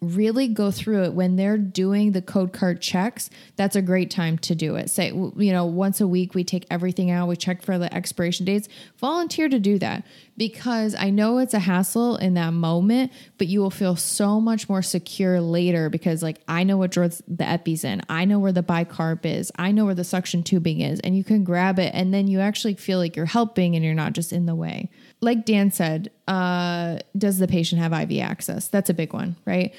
really 0.00 0.48
go 0.48 0.70
through 0.70 1.04
it 1.04 1.12
when 1.12 1.36
they're 1.36 1.58
doing 1.58 2.12
the 2.12 2.22
code 2.22 2.52
cart 2.52 2.80
checks 2.80 3.28
that's 3.56 3.76
a 3.76 3.82
great 3.82 4.10
time 4.10 4.38
to 4.38 4.54
do 4.54 4.76
it. 4.76 4.88
Say 4.88 5.08
you 5.08 5.52
know 5.52 5.66
once 5.66 6.00
a 6.00 6.06
week 6.06 6.34
we 6.34 6.44
take 6.44 6.66
everything 6.70 7.10
out 7.10 7.28
we 7.28 7.36
check 7.36 7.62
for 7.62 7.78
the 7.78 7.92
expiration 7.94 8.46
dates. 8.46 8.68
Volunteer 8.98 9.48
to 9.48 9.58
do 9.58 9.78
that 9.78 10.04
because 10.36 10.94
i 10.94 11.10
know 11.10 11.36
it's 11.36 11.52
a 11.52 11.58
hassle 11.58 12.16
in 12.16 12.32
that 12.32 12.52
moment 12.54 13.12
but 13.36 13.46
you 13.46 13.60
will 13.60 13.70
feel 13.70 13.94
so 13.94 14.40
much 14.40 14.70
more 14.70 14.80
secure 14.80 15.38
later 15.38 15.90
because 15.90 16.22
like 16.22 16.40
i 16.48 16.64
know 16.64 16.78
what 16.78 16.90
drawer 16.90 17.10
the 17.28 17.46
epi's 17.46 17.84
in. 17.84 18.00
I 18.08 18.24
know 18.24 18.38
where 18.38 18.52
the 18.52 18.62
bicarb 18.62 19.26
is. 19.26 19.52
I 19.56 19.72
know 19.72 19.84
where 19.84 19.94
the 19.94 20.04
suction 20.04 20.42
tubing 20.42 20.80
is 20.80 21.00
and 21.00 21.16
you 21.16 21.24
can 21.24 21.44
grab 21.44 21.78
it 21.78 21.92
and 21.94 22.14
then 22.14 22.26
you 22.26 22.40
actually 22.40 22.74
feel 22.74 22.98
like 22.98 23.16
you're 23.16 23.26
helping 23.26 23.74
and 23.76 23.84
you're 23.84 23.94
not 23.94 24.14
just 24.14 24.32
in 24.32 24.46
the 24.46 24.54
way 24.54 24.88
like 25.20 25.44
Dan 25.44 25.70
said, 25.70 26.10
uh, 26.28 26.98
does 27.16 27.38
the 27.38 27.48
patient 27.48 27.80
have 27.80 27.92
IV 27.92 28.20
access? 28.20 28.68
That's 28.68 28.90
a 28.90 28.94
big 28.94 29.12
one, 29.12 29.36
right? 29.44 29.74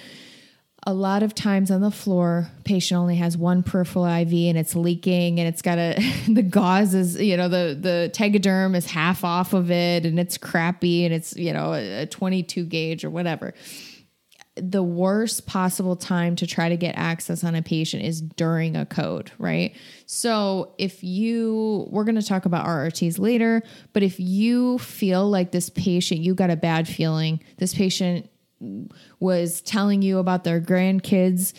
A 0.87 0.93
lot 0.93 1.21
of 1.21 1.35
times 1.35 1.69
on 1.69 1.81
the 1.81 1.91
floor, 1.91 2.47
patient 2.63 2.97
only 2.99 3.15
has 3.17 3.37
one 3.37 3.61
peripheral 3.61 4.05
IV 4.05 4.33
and 4.33 4.57
it's 4.57 4.75
leaking 4.75 5.39
and 5.39 5.47
it's 5.47 5.61
got 5.61 5.77
a 5.77 5.93
the 6.27 6.41
gauze 6.41 6.95
is 6.95 7.21
you 7.21 7.37
know 7.37 7.47
the 7.47 7.77
the 7.79 8.11
tegaderm 8.13 8.75
is 8.75 8.87
half 8.87 9.23
off 9.23 9.53
of 9.53 9.69
it 9.69 10.07
and 10.07 10.19
it's 10.19 10.39
crappy 10.39 11.05
and 11.05 11.13
it's 11.13 11.35
you 11.35 11.53
know 11.53 11.73
a 11.73 12.07
22 12.07 12.65
gauge 12.65 13.05
or 13.05 13.11
whatever 13.11 13.53
the 14.55 14.83
worst 14.83 15.47
possible 15.47 15.95
time 15.95 16.35
to 16.35 16.45
try 16.45 16.67
to 16.67 16.75
get 16.75 16.95
access 16.97 17.43
on 17.43 17.55
a 17.55 17.61
patient 17.61 18.03
is 18.03 18.21
during 18.21 18.75
a 18.75 18.85
code, 18.85 19.31
right? 19.37 19.73
So 20.05 20.73
if 20.77 21.03
you, 21.03 21.87
we're 21.89 22.03
going 22.03 22.15
to 22.15 22.25
talk 22.25 22.45
about 22.45 22.65
RRTs 22.65 23.17
later, 23.17 23.63
but 23.93 24.03
if 24.03 24.19
you 24.19 24.77
feel 24.79 25.29
like 25.29 25.51
this 25.51 25.69
patient, 25.69 26.19
you 26.19 26.35
got 26.35 26.49
a 26.49 26.57
bad 26.57 26.87
feeling, 26.87 27.41
this 27.57 27.73
patient 27.73 28.29
was 29.19 29.61
telling 29.61 30.01
you 30.01 30.19
about 30.19 30.43
their 30.43 30.61
grandkids 30.61 31.53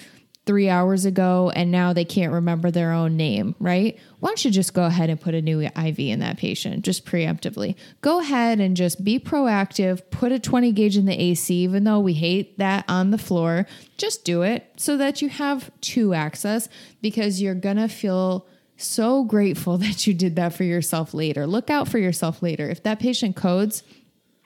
three 0.45 0.68
hours 0.68 1.05
ago 1.05 1.53
and 1.55 1.70
now 1.70 1.93
they 1.93 2.05
can't 2.05 2.32
remember 2.32 2.70
their 2.70 2.93
own 2.93 3.16
name, 3.16 3.55
right? 3.61 3.99
Why 4.18 4.30
don't 4.30 4.45
you 4.45 4.51
just 4.51 4.74
go 4.74 4.84
ahead 4.84 5.09
and 5.09 5.20
put 5.20 5.34
a 5.34 5.43
new 5.43 5.61
IV 5.61 5.99
in 6.01 6.18
that 6.18 6.36
patient 6.36 6.84
just 6.84 7.07
preemptively? 7.07 7.76
Go 8.01 8.18
ahead 8.18 8.59
and 8.59 8.76
just 8.76 9.05
be 9.05 9.20
proactive, 9.20 10.03
put 10.11 10.32
a 10.32 10.40
20 10.40 10.72
gauge 10.72 10.97
in 10.97 11.07
the 11.07 11.20
AC, 11.20 11.55
even 11.55 11.84
though 11.84 12.01
we 12.01 12.14
hate 12.14 12.59
that 12.59 12.84
on 12.88 13.11
the 13.11 13.18
floor. 13.18 13.66
Just 13.97 14.24
do 14.24 14.43
it 14.43 14.66
so 14.76 14.97
that 14.97 15.22
you 15.22 15.28
have 15.28 15.70
two 15.80 16.12
access 16.12 16.68
because 17.01 17.40
you're 17.40 17.55
gonna 17.55 17.88
feel 17.88 18.47
so 18.76 19.22
grateful 19.22 19.78
that 19.78 20.07
you 20.09 20.14
did 20.14 20.34
that 20.36 20.55
for 20.55 20.64
yourself 20.64 21.14
later. 21.14 21.47
Look 21.47 21.70
out 21.70 21.86
for 21.86 21.99
yourself 21.99 22.43
later. 22.43 22.68
If 22.68 22.82
that 22.82 22.99
patient 22.99 23.36
codes, 23.36 23.84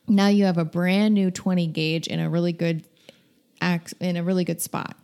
now 0.08 0.28
you 0.28 0.44
have 0.44 0.58
a 0.58 0.64
brand 0.64 1.14
new 1.14 1.30
20 1.30 1.66
gauge 1.68 2.06
in 2.06 2.20
a 2.20 2.28
really 2.28 2.52
good 2.52 2.84
in 4.00 4.16
a 4.16 4.22
really 4.22 4.44
good 4.44 4.60
spot. 4.60 4.94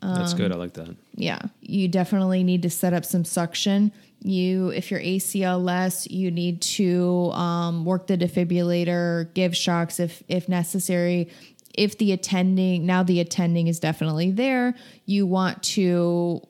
That's 0.00 0.34
good. 0.34 0.52
I 0.52 0.56
like 0.56 0.74
that. 0.74 0.94
Yeah. 1.14 1.40
You 1.60 1.88
definitely 1.88 2.44
need 2.44 2.62
to 2.62 2.70
set 2.70 2.92
up 2.92 3.04
some 3.04 3.24
suction. 3.24 3.92
You, 4.22 4.68
if 4.70 4.90
you're 4.90 5.00
ACLS, 5.00 6.10
you 6.10 6.30
need 6.30 6.60
to 6.62 7.30
um, 7.32 7.84
work 7.84 8.06
the 8.06 8.16
defibrillator, 8.16 9.32
give 9.34 9.56
shocks 9.56 10.00
if 10.00 10.22
if 10.28 10.48
necessary. 10.48 11.30
If 11.74 11.98
the 11.98 12.12
attending 12.12 12.86
now 12.86 13.02
the 13.02 13.20
attending 13.20 13.66
is 13.66 13.78
definitely 13.78 14.30
there, 14.30 14.74
you 15.04 15.26
want 15.26 15.62
to 15.64 16.42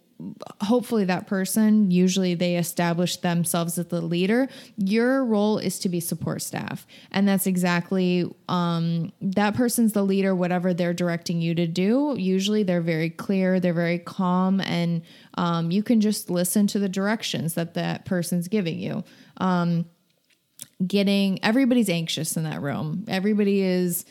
hopefully 0.62 1.04
that 1.04 1.26
person 1.26 1.90
usually 1.90 2.34
they 2.34 2.56
establish 2.56 3.18
themselves 3.18 3.78
as 3.78 3.86
the 3.88 4.00
leader 4.00 4.48
your 4.76 5.24
role 5.24 5.58
is 5.58 5.78
to 5.78 5.88
be 5.88 6.00
support 6.00 6.40
staff. 6.40 6.86
And 7.10 7.28
that's 7.28 7.46
exactly 7.46 8.24
um, 8.48 9.12
that 9.20 9.54
person's 9.54 9.92
the 9.92 10.02
leader 10.02 10.34
whatever 10.34 10.72
they're 10.72 10.94
directing 10.94 11.40
you 11.40 11.54
to 11.56 11.66
do. 11.66 12.14
Usually 12.18 12.62
they're 12.62 12.80
very 12.80 13.10
clear 13.10 13.60
they're 13.60 13.74
very 13.74 13.98
calm 13.98 14.60
and 14.60 15.02
um, 15.34 15.70
you 15.70 15.82
can 15.82 16.00
just 16.00 16.30
listen 16.30 16.66
to 16.68 16.78
the 16.78 16.88
directions 16.88 17.54
that 17.54 17.74
that 17.74 18.04
person's 18.04 18.48
giving 18.48 18.78
you. 18.78 19.04
Um, 19.36 19.84
getting 20.86 21.42
everybody's 21.44 21.90
anxious 21.90 22.36
in 22.36 22.44
that 22.44 22.62
room. 22.62 23.04
Everybody 23.08 23.62
is 23.62 24.04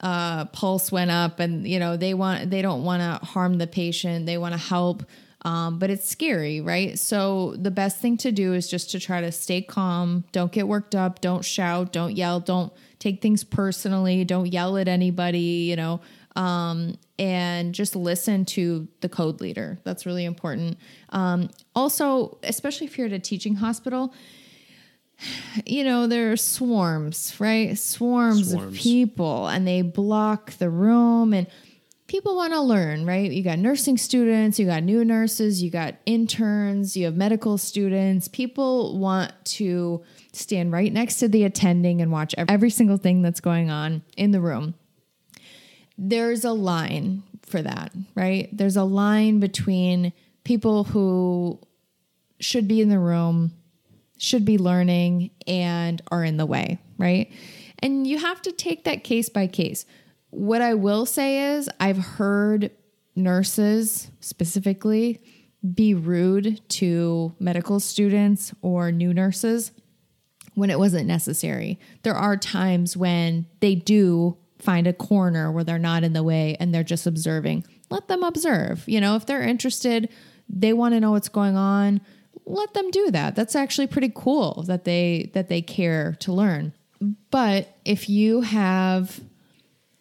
uh, 0.00 0.46
pulse 0.46 0.90
went 0.90 1.10
up 1.10 1.40
and 1.40 1.66
you 1.66 1.78
know 1.78 1.96
they 1.96 2.14
want 2.14 2.50
they 2.50 2.62
don't 2.62 2.84
want 2.84 3.02
to 3.02 3.26
harm 3.26 3.58
the 3.58 3.66
patient. 3.66 4.26
They 4.26 4.38
want 4.38 4.54
to 4.54 4.58
help 4.58 5.04
um, 5.42 5.78
but 5.78 5.90
it's 5.90 6.08
scary, 6.08 6.60
right? 6.60 6.98
So 6.98 7.54
the 7.56 7.70
best 7.70 7.98
thing 7.98 8.16
to 8.18 8.32
do 8.32 8.52
is 8.52 8.68
just 8.68 8.90
to 8.90 9.00
try 9.00 9.20
to 9.20 9.32
stay 9.32 9.62
calm. 9.62 10.24
Don't 10.32 10.52
get 10.52 10.68
worked 10.68 10.94
up. 10.94 11.20
Don't 11.20 11.44
shout. 11.44 11.92
Don't 11.92 12.16
yell. 12.16 12.40
Don't 12.40 12.72
take 12.98 13.22
things 13.22 13.42
personally. 13.42 14.24
Don't 14.24 14.52
yell 14.52 14.76
at 14.76 14.86
anybody, 14.86 15.38
you 15.38 15.76
know, 15.76 16.00
um, 16.36 16.98
and 17.18 17.74
just 17.74 17.96
listen 17.96 18.44
to 18.46 18.86
the 19.00 19.08
code 19.08 19.40
leader. 19.40 19.78
That's 19.84 20.04
really 20.04 20.26
important. 20.26 20.78
Um, 21.08 21.48
also, 21.74 22.38
especially 22.42 22.86
if 22.86 22.98
you're 22.98 23.06
at 23.06 23.12
a 23.12 23.18
teaching 23.18 23.56
hospital, 23.56 24.12
you 25.66 25.84
know, 25.84 26.06
there 26.06 26.32
are 26.32 26.36
swarms, 26.36 27.34
right? 27.38 27.78
Swarms, 27.78 28.50
swarms. 28.50 28.74
of 28.74 28.78
people, 28.78 29.48
and 29.48 29.66
they 29.66 29.82
block 29.82 30.52
the 30.52 30.70
room 30.70 31.32
and 31.32 31.46
people 32.10 32.34
want 32.34 32.52
to 32.52 32.60
learn, 32.60 33.06
right? 33.06 33.30
You 33.30 33.44
got 33.44 33.60
nursing 33.60 33.96
students, 33.96 34.58
you 34.58 34.66
got 34.66 34.82
new 34.82 35.04
nurses, 35.04 35.62
you 35.62 35.70
got 35.70 35.94
interns, 36.06 36.96
you 36.96 37.04
have 37.04 37.14
medical 37.14 37.56
students. 37.56 38.26
People 38.26 38.98
want 38.98 39.32
to 39.44 40.02
stand 40.32 40.72
right 40.72 40.92
next 40.92 41.20
to 41.20 41.28
the 41.28 41.44
attending 41.44 42.02
and 42.02 42.10
watch 42.10 42.34
every 42.36 42.68
single 42.68 42.96
thing 42.96 43.22
that's 43.22 43.38
going 43.38 43.70
on 43.70 44.02
in 44.16 44.32
the 44.32 44.40
room. 44.40 44.74
There's 45.96 46.44
a 46.44 46.50
line 46.50 47.22
for 47.46 47.62
that, 47.62 47.92
right? 48.16 48.48
There's 48.52 48.76
a 48.76 48.82
line 48.82 49.38
between 49.38 50.12
people 50.42 50.82
who 50.82 51.60
should 52.40 52.66
be 52.66 52.80
in 52.80 52.88
the 52.88 52.98
room, 52.98 53.52
should 54.18 54.44
be 54.44 54.58
learning, 54.58 55.30
and 55.46 56.02
are 56.10 56.24
in 56.24 56.38
the 56.38 56.46
way, 56.46 56.80
right? 56.98 57.30
And 57.78 58.04
you 58.04 58.18
have 58.18 58.42
to 58.42 58.50
take 58.50 58.82
that 58.82 59.04
case 59.04 59.28
by 59.28 59.46
case. 59.46 59.86
What 60.30 60.62
I 60.62 60.74
will 60.74 61.06
say 61.06 61.54
is, 61.54 61.68
I've 61.78 61.98
heard 61.98 62.70
nurses 63.16 64.10
specifically 64.20 65.20
be 65.74 65.94
rude 65.94 66.60
to 66.68 67.34
medical 67.38 67.80
students 67.80 68.54
or 68.62 68.90
new 68.90 69.12
nurses 69.12 69.72
when 70.54 70.70
it 70.70 70.78
wasn't 70.78 71.06
necessary. 71.06 71.78
There 72.02 72.14
are 72.14 72.36
times 72.36 72.96
when 72.96 73.46
they 73.60 73.74
do 73.74 74.38
find 74.58 74.86
a 74.86 74.92
corner 74.92 75.50
where 75.50 75.64
they're 75.64 75.78
not 75.78 76.04
in 76.04 76.12
the 76.12 76.22
way 76.22 76.56
and 76.60 76.74
they're 76.74 76.82
just 76.82 77.06
observing. 77.06 77.64
Let 77.90 78.08
them 78.08 78.22
observe. 78.22 78.88
You 78.88 79.00
know, 79.00 79.16
if 79.16 79.26
they're 79.26 79.42
interested, 79.42 80.08
they 80.48 80.72
want 80.72 80.94
to 80.94 81.00
know 81.00 81.12
what's 81.12 81.28
going 81.28 81.56
on, 81.56 82.00
let 82.46 82.74
them 82.74 82.90
do 82.90 83.10
that. 83.10 83.36
That's 83.36 83.54
actually 83.56 83.86
pretty 83.86 84.12
cool 84.14 84.64
that 84.66 84.84
they 84.84 85.30
that 85.34 85.48
they 85.48 85.62
care 85.62 86.14
to 86.20 86.32
learn. 86.32 86.72
But 87.30 87.76
if 87.84 88.08
you 88.08 88.42
have 88.42 89.20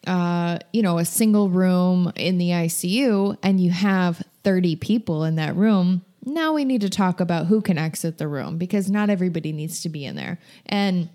uh, 0.08 0.60
you 0.74 0.82
know, 0.82 0.98
a 0.98 1.06
single 1.06 1.50
room 1.50 2.12
in 2.16 2.38
the 2.38 2.50
ICU 2.50 3.38
and 3.44 3.60
you 3.60 3.72
have 3.72 4.22
30 4.44 4.76
people 4.78 5.24
in 5.24 5.36
that 5.36 5.56
room, 5.56 6.04
now 6.26 6.54
we 6.54 6.66
need 6.66 6.82
to 6.82 6.90
talk 6.90 7.20
about 7.20 7.48
who 7.48 7.62
can 7.62 7.78
exit 7.78 8.18
the 8.18 8.28
room 8.28 8.58
because 8.58 8.90
not 8.90 9.10
everybody 9.10 9.52
needs 9.52 9.82
to 9.82 9.90
be 9.90 10.06
in 10.06 10.16
there. 10.16 10.40
And 10.66 11.10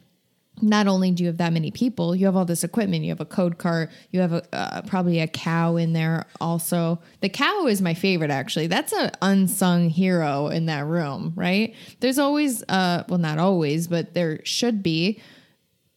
not 0.62 0.87
only 0.87 1.11
do 1.11 1.24
you 1.24 1.28
have 1.28 1.39
that 1.39 1.53
many 1.53 1.70
people, 1.70 2.14
you 2.14 2.26
have 2.26 2.37
all 2.37 2.45
this 2.45 2.62
equipment. 2.62 3.03
You 3.03 3.11
have 3.11 3.20
a 3.20 3.26
code 3.26 3.59
cart. 3.59 3.91
You 4.12 4.20
have 4.20 4.32
a 4.32 4.43
uh, 4.53 4.82
probably 4.82 5.18
a 5.20 5.26
cow 5.26 5.76
in 5.76 5.93
there. 5.93 6.26
Also, 6.41 7.01
the 7.20 7.28
cow 7.28 7.66
is 7.66 7.82
my 7.82 7.95
favorite. 7.95 8.30
Actually, 8.30 8.68
that's 8.68 8.93
an 8.93 9.11
unsung 9.20 9.91
hero 9.91 10.49
in 10.49 10.66
that 10.66 10.87
room. 10.87 11.32
Right? 11.35 11.74
There's 12.01 12.18
always, 12.18 12.62
uh, 12.68 13.05
well, 13.09 13.18
not 13.18 13.39
always, 13.39 13.89
but 13.89 14.14
there 14.14 14.45
should 14.45 14.82
be 14.82 15.20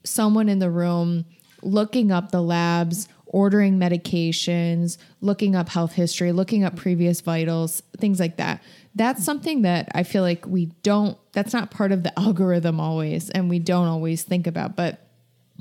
someone 0.03 0.49
in 0.49 0.59
the 0.59 0.71
room 0.71 1.25
looking 1.61 2.11
up 2.11 2.31
the 2.31 2.41
labs, 2.41 3.07
ordering 3.27 3.77
medications, 3.77 4.97
looking 5.21 5.55
up 5.55 5.69
health 5.69 5.93
history, 5.93 6.31
looking 6.31 6.63
up 6.63 6.75
previous 6.75 7.21
vitals, 7.21 7.81
things 7.99 8.19
like 8.19 8.37
that. 8.37 8.63
That's 8.95 9.23
something 9.23 9.61
that 9.61 9.89
I 9.93 10.03
feel 10.03 10.23
like 10.23 10.45
we 10.47 10.67
don't, 10.83 11.17
that's 11.33 11.53
not 11.53 11.71
part 11.71 11.91
of 11.91 12.03
the 12.03 12.17
algorithm 12.19 12.79
always, 12.79 13.29
and 13.29 13.49
we 13.49 13.59
don't 13.59 13.87
always 13.87 14.23
think 14.23 14.47
about. 14.47 14.75
But 14.75 15.01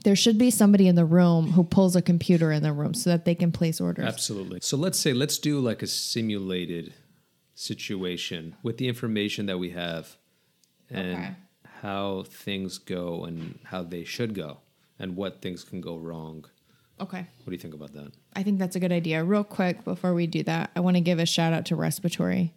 there 0.05 0.17
should 0.17 0.39
be 0.39 0.51
somebody 0.51 0.89
in 0.89 0.95
the 0.95 1.05
room 1.05 1.53
who 1.53 1.65
pulls 1.65 1.97
a 1.97 2.03
computer 2.03 2.53
in 2.53 2.63
the 2.63 2.73
room 2.73 2.95
so 2.95 3.11
that 3.11 3.25
they 3.25 3.35
can 3.35 3.51
place 3.51 3.81
orders. 3.81 4.05
Absolutely. 4.05 4.61
So 4.63 4.77
let's 4.77 4.99
say, 4.99 5.13
let's 5.13 5.39
do 5.39 5.59
like 5.59 5.83
a 5.83 5.87
simulated 5.87 6.95
situation 7.55 8.55
with 8.63 8.77
the 8.77 8.87
information 8.87 9.47
that 9.47 9.59
we 9.59 9.71
have 9.71 10.17
and 10.91 11.15
okay. 11.15 11.31
how 11.81 12.25
things 12.29 12.79
go 12.79 13.25
and 13.25 13.59
how 13.65 13.83
they 13.83 14.05
should 14.05 14.35
go 14.35 14.59
and 14.99 15.17
what 15.17 15.43
things 15.43 15.65
can 15.65 15.81
go 15.81 15.97
wrong. 15.97 16.45
Okay. 17.01 17.19
What 17.19 17.47
do 17.47 17.53
you 17.53 17.59
think 17.59 17.75
about 17.75 17.93
that? 17.93 18.13
I 18.35 18.43
think 18.43 18.59
that's 18.59 18.77
a 18.77 18.81
good 18.81 18.93
idea. 18.93 19.23
Real 19.23 19.45
quick 19.45 19.85
before 19.85 20.15
we 20.15 20.27
do 20.27 20.43
that, 20.45 20.71
I 20.75 20.81
want 20.81 20.97
to 20.97 21.01
give 21.01 21.19
a 21.19 21.27
shout 21.27 21.53
out 21.53 21.67
to 21.67 21.77
respiratory. 21.77 22.55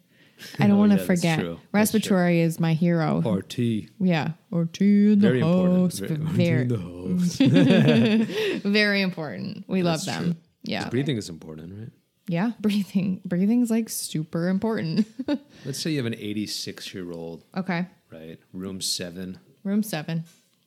I 0.58 0.66
don't 0.66 0.76
oh, 0.76 0.78
want 0.78 0.92
to 0.92 0.98
yeah, 0.98 1.04
forget. 1.04 1.44
Respiratory 1.72 2.40
is 2.40 2.58
my 2.58 2.72
hero. 2.72 3.20
RT. 3.20 3.58
Yeah. 3.98 4.30
RT 4.50 4.80
in 4.80 5.18
the 5.20 5.28
very 5.28 5.40
house. 5.40 6.00
Important. 6.00 6.28
Very, 6.30 6.66
very, 6.66 8.24
very 8.64 9.02
important. 9.02 9.64
We 9.68 9.82
that's 9.82 10.06
love 10.06 10.16
them. 10.16 10.24
True. 10.32 10.40
Yeah. 10.62 10.88
breathing 10.88 11.16
is 11.16 11.28
important, 11.28 11.78
right? 11.78 11.90
Yeah, 12.26 12.52
breathing. 12.60 13.20
Breathing's 13.24 13.70
like 13.70 13.88
super 13.88 14.48
important. 14.48 15.06
Let's 15.64 15.80
say 15.80 15.90
you 15.90 15.96
have 15.96 16.06
an 16.06 16.14
86 16.14 16.94
year 16.94 17.10
old, 17.10 17.44
okay. 17.56 17.86
right? 18.12 18.38
Room 18.52 18.80
seven. 18.80 19.38
Room 19.64 19.82
7. 19.82 20.24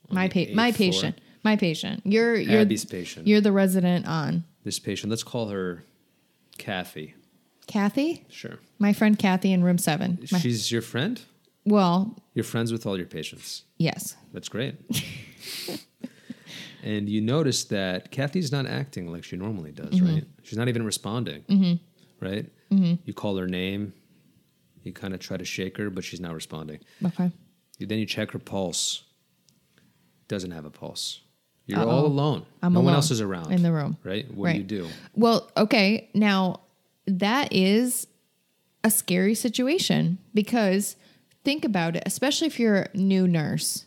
My 0.09 0.28
pa- 0.28 0.45
my 0.53 0.67
eighth 0.67 0.78
floor. 0.78 0.91
patient. 0.91 1.21
My 1.44 1.56
patient. 1.56 2.02
You're 2.06 2.36
you're 2.36 2.62
Abby's 2.62 2.86
patient. 2.86 3.28
you're 3.28 3.41
the 3.41 3.52
resident 3.52 4.08
on. 4.08 4.44
This 4.64 4.80
patient, 4.80 5.10
let's 5.10 5.24
call 5.24 5.50
her 5.50 5.84
Kathy. 6.58 7.16
Kathy? 7.68 8.26
Sure. 8.30 8.60
My 8.80 8.94
friend 8.94 9.18
Kathy 9.20 9.52
in 9.52 9.64
room 9.64 9.78
7. 9.78 10.20
My- 10.32 10.39
She's 10.39 10.72
your 10.72 10.82
friend? 10.82 11.22
well, 11.66 12.16
You're 12.34 12.44
friends 12.46 12.72
with 12.72 12.86
all 12.86 12.98
your 12.98 13.06
patients. 13.08 13.64
yes. 13.78 14.16
That's 14.34 14.50
great. 14.50 14.76
and 16.84 17.08
you 17.10 17.22
notice 17.22 17.64
that 17.66 18.12
Kathy's 18.12 18.52
not 18.52 18.66
acting 18.66 19.12
like 19.12 19.24
she 19.24 19.38
normally 19.38 19.72
does, 19.72 19.89
Mm-hmm. 19.96 20.14
right? 20.16 20.24
She's 20.44 20.58
not 20.58 20.68
even 20.68 20.84
responding, 20.86 21.80
right? 22.20 22.46
You 22.70 23.14
call 23.14 23.38
her 23.38 23.48
name, 23.48 23.94
you 24.84 24.91
kind 24.94 25.14
of 25.14 25.20
try 25.20 25.38
to 25.38 25.46
shake 25.46 25.78
her, 25.78 25.89
but 25.91 26.04
she's 26.04 26.20
not 26.20 26.34
responding. 26.34 26.80
Okay. 27.06 27.32
You, 27.78 27.86
then 27.88 28.00
you 28.00 28.06
check 28.08 28.32
her 28.32 28.39
pulse. 28.39 29.04
Doesn't 30.28 30.52
have 30.52 30.66
a 30.66 30.70
pulse. 30.72 31.22
You're 31.66 31.80
Uh-oh. 31.80 31.89
all 31.89 32.05
alone. 32.05 32.45
I'm 32.61 32.74
no 32.74 32.82
one 32.82 32.93
else 32.93 33.09
is 33.11 33.22
around 33.22 33.51
in 33.51 33.64
the 33.64 33.72
room. 33.72 33.97
right? 34.03 34.32
What 34.34 34.51
do 34.51 34.57
you 34.57 34.64
do? 34.64 34.88
Well, 35.16 35.49
okay. 35.55 36.09
Now, 36.14 36.61
that 37.07 37.53
is 37.53 38.07
a 38.84 38.91
scary 38.91 39.34
situation 39.36 40.18
because 40.34 40.95
think 41.45 41.64
about 41.64 41.95
it, 41.95 42.03
especially 42.05 42.47
if 42.47 42.59
you're 42.59 42.88
a 42.93 42.97
new 42.97 43.28
nurse. 43.28 43.86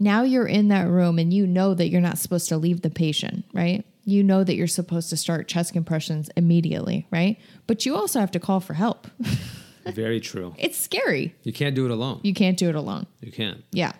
Now 0.00 0.22
you're 0.22 0.46
in 0.46 0.68
that 0.68 0.88
room 0.88 1.18
and 1.18 1.32
you 1.32 1.46
know 1.46 1.74
that 1.74 1.88
you're 1.88 2.00
not 2.00 2.18
supposed 2.18 2.48
to 2.48 2.56
leave 2.56 2.80
the 2.82 2.90
patient, 2.90 3.44
right? 3.52 3.84
You 4.04 4.22
know 4.24 4.42
that 4.42 4.56
you're 4.56 4.66
supposed 4.66 5.10
to 5.10 5.16
start 5.16 5.46
chest 5.48 5.72
compressions 5.74 6.28
immediately, 6.36 7.06
right? 7.12 7.38
But 7.66 7.86
you 7.86 7.94
also 7.94 8.18
have 8.20 8.30
to 8.32 8.40
call 8.40 8.58
for 8.60 8.74
help. 8.74 9.06
Very 9.86 10.18
true. 10.20 10.54
it's 10.58 10.78
scary. 10.78 11.34
You 11.42 11.52
can't 11.52 11.74
do 11.74 11.84
it 11.84 11.90
alone. 11.90 12.20
You 12.22 12.34
can't 12.34 12.56
do 12.56 12.68
it 12.68 12.74
alone. 12.74 13.06
You 13.20 13.32
can't. 13.32 13.62
Yeah. 13.70 13.92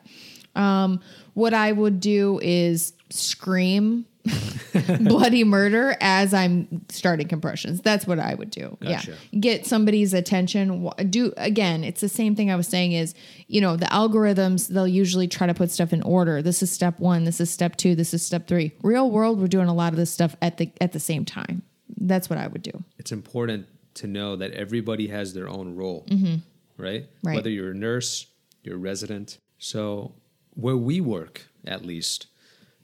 Um, 0.55 1.01
what 1.35 1.55
I 1.55 1.73
would 1.73 2.01
do 2.01 2.39
is 2.43 2.93
scream 3.11 4.07
bloody 5.01 5.43
murder 5.43 5.97
as 6.01 6.33
I'm 6.33 6.85
starting 6.89 7.29
compressions. 7.29 7.81
That's 7.81 8.07
what 8.07 8.19
I 8.19 8.35
would 8.35 8.51
do. 8.51 8.77
Gotcha. 8.81 9.17
Yeah. 9.31 9.41
Get 9.41 9.67
somebody's 9.67 10.15
attention. 10.15 10.89
Do 11.11 11.33
again, 11.37 11.83
it's 11.83 12.01
the 12.01 12.09
same 12.09 12.37
thing 12.37 12.51
I 12.51 12.57
was 12.57 12.69
saying 12.69 12.93
is, 12.93 13.15
you 13.49 13.61
know, 13.61 13.77
the 13.77 13.87
algorithms, 13.87 14.69
they'll 14.69 14.87
usually 14.87 15.27
try 15.27 15.47
to 15.47 15.55
put 15.55 15.71
stuff 15.71 15.93
in 15.93 16.03
order. 16.03 16.41
This 16.41 16.63
is 16.63 16.71
step 16.71 17.01
1, 17.01 17.25
this 17.25 17.41
is 17.41 17.51
step 17.51 17.77
2, 17.77 17.95
this 17.95 18.15
is 18.15 18.25
step 18.25 18.47
3. 18.47 18.73
Real 18.83 19.11
world, 19.11 19.41
we're 19.41 19.49
doing 19.49 19.69
a 19.69 19.75
lot 19.75 19.93
of 19.93 19.99
this 19.99 20.11
stuff 20.11 20.37
at 20.41 20.59
the 20.59 20.71
at 20.81 20.93
the 20.93 21.01
same 21.01 21.25
time. 21.25 21.63
That's 21.97 22.31
what 22.31 22.39
I 22.39 22.47
would 22.47 22.63
do. 22.63 22.85
It's 22.99 23.13
important 23.13 23.67
to 23.95 24.07
know 24.07 24.37
that 24.37 24.53
everybody 24.53 25.09
has 25.09 25.35
their 25.35 25.49
own 25.49 25.75
role, 25.75 26.07
right? 26.09 26.19
Mm-hmm. 26.19 27.29
Right. 27.29 27.35
Whether 27.37 27.51
you're 27.51 27.73
a 27.73 27.75
nurse, 27.75 28.27
you're 28.63 28.77
a 28.77 28.79
resident. 28.79 29.39
So 29.59 30.15
where 30.55 30.77
we 30.77 31.01
work, 31.01 31.47
at 31.67 31.85
least, 31.85 32.27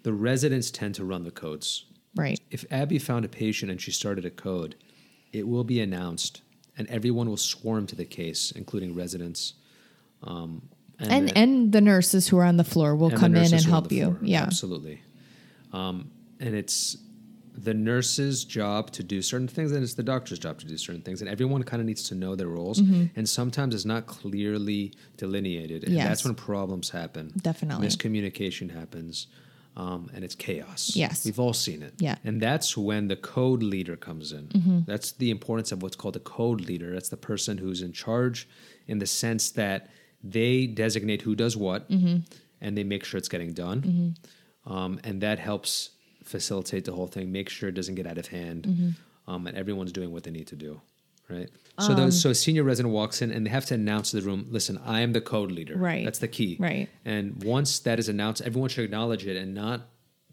the 0.03 0.13
residents 0.13 0.71
tend 0.71 0.95
to 0.97 1.05
run 1.05 1.25
the 1.25 1.31
codes. 1.31 1.85
Right. 2.15 2.41
If 2.51 2.65
Abby 2.71 2.99
found 2.99 3.25
a 3.25 3.29
patient 3.29 3.71
and 3.71 3.81
she 3.81 3.91
started 3.91 4.25
a 4.25 4.31
code, 4.31 4.75
it 5.33 5.47
will 5.47 5.65
be 5.65 5.81
announced, 5.81 6.43
and 6.77 6.89
everyone 6.89 7.29
will 7.29 7.37
swarm 7.37 7.87
to 7.89 7.97
the 7.97 8.05
case, 8.05 8.51
including 8.53 8.95
residents. 8.95 9.55
Um, 10.23 10.63
And 11.01 11.29
then- 11.29 11.37
and 11.37 11.73
the 11.73 11.81
nurses 11.81 12.29
who 12.29 12.39
are 12.39 12.45
on 12.45 12.57
the 12.57 12.65
floor 12.65 12.97
will 12.97 13.11
come 13.11 13.37
in 13.37 13.43
and 13.45 13.49
who 13.49 13.55
are 13.55 13.59
on 13.77 13.83
help 13.83 13.93
you. 13.93 14.05
floor. 14.05 14.19
Yeah. 14.23 14.43
absolutely. 14.43 15.03
Um, 15.73 16.11
and 16.41 16.55
it's 16.57 16.97
the 17.61 17.75
nurse's 17.75 18.45
job 18.45 18.91
to 18.93 19.03
do 19.03 19.21
certain 19.23 19.49
things, 19.49 19.73
and 19.73 19.83
it's 19.83 19.95
the 19.95 20.03
doctor's 20.03 20.39
job 20.39 20.59
to 20.61 20.67
do 20.67 20.77
certain 20.79 21.03
things, 21.03 21.21
and 21.23 21.29
everyone 21.31 21.63
kind 21.65 21.81
of 21.81 21.87
needs 21.87 22.03
to 22.11 22.15
know 22.15 22.35
their 22.37 22.49
roles. 22.49 22.79
And 23.17 23.29
sometimes 23.29 23.75
it's 23.75 23.85
not 23.85 24.07
clearly 24.07 24.93
delineated, 25.17 25.83
and 25.85 25.91
Mm-hmm. 25.93 25.97
Yes. 25.99 26.09
that's 26.09 26.25
when 26.25 26.35
problems 26.35 26.91
happen. 26.91 27.33
Definitely. 27.43 27.87
miscommunication 27.87 28.71
happens. 28.71 29.27
Um, 29.77 30.11
and 30.13 30.25
it's 30.25 30.35
chaos. 30.35 30.93
Yes. 30.97 31.25
We've 31.25 31.39
all 31.39 31.53
seen 31.53 31.83
it. 31.83 31.95
Yeah. 31.99 32.17
Mm-hmm. 32.17 32.29
And 32.29 32.41
that's 32.43 32.77
when 32.77 33.07
the 33.07 33.15
code 33.15 33.63
leader 33.63 33.95
comes 33.97 34.33
in. 34.33 34.83
That's 34.89 35.13
the 35.13 35.31
importance 35.31 35.71
of 35.71 35.83
what's 35.85 35.95
called 35.95 36.17
a 36.17 36.21
code 36.21 36.63
leader. 36.63 36.93
That's 36.93 37.11
the 37.11 37.17
person 37.17 37.59
who's 37.59 37.81
in 37.83 37.93
charge 37.93 38.49
in 38.89 38.99
the 38.99 39.07
sense 39.07 39.51
that 39.53 39.89
they 40.25 40.67
designate 40.67 41.23
who 41.23 41.37
does 41.37 41.57
what 41.57 41.89
Mm-hmm. 41.91 42.17
and 42.61 42.77
they 42.77 42.83
make 42.83 43.05
sure 43.05 43.19
it's 43.19 43.29
getting 43.29 43.53
done. 43.53 44.17
Um, 44.67 44.99
and 45.05 45.21
that 45.21 45.39
helps 45.39 45.91
facilitate 46.29 46.85
the 46.85 46.93
whole 46.93 47.07
thing, 47.07 47.33
make 47.33 47.49
sure 47.49 47.69
it 47.69 47.75
doesn't 47.75 47.95
get 47.95 48.07
out 48.07 48.19
of 48.19 48.27
hand, 48.29 48.63
Mm-hmm. 48.69 49.31
um, 49.31 49.47
and 49.47 49.57
everyone's 49.57 49.93
doing 49.93 50.13
what 50.13 50.23
they 50.25 50.31
need 50.31 50.47
to 50.49 50.57
do. 50.57 50.81
Right. 51.29 51.51
Um, 51.79 51.87
So, 51.97 52.11
so 52.11 52.31
a 52.31 52.35
senior 52.35 52.63
resident 52.65 52.95
walks 52.95 53.21
in 53.23 53.31
and 53.31 53.45
they 53.45 53.51
have 53.51 53.67
to 53.67 53.75
announce 53.75 54.11
to 54.13 54.17
the 54.21 54.23
room, 54.23 54.47
listen, 54.51 54.79
I 54.85 55.01
am 55.01 55.13
the 55.13 55.21
code 55.21 55.53
leader. 55.53 55.77
Right. 55.77 56.05
That's 56.05 56.21
the 56.21 56.29
key. 56.29 56.57
Right. 56.59 56.89
And 57.05 57.43
once 57.45 57.81
that 57.81 57.99
is 57.99 58.09
announced, 58.09 58.41
everyone 58.43 58.71
should 58.71 58.85
acknowledge 58.85 59.27
it 59.27 59.37
and 59.37 59.55
not 59.55 59.89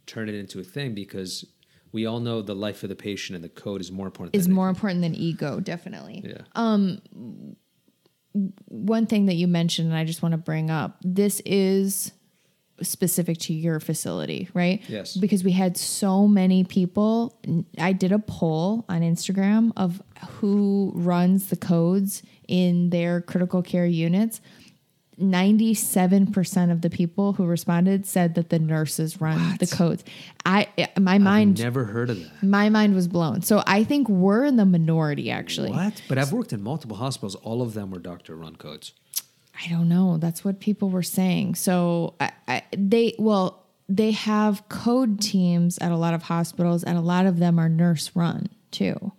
turn 0.05 0.29
it 0.29 0.35
into 0.35 0.59
a 0.59 0.63
thing 0.63 0.93
because 0.93 1.43
we 1.91 2.05
all 2.05 2.19
know 2.21 2.41
the 2.41 2.55
life 2.55 2.83
of 2.83 2.89
the 2.89 2.95
patient 2.95 3.35
and 3.35 3.43
the 3.43 3.49
code 3.49 3.81
is 3.81 3.91
more 3.91 4.05
important. 4.05 4.35
Is 4.35 4.45
than 4.45 4.53
more 4.53 4.69
important 4.69 5.01
than 5.01 5.15
ego, 5.15 5.59
definitely. 5.59 6.21
anything. 6.23 6.43
Yeah. 6.55 6.95
one 8.67 9.05
thing 9.05 9.25
that 9.27 9.35
you 9.35 9.47
mentioned, 9.47 9.89
and 9.89 9.97
I 9.97 10.03
just 10.05 10.21
want 10.21 10.33
to 10.33 10.37
bring 10.37 10.69
up 10.69 10.97
this 11.01 11.41
is 11.45 12.11
specific 12.82 13.38
to 13.38 13.53
your 13.53 13.80
facility, 13.80 14.49
right? 14.53 14.82
Yes. 14.88 15.15
Because 15.15 15.43
we 15.43 15.51
had 15.51 15.78
so 15.78 16.28
many 16.28 16.63
people. 16.63 17.39
I 17.78 17.93
did 17.93 18.11
a 18.11 18.19
poll 18.19 18.86
on 18.89 19.01
Instagram 19.01 19.71
of 19.78 20.01
who 20.39 20.91
runs 20.95 21.47
the 21.49 21.55
codes 21.55 22.21
in 22.47 22.89
their 22.89 23.21
critical 23.21 23.61
care 23.61 23.86
units. 23.86 24.41
97% 25.17 26.71
of 26.71 26.82
the 26.82 26.89
people 26.89 27.34
who 27.34 27.45
responded 27.45 28.05
said 28.05 28.36
that 28.36 28.49
the 28.49 28.59
nurses 28.59 29.21
run 29.21 29.57
the 29.59 29.67
codes. 29.67 30.03
I 30.45 30.67
my 30.99 31.17
mind 31.17 31.59
Never 31.59 31.86
heard 31.86 32.09
of 32.09 32.19
that. 32.21 32.43
my 32.43 32.69
mind 32.69 32.95
was 32.95 33.07
blown. 33.07 33.41
So 33.41 33.63
I 33.65 33.84
think 33.84 34.09
we're 34.09 34.43
in 34.43 34.57
the 34.57 34.65
minority 34.65 35.32
actually. 35.32 35.71
What? 35.71 36.01
But 36.09 36.17
I've 36.17 36.34
worked 36.34 36.53
in 36.53 36.61
multiple 36.61 36.97
hospitals. 36.97 37.36
All 37.36 37.61
of 37.61 37.73
them 37.73 37.91
were 37.91 37.99
doctor 37.99 38.36
run 38.36 38.55
codes. 38.57 38.93
I 39.63 39.69
don't 39.69 39.87
know. 39.87 40.17
That's 40.17 40.43
what 40.43 40.59
people 40.59 40.89
were 40.89 41.03
saying. 41.03 41.55
So 41.55 42.15
I, 42.19 42.31
I, 42.47 42.63
they, 42.75 43.15
well, 43.17 43.65
they 43.87 44.11
have 44.11 44.67
code 44.69 45.21
teams 45.21 45.77
at 45.79 45.91
a 45.91 45.97
lot 45.97 46.13
of 46.13 46.23
hospitals, 46.23 46.83
and 46.83 46.97
a 46.97 47.01
lot 47.01 47.25
of 47.25 47.39
them 47.39 47.59
are 47.59 47.69
nurse 47.69 48.11
run 48.15 48.49
too. 48.71 49.11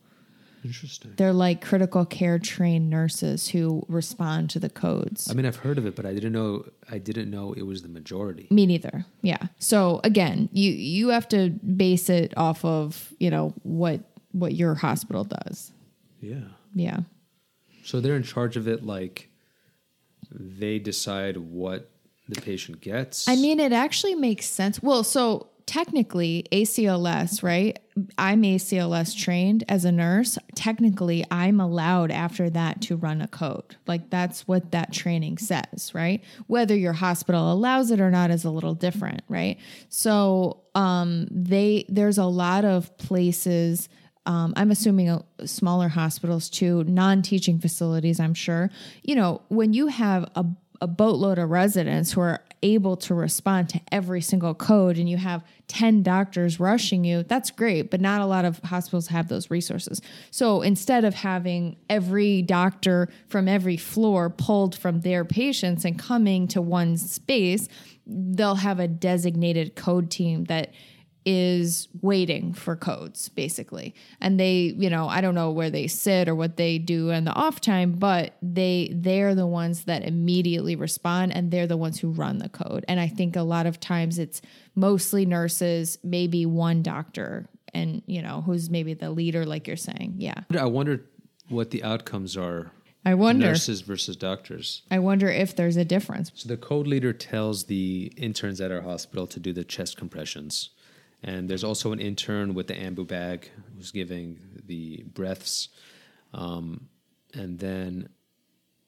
Interesting. 0.65 1.13
They're 1.17 1.33
like 1.33 1.65
critical 1.65 2.05
care 2.05 2.41
trained 2.41 2.91
nurses 2.91 3.49
who 3.49 3.85
respond 3.89 4.51
to 4.51 4.59
the 4.59 4.69
codes. 4.69 5.31
I 5.31 5.35
mean, 5.35 5.47
I've 5.47 5.57
heard 5.57 5.79
of 5.79 5.87
it, 5.87 5.95
but 5.95 6.05
I 6.05 6.13
didn't 6.13 6.33
know. 6.33 6.67
I 6.91 6.99
didn't 6.99 7.31
know 7.31 7.53
it 7.53 7.63
was 7.63 7.83
the 7.83 7.89
majority. 7.89 8.49
Me 8.51 8.67
neither. 8.67 9.07
Yeah. 9.23 9.39
So 9.59 10.01
again, 10.03 10.49
you 10.53 10.73
you 10.73 11.09
have 11.11 11.29
to 11.29 11.51
base 11.51 12.09
it 12.11 12.35
off 12.37 12.65
of 12.65 13.13
you 13.21 13.31
know 13.31 13.55
what 13.63 14.01
what 14.33 14.55
your 14.55 14.75
hospital 14.75 15.23
does. 15.23 15.71
Yeah. 16.21 16.49
Yeah. 16.75 17.01
So 17.85 18.01
they're 18.01 18.17
in 18.17 18.25
charge 18.25 18.57
of 18.57 18.67
it. 18.67 18.85
Like 18.85 19.31
they 20.31 20.79
decide 20.79 21.37
what 21.37 21.91
the 22.29 22.41
patient 22.41 22.81
gets. 22.81 23.29
I 23.29 23.37
mean, 23.37 23.61
it 23.61 23.73
actually 23.73 24.15
makes 24.15 24.47
sense. 24.47 24.83
Well, 24.83 25.05
so 25.05 25.49
technically, 25.67 26.47
ACLS, 26.53 27.43
right? 27.43 27.79
I'm 28.19 28.43
ACLS 28.43 29.17
trained 29.17 29.65
as 29.69 29.85
a 29.85 29.93
nurse. 29.93 30.39
Technically, 30.55 31.25
I'm 31.31 31.61
allowed 31.61 32.11
after 32.11 32.49
that 32.51 32.81
to 32.83 32.97
run 32.97 33.21
a 33.21 33.29
code. 33.29 33.77
Like 33.87 34.11
that's 34.11 34.47
what 34.47 34.71
that 34.73 34.93
training 34.93 35.39
says, 35.39 35.93
right? 35.93 36.23
Whether 36.47 36.77
your 36.77 36.93
hospital 36.93 37.53
allows 37.53 37.91
it 37.91 38.01
or 38.01 38.11
not 38.11 38.31
is 38.31 38.45
a 38.45 38.51
little 38.51 38.75
different, 38.75 39.23
right? 39.29 39.59
So, 39.89 40.63
um, 40.75 41.27
they 41.31 41.85
there's 41.89 42.19
a 42.19 42.25
lot 42.25 42.65
of 42.65 42.97
places. 42.99 43.89
Um, 44.27 44.53
I'm 44.57 44.71
assuming 44.71 45.09
uh 45.09 45.23
smaller 45.45 45.89
hospitals 45.89 46.51
too, 46.51 46.85
non-teaching 46.85 47.59
facilities. 47.59 48.21
I'm 48.21 48.35
sure. 48.35 48.71
You 49.03 49.15
know, 49.15 49.43
when 49.49 49.73
you 49.73 49.87
have 49.87 50.31
a 50.35 50.45
a 50.81 50.87
boatload 50.87 51.39
of 51.39 51.51
residents 51.51 52.13
who 52.13 52.21
are 52.21 52.43
able 52.63 52.97
to 52.97 53.15
respond 53.15 53.69
to 53.69 53.81
every 53.93 54.21
single 54.21 54.55
code 54.55 54.99
and 54.99 55.09
you 55.09 55.17
have 55.17 55.45
10 55.69 56.03
doctors 56.03 56.59
rushing 56.59 57.05
you, 57.05 57.23
that's 57.23 57.51
great, 57.51 57.91
but 57.91 58.01
not 58.01 58.21
a 58.21 58.27
lot 58.27 58.45
of 58.45 58.59
hospitals 58.61 59.09
have 59.09 59.29
those 59.29 59.51
resources. 59.51 60.01
So 60.31 60.63
instead 60.63 61.05
of 61.05 61.15
having 61.15 61.77
every 61.89 62.43
doctor 62.43 63.09
from 63.29 63.49
every 63.49 63.77
floor 63.77 64.31
pulled 64.31 64.75
from 64.75 65.01
their 65.01 65.25
patients 65.25 65.85
and 65.85 65.99
coming 65.99 66.49
to 66.49 66.63
one 66.63 66.97
space, 66.97 67.69
they'll 68.07 68.57
have 68.57 68.81
a 68.81 68.89
designated 68.89 69.77
code 69.77 70.11
team 70.11 70.45
that 70.45 70.73
is 71.29 71.89
waiting 72.03 72.53
for 72.55 72.77
codes 72.77 73.29
basically 73.31 73.93
and 74.21 74.39
they 74.39 74.73
you 74.79 74.89
know 74.89 75.09
i 75.09 75.21
don't 75.21 75.35
know 75.35 75.51
where 75.51 75.69
they 75.71 75.89
sit 75.89 76.29
or 76.29 76.37
what 76.37 76.57
they 76.57 76.79
do 76.79 77.11
in 77.11 77.25
the 77.25 77.33
off 77.33 77.61
time 77.61 77.91
but 77.91 78.35
they 78.41 78.89
they're 78.95 79.35
the 79.35 79.47
ones 79.47 79.85
that 79.85 80.05
immediately 80.05 80.77
respond 80.77 81.35
and 81.35 81.51
they're 81.51 81.67
the 81.67 81.77
ones 81.77 81.99
who 81.99 82.11
run 82.13 82.39
the 82.39 82.49
code 82.49 82.85
and 82.87 83.01
i 83.01 83.09
think 83.09 83.35
a 83.35 83.43
lot 83.43 83.67
of 83.67 83.81
times 83.81 84.21
it's 84.21 84.41
mostly 84.77 85.27
nurses 85.27 85.99
maybe 86.05 86.47
one 86.47 86.81
doctor 86.81 87.49
and 87.75 88.03
you 88.07 88.23
know 88.23 88.41
who's 88.43 88.71
maybe 88.71 88.95
the 88.95 89.11
leader 89.11 89.45
like 89.45 89.67
you're 89.67 89.77
saying 89.77 90.15
yeah 90.19 90.43
I 90.57 90.67
wonder 90.67 91.05
what 91.49 91.71
the 91.73 91.83
outcomes 91.83 92.37
are. 92.37 92.71
i 93.05 93.15
wonder 93.15 93.47
Nurses 93.47 93.81
versus 93.81 94.15
doctors. 94.17 94.83
i 94.93 95.01
wonder 95.01 95.29
if 95.29 95.57
there's 95.57 95.77
a 95.77 95.85
difference 95.85 96.31
So 96.37 96.49
the 96.49 96.57
code 96.57 96.87
leader 96.87 97.13
tells 97.13 97.65
the 97.65 98.13
interns 98.17 98.61
at 98.61 98.71
our 98.71 98.83
hospital 98.83 99.27
to 99.27 99.41
do 99.41 99.53
the 99.53 99.65
chest 99.65 99.97
compressions. 99.97 100.71
And 101.23 101.49
there's 101.49 101.65
also 101.65 101.93
an 101.93 102.01
intern 102.01 102.55
with 102.55 102.67
the 102.67 102.75
ambu 102.75 103.07
bag 103.07 103.51
who's 103.75 103.91
giving 103.91 104.39
the 104.67 105.05
breaths. 105.15 105.69
Um, 106.35 106.89
and 107.35 107.59
then 107.59 108.09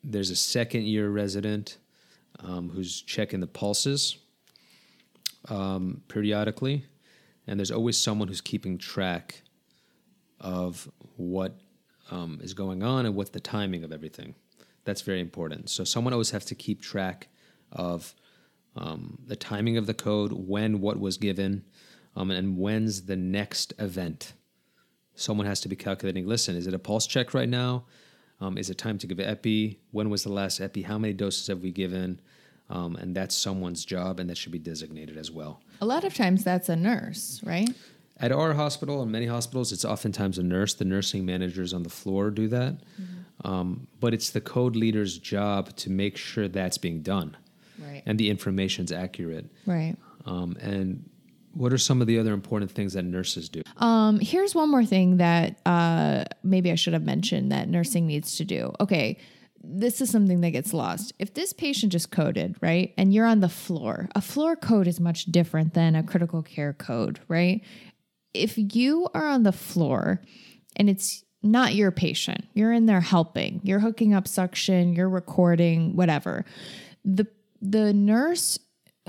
there's 0.05 0.31
a 0.31 0.37
second 0.37 0.85
year 0.85 1.09
resident 1.09 1.79
um, 2.41 2.71
who's 2.71 3.03
checking 3.03 3.41
the 3.41 3.47
pulses 3.47 4.19
um, 5.49 6.03
periodically. 6.09 6.85
And 7.47 7.59
there's 7.59 7.71
always 7.71 7.97
someone 7.97 8.29
who's 8.29 8.41
keeping 8.41 8.79
track 8.79 9.43
of 10.41 10.89
what 11.17 11.59
um, 12.11 12.39
is 12.43 12.55
going 12.55 12.83
on 12.83 13.07
and 13.07 13.15
what's 13.15 13.31
the 13.31 13.41
timing 13.41 13.85
of 13.85 13.93
everything. 13.93 14.35
That's 14.85 15.03
very 15.03 15.21
important. 15.21 15.71
So 15.71 15.85
someone 15.85 16.13
always 16.13 16.31
has 16.31 16.45
to 16.47 16.55
keep 16.55 16.81
track 16.81 17.29
of 17.73 18.15
um, 18.77 19.19
the 19.27 19.37
timing 19.37 19.77
of 19.77 19.87
the 19.87 19.95
code, 19.95 20.33
when 20.33 20.81
what 20.81 21.01
was 21.01 21.17
given, 21.17 21.65
um, 22.19 22.31
and 22.33 22.59
when's 22.59 23.03
the 23.03 23.17
next 23.17 23.73
event. 23.79 24.33
Someone 25.15 25.47
has 25.47 25.61
to 25.61 25.69
be 25.69 25.77
calculating. 25.77 26.27
Listen, 26.27 26.57
is 26.57 26.67
it 26.67 26.75
a 26.75 26.79
pulse 26.79 27.07
check 27.07 27.33
right 27.33 27.49
now? 27.49 27.85
Um, 28.41 28.59
is 28.59 28.71
it 28.71 28.79
time 28.79 28.99
to 28.99 29.07
give 29.07 29.19
epi? 29.21 29.81
When 29.91 30.11
was 30.11 30.23
the 30.25 30.33
last 30.33 30.61
epi? 30.61 30.83
How 30.83 30.99
many 30.99 31.13
doses 31.13 31.47
have 31.47 31.61
we 31.63 31.71
given? 31.73 32.21
Um, 32.71 32.97
and 32.97 33.15
that's 33.17 33.35
someone's 33.35 33.85
job, 33.85 34.21
and 34.21 34.29
that 34.31 34.37
should 34.37 34.53
be 34.53 34.59
designated 34.59 35.17
as 35.17 35.31
well. 35.31 35.61
a 35.81 35.87
lot 35.87 36.05
of 36.05 36.15
times 36.15 36.45
that's 36.45 36.69
a 36.69 36.77
nurse 36.77 37.41
right 37.45 37.71
At 38.21 38.31
our 38.33 38.53
hospital 38.55 39.01
and 39.03 39.11
many 39.13 39.27
hospitals, 39.27 39.73
it's 39.73 39.85
oftentimes 39.85 40.39
a 40.39 40.43
nurse. 40.43 40.75
The 40.75 40.85
nursing 40.85 41.25
managers 41.25 41.73
on 41.73 41.83
the 41.85 41.89
floor 41.89 42.31
do 42.31 42.49
that. 42.49 42.75
Um, 43.45 43.87
but 44.01 44.13
it's 44.13 44.31
the 44.31 44.41
code 44.41 44.75
leader's 44.75 45.17
job 45.19 45.75
to 45.77 45.91
make 45.91 46.17
sure 46.17 46.49
that's 46.49 46.79
being 46.79 47.03
done 47.03 47.37
right 47.79 48.03
and 48.07 48.19
the 48.19 48.29
information's 48.31 48.91
accurate. 48.91 49.47
right 49.67 49.97
Um, 50.27 50.57
and 50.61 51.09
what 51.53 51.73
are 51.73 51.79
some 51.79 52.01
of 52.01 52.07
the 52.07 52.19
other 52.19 52.33
important 52.33 52.71
things 52.71 52.93
that 52.95 53.05
nurses 53.05 53.49
do? 53.49 53.63
Um, 53.77 54.21
here's 54.21 54.55
one 54.55 54.71
more 54.71 54.85
thing 54.85 55.17
that 55.19 55.61
uh, 55.67 56.25
maybe 56.43 56.71
I 56.71 56.75
should 56.75 56.93
have 56.93 57.05
mentioned 57.05 57.53
that 57.53 57.69
nursing 57.69 58.07
needs 58.07 58.37
to 58.37 58.45
do. 58.45 58.73
Okay, 58.81 59.19
this 59.63 60.01
is 60.01 60.11
something 60.11 60.41
that 60.41 60.51
gets 60.51 60.73
lost. 60.73 61.13
If 61.19 61.35
this 61.35 61.53
patient 61.53 61.93
just 61.93 62.11
coded, 62.11 62.57
right, 62.61 62.95
and 62.97 63.13
you're 63.13 63.27
on 63.27 63.41
the 63.41 63.49
floor, 63.49 64.09
a 64.15 64.21
floor 64.21 64.57
code 64.57 64.87
is 64.87 65.01
much 65.01 65.27
different 65.27 65.75
than 65.75 65.95
a 65.95 66.03
critical 66.03 66.43
care 66.43 66.73
code, 66.73 67.21
right? 67.29 67.63
If 68.35 68.57
you 68.57 69.09
are 69.15 69.27
on 69.27 69.43
the 69.43 69.53
floor 69.53 70.23
and 70.77 70.89
it's 70.89 71.25
not 71.43 71.75
your 71.75 71.91
patient, 71.91 72.47
you're 72.53 72.73
in 72.73 72.87
there 72.87 73.01
helping, 73.01 73.61
you're 73.63 73.79
hooking 73.81 74.15
up 74.15 74.29
suction, 74.29 74.95
you're 74.95 75.09
recording, 75.09 75.97
whatever. 75.97 76.45
The 77.05 77.27
the 77.61 77.93
nurse 77.93 78.59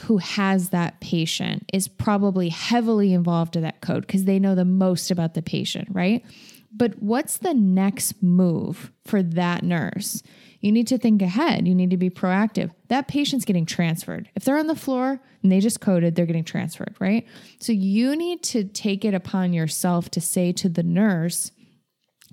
who 0.02 0.18
has 0.18 0.70
that 0.70 1.00
patient 1.02 1.66
is 1.74 1.88
probably 1.88 2.50
heavily 2.50 3.14
involved 3.14 3.56
in 3.56 3.62
that 3.64 3.82
code 3.82 4.06
because 4.06 4.26
they 4.26 4.40
know 4.40 4.56
the 4.56 4.66
most 4.66 5.12
about 5.12 5.34
the 5.34 5.42
patient, 5.42 5.88
right? 5.92 6.26
But 6.72 7.02
what's 7.02 7.38
the 7.38 7.54
next 7.54 8.22
move 8.22 8.92
for 9.06 9.24
that 9.24 9.64
nurse? 9.64 10.22
You 10.62 10.72
need 10.72 10.88
to 10.88 10.98
think 10.98 11.22
ahead. 11.22 11.68
You 11.68 11.74
need 11.74 11.90
to 11.90 11.98
be 11.98 12.10
proactive. 12.10 12.72
That 12.90 13.08
patient's 13.08 13.46
getting 13.46 13.66
transferred. 13.66 14.30
If 14.36 14.44
they're 14.44 14.58
on 14.58 14.68
the 14.68 14.76
floor 14.76 15.20
and 15.42 15.52
they 15.52 15.62
just 15.62 15.80
coded, 15.80 16.16
they're 16.16 16.26
getting 16.26 16.44
transferred, 16.44 16.96
right? 17.00 17.26
So 17.60 17.72
you 17.72 18.16
need 18.16 18.44
to 18.44 18.66
take 18.66 19.06
it 19.06 19.14
upon 19.14 19.54
yourself 19.54 20.10
to 20.12 20.22
say 20.22 20.52
to 20.54 20.70
the 20.70 20.84
nurse, 20.84 21.52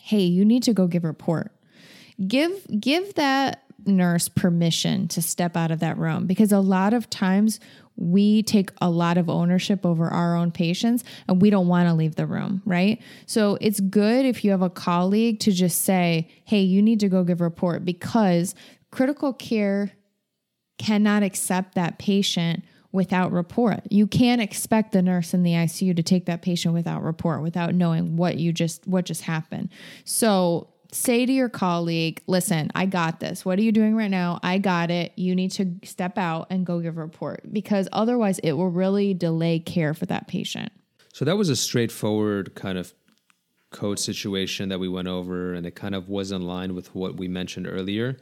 hey, 0.03 0.23
you 0.23 0.45
need 0.45 0.65
to 0.65 0.75
go 0.75 0.87
give 0.87 1.05
a 1.05 1.09
report 1.09 1.53
give 2.27 2.67
give 2.81 3.15
that 3.15 3.65
nurse 3.87 4.29
permission 4.29 5.09
to 5.09 5.23
step 5.23 5.57
out 5.57 5.71
of 5.71 5.81
that 5.81 5.99
room 5.99 6.27
because 6.27 6.53
a 6.53 6.61
lot 6.61 6.93
of 6.93 7.09
times 7.11 7.61
we 7.97 8.43
take 8.43 8.71
a 8.81 8.91
lot 8.91 9.17
of 9.17 9.31
ownership 9.31 9.87
over 9.87 10.09
our 10.09 10.37
own 10.37 10.51
patients 10.51 11.03
and 11.29 11.41
we 11.41 11.49
don't 11.49 11.67
want 11.69 11.89
to 11.89 11.95
leave 11.95 12.17
the 12.17 12.27
room, 12.27 12.63
right? 12.67 13.01
So 13.25 13.57
it's 13.61 13.81
good 13.81 14.27
if 14.27 14.45
you 14.45 14.51
have 14.51 14.63
a 14.63 14.71
colleague 14.71 15.41
to 15.41 15.53
just 15.53 15.83
say, 15.83 16.29
"Hey, 16.45 16.61
you 16.61 16.83
need 16.83 17.01
to 17.01 17.09
go 17.09 17.25
give 17.25 17.41
report 17.41 17.85
because 17.85 18.55
critical 18.91 19.33
care 19.33 19.93
cannot 20.79 21.23
accept 21.23 21.75
that 21.75 21.99
patient 21.99 22.65
without 22.93 23.33
report. 23.33 23.81
You 23.91 24.07
can't 24.07 24.41
expect 24.41 24.93
the 24.93 25.03
nurse 25.03 25.35
in 25.35 25.43
the 25.43 25.53
ICU 25.53 25.95
to 25.97 26.03
take 26.03 26.27
that 26.27 26.43
patient 26.43 26.75
without 26.75 27.03
report, 27.03 27.43
without 27.43 27.75
knowing 27.75 28.17
what 28.17 28.39
you 28.39 28.53
just 28.53 28.87
what 28.87 29.05
just 29.05 29.23
happened. 29.23 29.71
So 30.05 30.69
say 30.93 31.27
to 31.27 31.33
your 31.33 31.49
colleague, 31.49 32.23
listen, 32.27 32.71
I 32.75 32.87
got 32.87 33.21
this. 33.21 33.45
What 33.45 33.59
are 33.59 33.63
you 33.63 33.73
doing 33.73 33.97
right 33.97 34.11
now? 34.11 34.39
I 34.43 34.59
got 34.59 34.91
it. 34.91 35.13
You 35.17 35.35
need 35.35 35.53
to 35.53 35.75
step 35.85 36.19
out 36.19 36.47
and 36.51 36.65
go 36.67 36.81
give 36.81 36.97
a 36.97 37.01
report 37.01 37.43
because 37.53 37.89
otherwise 37.93 38.39
it 38.41 38.53
will 38.53 38.71
really 38.71 39.15
delay 39.15 39.59
care 39.59 39.95
for 39.95 40.07
that 40.07 40.29
patient. 40.29 40.73
So 41.13 41.25
that 41.25 41.37
was 41.37 41.49
a 41.49 41.57
straightforward 41.57 42.55
kind 42.55 42.79
of 42.79 42.93
code 43.71 43.99
situation 43.99 44.69
that 44.69 44.79
we 44.79 44.89
went 44.89 45.09
over, 45.09 45.55
and 45.55 45.67
it 45.67 45.75
kind 45.75 45.95
of 45.95 46.09
was 46.09 46.33
in 46.33 46.43
line 46.43 46.75
with 46.75 46.95
what 46.95 47.17
we 47.17 47.29
mentioned 47.29 47.67
earlier. 47.67 48.17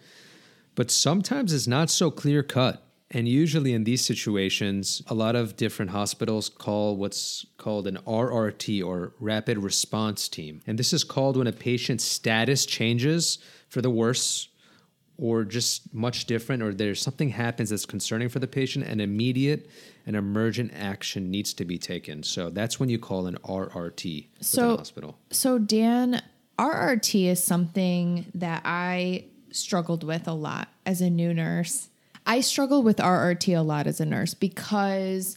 But 0.75 0.91
sometimes 0.91 1.53
it's 1.53 1.67
not 1.67 1.91
so 1.91 2.11
clear 2.11 2.43
cut. 2.43 2.83
And 3.15 3.29
usually 3.29 3.73
in 3.73 3.85
these 3.85 4.05
situations, 4.05 5.01
a 5.07 5.15
lot 5.15 5.37
of 5.37 5.57
different 5.57 5.93
hospitals 5.93 6.49
call 6.49 6.97
what's 6.97 7.47
called 7.59 7.87
an 7.87 7.99
RRT 8.07 8.85
or 8.85 9.15
rapid 9.21 9.59
response 9.59 10.29
team. 10.29 10.61
And 10.67 10.77
this 10.77 10.93
is 10.93 11.05
called 11.05 11.37
when 11.37 11.47
a 11.47 11.53
patient's 11.53 12.03
status 12.03 12.67
changes 12.67 13.39
for 13.69 13.81
the 13.81 13.89
worse 13.89 14.49
or 15.17 15.45
just 15.45 15.95
much 15.95 16.25
different, 16.25 16.61
or 16.61 16.75
there's 16.75 17.01
something 17.01 17.29
happens 17.29 17.71
that's 17.71 17.87
concerning 17.87 18.29
for 18.29 18.41
the 18.41 18.49
patient, 18.49 18.85
and 18.85 19.01
immediate 19.01 19.71
and 20.07 20.17
emergent 20.17 20.73
action 20.75 21.31
needs 21.31 21.55
to 21.55 21.65
be 21.65 21.79
taken. 21.79 22.21
So 22.25 22.51
that's 22.51 22.81
when 22.81 22.89
you 22.89 22.99
call 22.99 23.29
an 23.29 23.37
RRT 23.45 24.27
So- 24.41 24.77
hospital. 24.77 25.17
So, 25.31 25.59
Dan, 25.59 26.21
RRT 26.59 27.29
is 27.29 27.41
something 27.41 28.27
that 28.35 28.63
I 28.65 29.27
struggled 29.53 30.03
with 30.03 30.27
a 30.27 30.33
lot 30.33 30.69
as 30.85 31.01
a 31.01 31.09
new 31.09 31.33
nurse. 31.33 31.91
I 32.27 32.41
struggle 32.41 32.83
with 32.83 32.97
RRT 32.99 33.57
a 33.57 33.63
lot 33.63 33.87
as 33.87 34.01
a 34.01 34.07
nurse 34.07 34.35
because, 34.35 35.37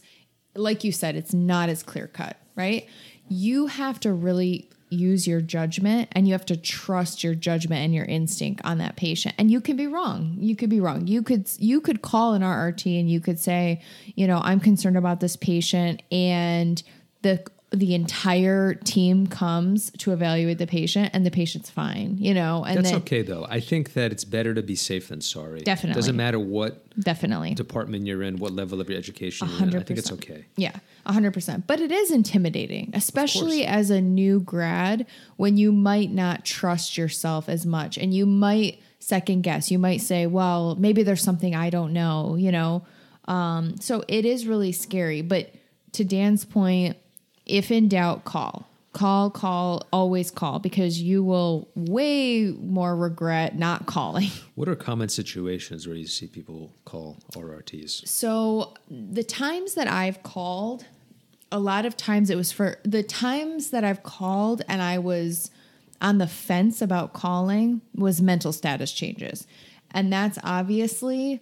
like 0.54 0.84
you 0.84 0.92
said, 0.92 1.16
it's 1.16 1.34
not 1.34 1.68
as 1.68 1.82
clear 1.82 2.06
cut, 2.06 2.38
right? 2.56 2.86
You 3.28 3.66
have 3.66 4.00
to 4.00 4.12
really 4.12 4.70
use 4.90 5.26
your 5.26 5.40
judgment 5.40 6.08
and 6.12 6.26
you 6.26 6.32
have 6.32 6.46
to 6.46 6.56
trust 6.56 7.22
your 7.22 7.34
judgment 7.34 7.82
and 7.82 7.94
your 7.94 8.06
instinct 8.06 8.60
on 8.64 8.78
that 8.78 8.96
patient. 8.96 9.34
And 9.38 9.50
you 9.50 9.60
can 9.60 9.76
be 9.76 9.86
wrong. 9.86 10.36
You 10.38 10.56
could 10.56 10.70
be 10.70 10.80
wrong. 10.80 11.06
You 11.06 11.22
could 11.22 11.48
you 11.58 11.80
could 11.80 12.02
call 12.02 12.34
an 12.34 12.42
RRT 12.42 12.98
and 12.98 13.10
you 13.10 13.20
could 13.20 13.38
say 13.38 13.82
you 14.14 14.26
know 14.26 14.40
I'm 14.42 14.60
concerned 14.60 14.96
about 14.96 15.20
this 15.20 15.36
patient 15.36 16.02
and 16.10 16.82
the 17.22 17.44
the 17.70 17.94
entire 17.94 18.74
team 18.74 19.26
comes 19.26 19.90
to 19.98 20.12
evaluate 20.12 20.58
the 20.58 20.66
patient 20.66 21.10
and 21.12 21.26
the 21.26 21.30
patient's 21.30 21.68
fine 21.68 22.16
you 22.18 22.32
know 22.32 22.64
and 22.64 22.84
That's 22.84 22.94
okay 22.94 23.22
though. 23.22 23.46
I 23.48 23.60
think 23.60 23.92
that 23.94 24.12
it's 24.12 24.24
better 24.24 24.54
to 24.54 24.62
be 24.62 24.74
safe 24.74 25.08
than 25.08 25.20
sorry. 25.20 25.60
Definitely. 25.60 26.00
Doesn't 26.00 26.16
matter 26.16 26.38
what 26.38 26.84
definitely 26.98 27.54
department 27.54 28.06
you're 28.06 28.22
in, 28.22 28.38
what 28.38 28.52
level 28.52 28.80
of 28.80 28.88
your 28.88 28.98
education 28.98 29.48
you're 29.48 29.68
in. 29.68 29.76
I 29.76 29.82
think 29.82 29.98
it's 29.98 30.12
okay. 30.12 30.46
Yeah, 30.56 30.76
100%. 31.06 31.66
But 31.66 31.80
it 31.80 31.92
is 31.92 32.10
intimidating, 32.10 32.90
especially 32.94 33.64
as 33.64 33.90
a 33.90 34.00
new 34.00 34.40
grad 34.40 35.06
when 35.36 35.56
you 35.56 35.72
might 35.72 36.10
not 36.10 36.44
trust 36.44 36.96
yourself 36.96 37.48
as 37.48 37.66
much 37.66 37.98
and 37.98 38.12
you 38.12 38.26
might 38.26 38.80
second 38.98 39.42
guess. 39.42 39.70
You 39.70 39.78
might 39.78 40.00
say, 40.00 40.26
well, 40.26 40.76
maybe 40.76 41.02
there's 41.02 41.22
something 41.22 41.54
I 41.54 41.70
don't 41.70 41.92
know, 41.92 42.36
you 42.36 42.52
know? 42.52 42.84
Um, 43.26 43.76
so 43.80 44.04
it 44.08 44.24
is 44.24 44.46
really 44.46 44.72
scary. 44.72 45.22
But 45.22 45.54
to 45.92 46.04
Dan's 46.04 46.44
point, 46.44 46.96
if 47.48 47.70
in 47.70 47.88
doubt, 47.88 48.24
call. 48.24 48.68
Call, 48.92 49.30
call, 49.30 49.86
always 49.92 50.30
call 50.30 50.58
because 50.58 51.00
you 51.00 51.22
will 51.22 51.68
way 51.74 52.54
more 52.58 52.96
regret 52.96 53.56
not 53.56 53.86
calling. 53.86 54.30
What 54.54 54.68
are 54.68 54.74
common 54.74 55.08
situations 55.08 55.86
where 55.86 55.94
you 55.94 56.08
see 56.08 56.26
people 56.26 56.72
call 56.84 57.18
RRTs? 57.32 58.08
So 58.08 58.74
the 58.90 59.22
times 59.22 59.74
that 59.74 59.86
I've 59.86 60.24
called, 60.24 60.84
a 61.52 61.60
lot 61.60 61.86
of 61.86 61.96
times 61.96 62.28
it 62.28 62.34
was 62.34 62.50
for 62.50 62.80
the 62.82 63.04
times 63.04 63.70
that 63.70 63.84
I've 63.84 64.02
called 64.02 64.62
and 64.66 64.82
I 64.82 64.98
was 64.98 65.52
on 66.00 66.18
the 66.18 66.26
fence 66.26 66.82
about 66.82 67.12
calling 67.12 67.82
was 67.94 68.20
mental 68.20 68.52
status 68.52 68.92
changes. 68.92 69.46
And 69.92 70.12
that's 70.12 70.38
obviously 70.42 71.40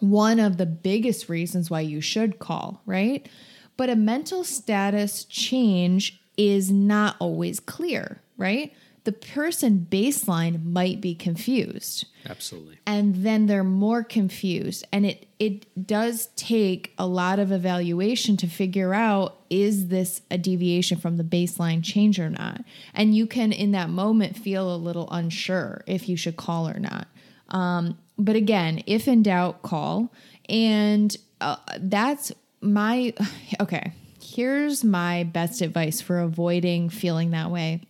one 0.00 0.38
of 0.38 0.56
the 0.56 0.66
biggest 0.66 1.28
reasons 1.28 1.70
why 1.70 1.80
you 1.80 2.00
should 2.00 2.38
call, 2.38 2.82
right? 2.86 3.28
But 3.76 3.90
a 3.90 3.96
mental 3.96 4.44
status 4.44 5.24
change 5.24 6.20
is 6.36 6.70
not 6.70 7.16
always 7.18 7.60
clear, 7.60 8.22
right? 8.36 8.72
the 9.06 9.12
person 9.12 9.86
baseline 9.88 10.64
might 10.64 11.00
be 11.00 11.14
confused. 11.14 12.06
Absolutely. 12.28 12.76
and 12.84 13.14
then 13.24 13.46
they're 13.46 13.62
more 13.62 14.02
confused. 14.02 14.84
And 14.92 15.06
it 15.06 15.28
it 15.38 15.86
does 15.86 16.26
take 16.34 16.92
a 16.98 17.06
lot 17.06 17.38
of 17.38 17.52
evaluation 17.52 18.36
to 18.38 18.48
figure 18.48 18.92
out 18.92 19.40
is 19.48 19.88
this 19.88 20.22
a 20.28 20.36
deviation 20.36 20.98
from 20.98 21.18
the 21.18 21.22
baseline 21.22 21.84
change 21.84 22.18
or 22.18 22.28
not? 22.28 22.64
And 22.94 23.14
you 23.14 23.28
can 23.28 23.52
in 23.52 23.70
that 23.72 23.90
moment 23.90 24.36
feel 24.36 24.74
a 24.74 24.76
little 24.76 25.08
unsure 25.12 25.84
if 25.86 26.08
you 26.08 26.16
should 26.16 26.36
call 26.36 26.68
or 26.68 26.80
not. 26.80 27.06
Um, 27.50 27.96
but 28.18 28.34
again 28.34 28.82
if 28.88 29.06
in 29.06 29.22
doubt 29.22 29.62
call. 29.62 30.12
And 30.48 31.16
uh, 31.40 31.58
that's 31.78 32.32
my 32.60 33.12
okay 33.60 33.92
here's 34.20 34.82
my 34.82 35.22
best 35.24 35.62
advice 35.62 36.00
for 36.00 36.20
avoiding 36.20 36.88
feeling 36.88 37.30
that 37.30 37.50
way 37.50 37.80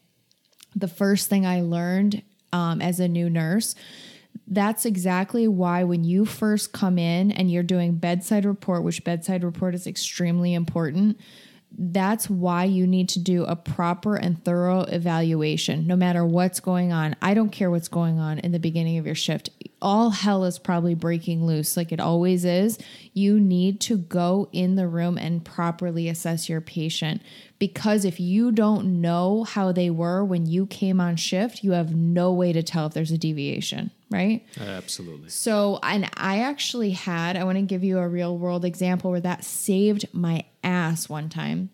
the 0.76 0.88
first 0.88 1.28
thing 1.28 1.46
I 1.46 1.62
learned 1.62 2.22
um, 2.52 2.80
as 2.80 3.00
a 3.00 3.08
new 3.08 3.28
nurse. 3.28 3.74
That's 4.46 4.84
exactly 4.84 5.48
why 5.48 5.82
when 5.84 6.04
you 6.04 6.24
first 6.24 6.72
come 6.72 6.98
in 6.98 7.32
and 7.32 7.50
you're 7.50 7.62
doing 7.62 7.96
bedside 7.96 8.44
report, 8.44 8.84
which 8.84 9.02
bedside 9.02 9.42
report 9.42 9.74
is 9.74 9.86
extremely 9.86 10.54
important, 10.54 11.18
that's 11.76 12.30
why 12.30 12.64
you 12.64 12.86
need 12.86 13.08
to 13.10 13.18
do 13.18 13.44
a 13.44 13.56
proper 13.56 14.14
and 14.16 14.42
thorough 14.44 14.82
evaluation 14.82 15.86
no 15.86 15.96
matter 15.96 16.24
what's 16.24 16.60
going 16.60 16.92
on. 16.92 17.16
I 17.20 17.34
don't 17.34 17.50
care 17.50 17.70
what's 17.70 17.88
going 17.88 18.18
on 18.18 18.38
in 18.38 18.52
the 18.52 18.58
beginning 18.58 18.98
of 18.98 19.06
your 19.06 19.14
shift. 19.14 19.50
All 19.82 20.10
hell 20.10 20.44
is 20.44 20.58
probably 20.58 20.94
breaking 20.94 21.46
loose 21.46 21.76
like 21.76 21.92
it 21.92 22.00
always 22.00 22.44
is. 22.46 22.78
You 23.12 23.38
need 23.38 23.80
to 23.82 23.98
go 23.98 24.48
in 24.50 24.76
the 24.76 24.88
room 24.88 25.18
and 25.18 25.44
properly 25.44 26.08
assess 26.08 26.48
your 26.48 26.62
patient 26.62 27.20
because 27.58 28.04
if 28.04 28.18
you 28.18 28.52
don't 28.52 29.00
know 29.00 29.44
how 29.44 29.72
they 29.72 29.90
were 29.90 30.24
when 30.24 30.46
you 30.46 30.66
came 30.66 31.00
on 31.00 31.16
shift, 31.16 31.62
you 31.62 31.72
have 31.72 31.94
no 31.94 32.32
way 32.32 32.52
to 32.52 32.62
tell 32.62 32.86
if 32.86 32.94
there's 32.94 33.10
a 33.10 33.18
deviation, 33.18 33.90
right? 34.10 34.46
Absolutely. 34.58 35.28
So, 35.28 35.78
and 35.82 36.10
I 36.16 36.40
actually 36.40 36.90
had, 36.90 37.36
I 37.36 37.44
want 37.44 37.56
to 37.56 37.62
give 37.62 37.84
you 37.84 37.98
a 37.98 38.08
real 38.08 38.36
world 38.36 38.64
example 38.64 39.10
where 39.10 39.20
that 39.20 39.44
saved 39.44 40.06
my 40.12 40.44
ass 40.64 41.08
one 41.08 41.28
time. 41.28 41.70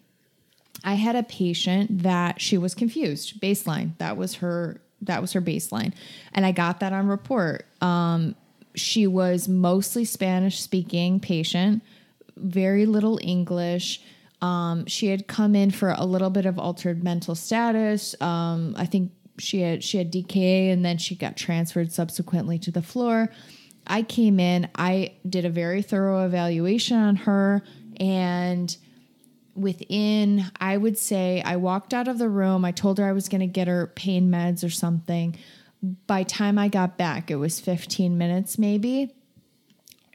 I 0.85 0.95
had 0.95 1.15
a 1.15 1.23
patient 1.23 2.03
that 2.03 2.41
she 2.41 2.59
was 2.59 2.75
confused, 2.75 3.41
baseline. 3.41 3.97
That 3.99 4.17
was 4.17 4.37
her 4.37 4.82
that 5.03 5.21
was 5.21 5.33
her 5.33 5.43
baseline. 5.43 5.93
And 6.33 6.47
I 6.47 6.53
got 6.53 6.81
that 6.81 6.93
on 6.93 7.07
report. 7.07 7.67
Um 7.81 8.35
she 8.75 9.07
was 9.07 9.49
mostly 9.49 10.05
Spanish 10.05 10.61
speaking 10.61 11.21
patient, 11.21 11.83
very 12.37 12.87
little 12.87 13.19
English. 13.23 14.03
Um, 14.41 14.87
she 14.87 15.09
had 15.09 15.29
come 15.29 15.55
in 15.55 15.71
for 15.71 15.91
a 15.91 16.05
little 16.05 16.31
bit 16.31 16.47
of 16.47 16.59
altered 16.59 17.05
mental 17.05 17.35
status. 17.35 18.21
Um, 18.21 18.75
I 18.77 18.87
think 18.87 19.13
she 19.39 19.61
had 19.61 19.83
she 19.85 19.99
had 19.99 20.13
DKA 20.13 20.73
and 20.73 20.85
then 20.85 20.99
she 20.99 21.15
got 21.15 21.37
transferred 21.37 21.93
subsequently 21.93 22.59
to 22.61 22.71
the 22.71 22.83
floor. 22.83 23.31
I 23.87 24.03
came 24.03 24.39
in, 24.39 24.69
I 24.75 25.15
did 25.29 25.45
a 25.45 25.51
very 25.51 25.83
thorough 25.83 26.25
evaluation 26.25 26.97
on 26.97 27.17
her 27.17 27.63
and 27.99 28.77
within 29.55 30.47
I 30.61 30.77
would 30.77 30.99
say 30.99 31.43
I 31.45 31.57
walked 31.57 31.93
out 31.95 32.09
of 32.09 32.19
the 32.19 32.29
room, 32.29 32.65
I 32.65 32.73
told 32.73 32.99
her 32.99 33.05
I 33.05 33.13
was 33.13 33.29
going 33.29 33.41
to 33.41 33.47
get 33.47 33.69
her 33.69 33.89
pain 33.89 34.31
meds 34.31 34.65
or 34.65 34.71
something. 34.71 35.37
By 36.07 36.23
time 36.23 36.59
I 36.59 36.69
got 36.69 36.97
back, 36.97 37.31
it 37.31 37.37
was 37.37 37.61
15 37.61 38.17
minutes 38.17 38.59
maybe. 38.59 39.15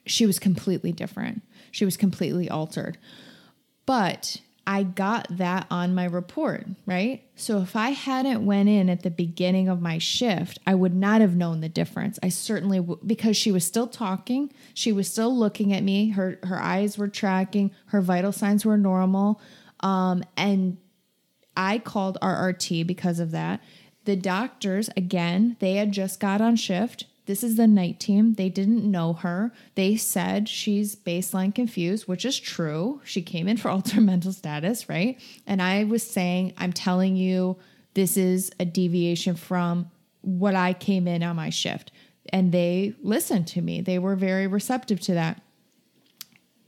She 0.05 0.25
was 0.25 0.39
completely 0.39 0.91
different. 0.91 1.43
She 1.71 1.85
was 1.85 1.97
completely 1.97 2.49
altered. 2.49 2.97
But 3.85 4.41
I 4.69 4.83
got 4.83 5.27
that 5.37 5.65
on 5.71 5.95
my 5.95 6.03
report, 6.03 6.67
right? 6.85 7.23
So 7.37 7.61
if 7.61 7.77
I 7.77 7.91
hadn't 7.91 8.45
went 8.45 8.67
in 8.67 8.89
at 8.89 9.01
the 9.01 9.09
beginning 9.09 9.69
of 9.69 9.81
my 9.81 9.97
shift, 9.97 10.59
I 10.67 10.75
would 10.75 10.93
not 10.93 11.21
have 11.21 11.37
known 11.37 11.61
the 11.61 11.69
difference. 11.69 12.19
I 12.21 12.27
certainly 12.27 12.79
w- 12.79 12.99
because 13.05 13.37
she 13.37 13.49
was 13.49 13.63
still 13.63 13.87
talking, 13.87 14.51
she 14.73 14.91
was 14.91 15.09
still 15.09 15.33
looking 15.33 15.71
at 15.71 15.83
me. 15.83 16.09
Her 16.09 16.37
her 16.43 16.61
eyes 16.61 16.97
were 16.97 17.07
tracking, 17.07 17.71
her 17.87 18.01
vital 18.01 18.33
signs 18.33 18.65
were 18.65 18.77
normal, 18.77 19.39
um, 19.79 20.21
and 20.35 20.77
I 21.55 21.79
called 21.79 22.17
RRT 22.21 22.85
because 22.85 23.21
of 23.21 23.31
that. 23.31 23.63
The 24.03 24.17
doctors, 24.17 24.89
again, 24.97 25.55
they 25.59 25.75
had 25.75 25.93
just 25.93 26.19
got 26.19 26.41
on 26.41 26.57
shift. 26.57 27.05
This 27.27 27.43
is 27.43 27.57
the 27.57 27.67
night 27.67 27.99
team. 27.99 28.33
They 28.33 28.49
didn't 28.49 28.89
know 28.89 29.13
her. 29.13 29.51
They 29.75 29.97
said 29.97 30.49
she's 30.49 30.95
baseline 30.95 31.53
confused, 31.53 32.07
which 32.07 32.25
is 32.25 32.39
true. 32.39 33.01
She 33.03 33.21
came 33.21 33.47
in 33.47 33.57
for 33.57 33.69
altered 33.69 34.03
mental 34.03 34.33
status, 34.33 34.89
right? 34.89 35.19
And 35.45 35.61
I 35.61 35.83
was 35.83 36.01
saying, 36.01 36.53
I'm 36.57 36.73
telling 36.73 37.15
you, 37.15 37.57
this 37.93 38.17
is 38.17 38.51
a 38.59 38.65
deviation 38.65 39.35
from 39.35 39.91
what 40.21 40.55
I 40.55 40.73
came 40.73 41.07
in 41.07 41.21
on 41.21 41.35
my 41.35 41.49
shift. 41.49 41.91
And 42.29 42.51
they 42.51 42.95
listened 43.01 43.47
to 43.49 43.61
me. 43.61 43.81
They 43.81 43.99
were 43.99 44.15
very 44.15 44.47
receptive 44.47 44.99
to 45.01 45.13
that 45.13 45.41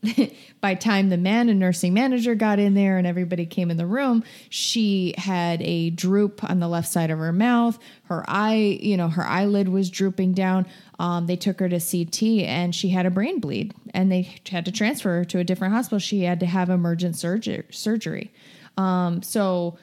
by 0.62 0.76
time 0.76 1.10
the 1.10 1.18
man 1.18 1.50
and 1.50 1.60
nursing 1.60 1.94
manager 1.94 2.36
got 2.36 2.60
in 2.60 2.74
there 2.74 2.98
and 2.98 3.06
everybody 3.06 3.46
came 3.46 3.70
in 3.70 3.78
the 3.78 3.86
room 3.86 4.24
she 4.50 5.14
had 5.18 5.62
a 5.62 5.90
droop 5.92 6.44
on 6.50 6.60
the 6.60 6.68
left 6.68 6.88
side 6.88 7.12
of 7.12 7.20
her 7.20 7.32
mouth. 7.32 7.78
Her 8.04 8.24
eye 8.28 8.80
you 8.82 8.98
know 8.98 9.08
her 9.10 9.26
eyelid 9.26 9.70
was 9.70 9.90
drooping 9.90 10.34
down. 10.34 10.66
Um, 10.98 11.28
they 11.28 11.36
took 11.36 11.60
her 11.60 11.70
to 11.70 11.80
ct 11.80 12.24
and 12.24 12.74
she 12.74 12.90
had 12.90 13.06
a 13.06 13.12
brain 13.12 13.40
bleed 13.40 13.74
and 13.94 14.12
they 14.12 14.34
had 14.50 14.66
to 14.66 14.72
transfer 14.72 15.10
her 15.10 15.26
to 15.26 15.40
a 15.40 15.44
different 15.44 15.74
hospital. 15.74 16.00
She 16.00 16.24
had 16.24 16.40
to 16.42 16.46
have 16.46 16.70
emergent 16.70 17.16
surgery 17.16 17.66
surgery. 17.70 18.32
Um, 18.78 19.22
so 19.22 19.78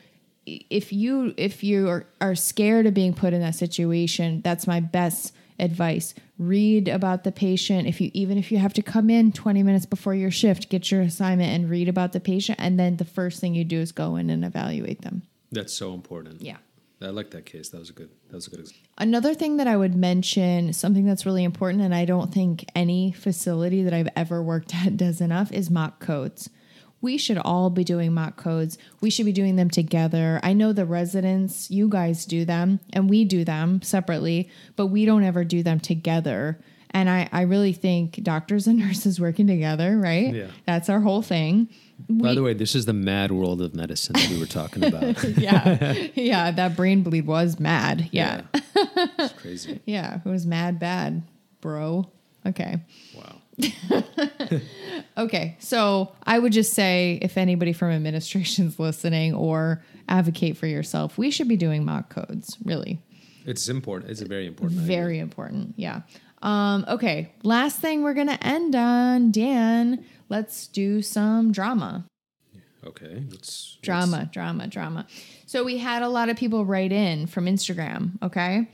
if 0.47 0.93
you 0.93 1.35
if 1.37 1.65
you 1.65 1.89
are, 1.89 2.07
are 2.21 2.35
scared 2.35 2.87
of 2.87 2.95
being 2.95 3.15
put 3.15 3.33
in 3.33 3.41
that 3.41 3.55
situation 3.55 4.41
that's 4.43 4.67
my 4.67 4.81
best 4.81 5.35
advice 5.59 6.15
read 6.39 6.89
about 6.89 7.25
the 7.25 7.33
patient 7.33 7.87
if 7.89 8.01
you 8.01 8.11
even 8.13 8.37
if 8.37 8.53
you 8.53 8.59
have 8.59 8.73
to 8.75 8.83
come 8.83 9.09
in 9.09 9.33
20 9.33 9.63
minutes 9.63 9.87
before 9.87 10.15
your 10.15 10.31
shift 10.31 10.69
get 10.69 10.91
your 10.91 11.01
assignment 11.01 11.51
and 11.51 11.71
read 11.71 11.89
about 11.89 12.13
the 12.13 12.21
patient 12.21 12.59
and 12.61 12.79
then 12.79 12.97
the 12.99 13.05
first 13.05 13.41
thing 13.41 13.55
you 13.55 13.65
do 13.65 13.81
is 13.81 13.93
go 13.93 14.17
in 14.17 14.29
and 14.31 14.45
evaluate 14.45 15.03
them 15.03 15.23
That's 15.51 15.73
so 15.73 15.95
important. 15.95 16.43
yeah 16.43 16.59
I 17.03 17.09
like 17.09 17.31
that 17.33 17.45
case. 17.45 17.69
That 17.69 17.79
was 17.79 17.91
a 17.91 17.93
good. 17.93 18.09
That 18.29 18.37
was 18.37 18.47
a 18.47 18.51
good. 18.51 18.61
Example. 18.61 18.89
Another 18.97 19.35
thing 19.35 19.59
that 19.59 19.67
I 19.67 19.77
would 19.77 19.95
mention, 19.95 20.73
something 20.73 21.05
that's 21.05 21.27
really 21.27 21.45
important, 21.45 21.83
and 21.83 21.95
I 21.95 22.07
don't 22.07 22.33
think 22.33 22.65
any 22.75 23.13
facility 23.13 23.83
that 23.83 23.93
I've 23.93 24.09
ever 24.17 24.43
worked 24.43 24.75
at 24.87 24.97
does 24.97 25.21
enough, 25.21 25.53
is 25.53 25.71
mock 25.71 26.01
codes. 26.01 26.49
We 27.01 27.19
should 27.19 27.39
all 27.39 27.71
be 27.71 27.85
doing 27.85 28.15
mock 28.15 28.37
codes. 28.37 28.79
We 29.01 29.11
should 29.11 29.27
be 29.27 29.33
doing 29.33 29.57
them 29.57 29.71
together. 29.71 30.41
I 30.43 30.53
know 30.55 30.73
the 30.73 30.87
residents, 30.87 31.71
you 31.71 31.89
guys 31.89 32.25
do 32.25 32.45
them, 32.45 32.81
and 32.93 33.09
we 33.09 33.25
do 33.25 33.45
them 33.45 33.83
separately, 33.83 34.49
but 34.77 34.87
we 34.87 35.05
don't 35.05 35.23
ever 35.23 35.45
do 35.45 35.63
them 35.63 35.79
together. 35.79 36.59
And 36.91 37.11
I, 37.11 37.29
I 37.31 37.43
really 37.43 37.75
think 37.75 38.23
doctors 38.23 38.67
and 38.67 38.79
nurses 38.85 39.21
working 39.21 39.47
together, 39.47 39.99
right? 39.99 40.35
Yeah. 40.35 40.47
That's 40.65 40.89
our 40.89 41.01
whole 41.01 41.23
thing. 41.23 41.69
By 42.09 42.35
the 42.35 42.43
way, 42.43 42.53
this 42.55 42.75
is 42.75 42.85
the 42.87 42.93
mad 42.93 43.31
world 43.33 43.61
of 43.63 43.75
medicine 43.75 44.15
that 44.15 44.29
we 44.29 44.39
were 44.39 44.47
talking 44.47 44.85
about. 44.85 45.23
Yeah. 45.39 45.93
yeah. 46.15 46.51
That 46.51 46.77
brain 46.77 47.03
bleed 47.03 47.27
was 47.27 47.59
mad. 47.61 48.09
yeah. 48.13 48.43
it's 48.75 49.33
crazy. 49.35 49.81
Yeah, 49.87 50.21
it 50.25 50.29
was 50.29 50.47
mad 50.47 50.79
bad, 50.79 51.23
bro. 51.61 52.11
Okay. 52.47 52.77
Wow. 53.17 53.36
Okay. 55.19 55.57
So 55.61 56.13
I 56.25 56.39
would 56.39 56.53
just 56.53 56.75
say 56.75 57.19
if 57.23 57.39
anybody 57.39 57.73
from 57.73 57.91
administration's 57.91 58.79
listening 58.79 59.35
or 59.35 59.83
advocate 60.09 60.57
for 60.57 60.67
yourself, 60.67 61.17
we 61.17 61.31
should 61.31 61.49
be 61.49 61.57
doing 61.57 61.85
mock 61.85 62.11
codes, 62.11 62.57
really. 62.65 63.01
It's 63.47 63.69
important. 63.69 64.11
It's 64.11 64.21
a 64.21 64.27
very 64.27 64.47
important. 64.47 64.81
idea. 64.81 64.87
Very 64.87 65.19
important. 65.19 65.75
Yeah. 65.77 66.03
Um, 66.43 66.85
okay. 66.89 67.33
Last 67.43 67.81
thing 67.81 68.03
we're 68.03 68.15
gonna 68.15 68.39
end 68.43 68.75
on, 68.75 69.31
Dan. 69.31 70.05
Let's 70.29 70.67
do 70.67 71.01
some 71.01 71.53
drama. 71.53 72.05
Okay. 72.85 73.25
Let's 73.31 73.79
Drama, 73.83 74.29
drama, 74.33 74.67
drama. 74.67 75.07
So 75.47 75.65
we 75.65 75.79
had 75.79 76.03
a 76.03 76.09
lot 76.09 76.29
of 76.29 76.37
people 76.37 76.65
write 76.65 76.93
in 76.93 77.27
from 77.27 77.47
Instagram, 77.47 78.23
okay? 78.23 78.69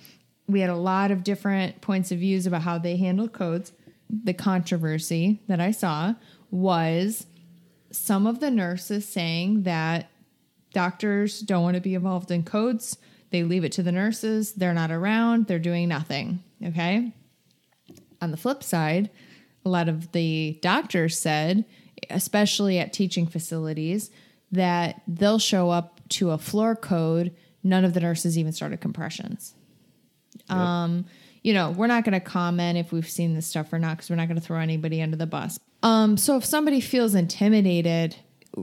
We 0.48 0.60
had 0.60 0.70
a 0.70 0.76
lot 0.76 1.10
of 1.10 1.22
different 1.22 1.80
points 1.80 2.10
of 2.10 2.18
views 2.18 2.46
about 2.46 2.62
how 2.62 2.78
they 2.78 2.96
handle 2.96 3.28
codes. 3.28 3.72
The 4.12 4.34
controversy 4.34 5.40
that 5.48 5.60
I 5.60 5.70
saw 5.70 6.14
was 6.50 7.26
some 7.90 8.26
of 8.26 8.40
the 8.40 8.50
nurses 8.50 9.08
saying 9.08 9.62
that 9.62 10.10
doctors 10.72 11.40
don't 11.40 11.62
want 11.62 11.76
to 11.76 11.80
be 11.80 11.94
involved 11.94 12.30
in 12.30 12.42
codes. 12.42 12.98
They 13.30 13.42
leave 13.42 13.64
it 13.64 13.72
to 13.72 13.82
the 13.82 13.92
nurses. 13.92 14.52
They're 14.52 14.74
not 14.74 14.90
around. 14.90 15.46
They're 15.46 15.58
doing 15.58 15.88
nothing, 15.88 16.42
okay? 16.64 17.12
On 18.20 18.30
the 18.30 18.36
flip 18.36 18.62
side, 18.62 19.10
a 19.64 19.68
lot 19.68 19.88
of 19.88 20.12
the 20.12 20.58
doctors 20.60 21.18
said, 21.18 21.64
especially 22.10 22.78
at 22.78 22.92
teaching 22.92 23.26
facilities, 23.26 24.10
that 24.50 25.00
they'll 25.08 25.38
show 25.38 25.70
up 25.70 26.00
to 26.10 26.30
a 26.30 26.38
floor 26.38 26.76
code. 26.76 27.34
None 27.62 27.84
of 27.84 27.94
the 27.94 28.00
nurses 28.00 28.36
even 28.36 28.52
started 28.52 28.80
compressions. 28.80 29.54
Um, 30.48 31.06
you 31.42 31.52
know, 31.52 31.70
we're 31.70 31.88
not 31.88 32.04
going 32.04 32.12
to 32.12 32.20
comment 32.20 32.78
if 32.78 32.92
we've 32.92 33.08
seen 33.08 33.34
this 33.34 33.46
stuff 33.46 33.72
or 33.72 33.78
not 33.78 33.96
because 33.96 34.10
we're 34.10 34.16
not 34.16 34.28
going 34.28 34.38
to 34.38 34.44
throw 34.44 34.58
anybody 34.58 35.02
under 35.02 35.16
the 35.16 35.26
bus. 35.26 35.58
Um, 35.82 36.16
so 36.16 36.36
if 36.36 36.44
somebody 36.44 36.80
feels 36.80 37.14
intimidated, 37.14 38.16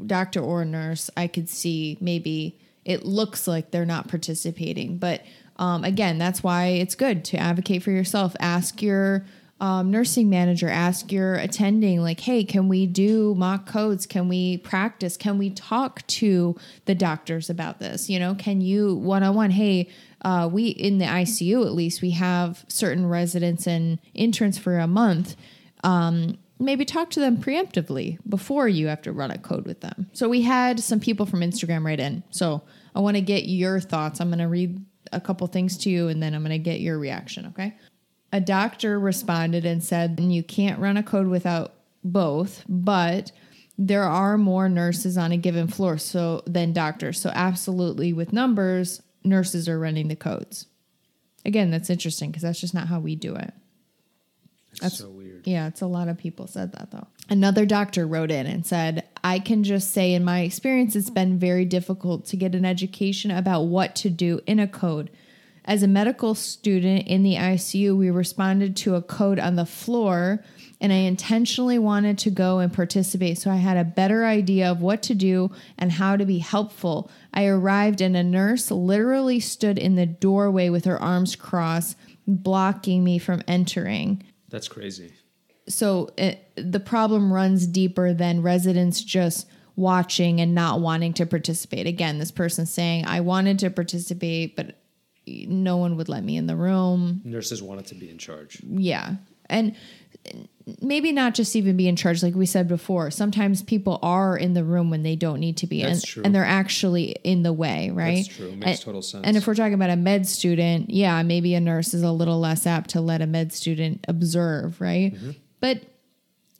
doctor 0.06 0.40
or 0.40 0.64
nurse, 0.64 1.10
I 1.18 1.28
could 1.28 1.50
see 1.50 1.98
maybe 2.00 2.58
it 2.86 3.06
looks 3.06 3.48
like 3.48 3.72
they're 3.72 3.86
not 3.86 4.08
participating. 4.08 4.98
But 4.98 5.24
um, 5.58 5.84
again, 5.84 6.18
that's 6.18 6.42
why 6.42 6.68
it's 6.68 6.96
good 6.96 7.26
to 7.26 7.38
advocate 7.38 7.84
for 7.84 7.92
yourself. 7.92 8.36
Ask 8.40 8.82
your 8.82 9.26
um, 9.62 9.92
nursing 9.92 10.30
manager, 10.30 10.70
ask 10.70 11.12
your 11.12 11.36
attending, 11.36 12.02
like, 12.02 12.22
hey, 12.22 12.44
can 12.44 12.68
we 12.68 12.86
do 12.86 13.36
mock 13.36 13.66
codes? 13.66 14.06
Can 14.06 14.30
we 14.30 14.58
practice? 14.58 15.18
Can 15.18 15.38
we 15.38 15.50
talk 15.50 16.06
to 16.08 16.56
the 16.86 16.96
doctors 16.96 17.50
about 17.50 17.80
this? 17.80 18.10
You 18.10 18.20
know, 18.20 18.36
can 18.36 18.62
you 18.62 18.96
one 18.96 19.24
on 19.24 19.36
one, 19.36 19.52
hey, 19.52 19.90
uh, 20.22 20.50
we 20.52 20.68
in 20.68 20.98
the 20.98 21.06
ICU 21.06 21.66
at 21.66 21.74
least, 21.74 22.02
we 22.02 22.12
have 22.12 22.64
certain 22.68 23.06
residents 23.06 23.68
and 23.68 24.00
interns 24.14 24.58
for 24.58 24.80
a 24.80 24.88
month. 24.88 25.36
Um, 25.84 26.38
maybe 26.60 26.86
talk 26.86 27.10
to 27.12 27.20
them 27.20 27.38
preemptively 27.38 28.18
before 28.28 28.68
you 28.68 28.88
have 28.88 29.02
to 29.04 29.12
run 29.12 29.32
a 29.32 29.38
code 29.38 29.66
with 29.66 29.82
them. 29.82 30.10
So 30.14 30.28
we 30.28 30.42
had 30.42 30.80
some 30.80 31.00
people 31.00 31.26
from 31.26 31.40
Instagram 31.40 31.86
write 31.86 32.00
in. 32.00 32.24
So 32.32 32.64
I 32.94 33.00
want 33.00 33.16
to 33.16 33.22
get 33.22 33.46
your 33.46 33.80
thoughts. 33.80 34.20
I'm 34.20 34.30
going 34.30 34.40
to 34.40 34.48
read 34.48 34.84
a 35.12 35.22
couple 35.22 35.48
things 35.48 35.78
to 35.80 35.90
you 35.90 36.10
and 36.10 36.22
then 36.22 36.36
I'm 36.36 36.42
going 36.42 36.52
to 36.52 36.58
get 36.58 36.82
your 36.82 37.00
reaction, 37.00 37.48
okay? 37.48 37.76
A 38.32 38.40
doctor 38.40 39.00
responded 39.00 39.66
and 39.66 39.84
said, 39.84 40.20
You 40.20 40.44
can't 40.44 40.80
run 40.80 40.98
a 40.98 41.04
code 41.04 41.28
without 41.28 41.74
both, 42.04 42.64
but 42.68 43.32
there 43.78 44.04
are 44.04 44.38
more 44.38 44.68
nurses 44.68 45.18
on 45.18 45.32
a 45.32 45.38
given 45.38 45.68
floor 45.68 45.98
so 45.98 46.44
than 46.46 46.74
doctors. 46.74 47.20
So 47.20 47.32
absolutely 47.34 48.14
with 48.14 48.34
numbers, 48.34 49.02
nurses 49.24 49.70
are 49.70 49.80
running 49.80 50.10
the 50.10 50.16
codes. 50.16 50.68
Again, 51.46 51.72
that's 51.72 51.90
interesting 51.90 52.30
because 52.30 52.44
that's 52.44 52.60
just 52.60 52.74
not 52.74 52.88
how 52.88 53.00
we 53.00 53.16
do 53.16 53.36
it. 53.36 53.54
That's 54.82 55.00
so 55.00 55.10
weird. 55.10 55.48
Yeah, 55.48 55.68
it's 55.68 55.82
a 55.82 55.88
lot 55.88 56.10
of 56.10 56.18
people 56.18 56.48
said 56.48 56.74
that 56.74 56.92
though. 56.92 57.08
Another 57.30 57.66
doctor 57.66 58.06
wrote 58.06 58.32
in 58.32 58.46
and 58.46 58.66
said, 58.66 59.08
I 59.24 59.40
can 59.40 59.64
just 59.64 59.92
say 59.92 60.14
in 60.14 60.24
my 60.24 60.42
experience, 60.42 60.96
it's 60.96 61.10
been 61.10 61.40
very 61.40 61.66
difficult 61.66 62.26
to 62.28 62.38
get 62.38 62.56
an 62.56 62.66
education 62.66 63.32
about 63.32 63.64
what 63.64 63.96
to 63.98 64.10
do 64.10 64.42
in 64.46 64.60
a 64.60 64.68
code. 64.68 65.10
As 65.66 65.84
a 65.84 65.88
medical 65.88 66.36
student 66.36 67.08
in 67.08 67.24
the 67.24 67.36
ICU, 67.36 67.96
we 67.96 68.10
responded 68.10 68.76
to 68.78 68.96
a 68.96 69.02
code 69.02 69.40
on 69.40 69.56
the 69.56 69.66
floor, 69.66 70.44
and 70.82 70.92
I 70.92 70.98
intentionally 70.98 71.78
wanted 71.78 72.18
to 72.20 72.32
go 72.32 72.60
and 72.60 72.74
participate 72.74 73.38
so 73.38 73.52
I 73.52 73.58
had 73.58 73.78
a 73.78 73.84
better 73.84 74.26
idea 74.26 74.72
of 74.72 74.82
what 74.82 75.04
to 75.04 75.16
do 75.16 75.52
and 75.78 75.92
how 75.92 76.16
to 76.16 76.26
be 76.26 76.40
helpful. 76.40 77.12
I 77.34 77.46
arrived, 77.46 78.02
and 78.02 78.16
a 78.16 78.24
nurse 78.24 78.72
literally 78.72 79.40
stood 79.40 79.78
in 79.78 79.96
the 79.96 80.06
doorway 80.06 80.70
with 80.70 80.86
her 80.86 81.02
arms 81.02 81.36
crossed, 81.36 81.98
blocking 82.26 83.04
me 83.04 83.20
from 83.20 83.44
entering. 83.48 84.24
That's 84.50 84.68
crazy. 84.68 85.14
So 85.68 86.10
it, 86.18 86.52
the 86.56 86.80
problem 86.80 87.32
runs 87.32 87.68
deeper 87.68 88.14
than 88.14 88.42
residents 88.42 89.04
just 89.04 89.48
watching 89.76 90.42
and 90.42 90.54
not 90.54 90.82
wanting 90.82 91.14
to 91.14 91.26
participate. 91.26 91.88
Again, 91.88 92.20
this 92.20 92.32
person 92.32 92.66
saying, 92.66 93.06
I 93.06 93.22
wanted 93.22 93.60
to 93.60 93.70
participate, 93.70 94.56
but 94.56 94.79
no 95.48 95.78
one 95.78 95.98
would 95.98 96.10
let 96.10 96.24
me 96.24 96.38
in 96.38 96.48
the 96.48 96.56
room. 96.56 97.22
Nurses 97.24 97.62
wanted 97.62 97.88
to 97.88 97.96
be 97.96 98.10
in 98.10 98.18
charge. 98.18 98.62
Yeah. 98.66 99.16
And 99.50 99.76
maybe 100.82 101.12
not 101.12 101.34
just 101.34 101.56
even 101.56 101.76
be 101.78 101.88
in 101.88 101.96
charge 101.96 102.22
like 102.22 102.36
we 102.36 102.46
said 102.46 102.68
before 102.68 103.10
sometimes 103.10 103.64
people 103.64 103.98
are 104.04 104.38
in 104.38 104.54
the 104.54 104.64
room 104.64 104.90
when 104.92 105.02
they 105.02 105.16
don't 105.16 105.40
need 105.40 105.58
to 105.58 105.66
be 105.66 105.82
That's 105.82 105.94
and, 106.02 106.04
true. 106.04 106.24
and 106.24 106.36
they're 106.36 106.46
actually 106.46 107.12
in 107.24 107.42
the 107.42 107.54
way 107.54 107.90
right 107.90 108.18
That's 108.18 108.28
true. 108.28 108.52
Makes 108.52 108.66
and, 108.66 108.80
total 108.82 109.02
sense. 109.02 109.26
and 109.26 109.36
if 109.38 109.48
we're 109.48 109.56
talking 109.56 109.74
about 109.74 109.90
a 109.90 109.96
med 109.96 110.28
student 110.28 110.90
yeah 110.92 111.24
maybe 111.24 111.56
a 111.56 111.60
nurse 111.60 111.94
is 111.96 112.04
a 112.04 112.12
little 112.12 112.40
less 112.40 112.68
apt 112.68 112.92
to 112.92 113.02
let 113.02 113.22
a 113.22 113.28
med 113.28 113.52
student 113.54 114.06
observe 114.08 114.80
right 114.80 115.14
Mm-hmm. 115.16 115.32
but 115.60 115.82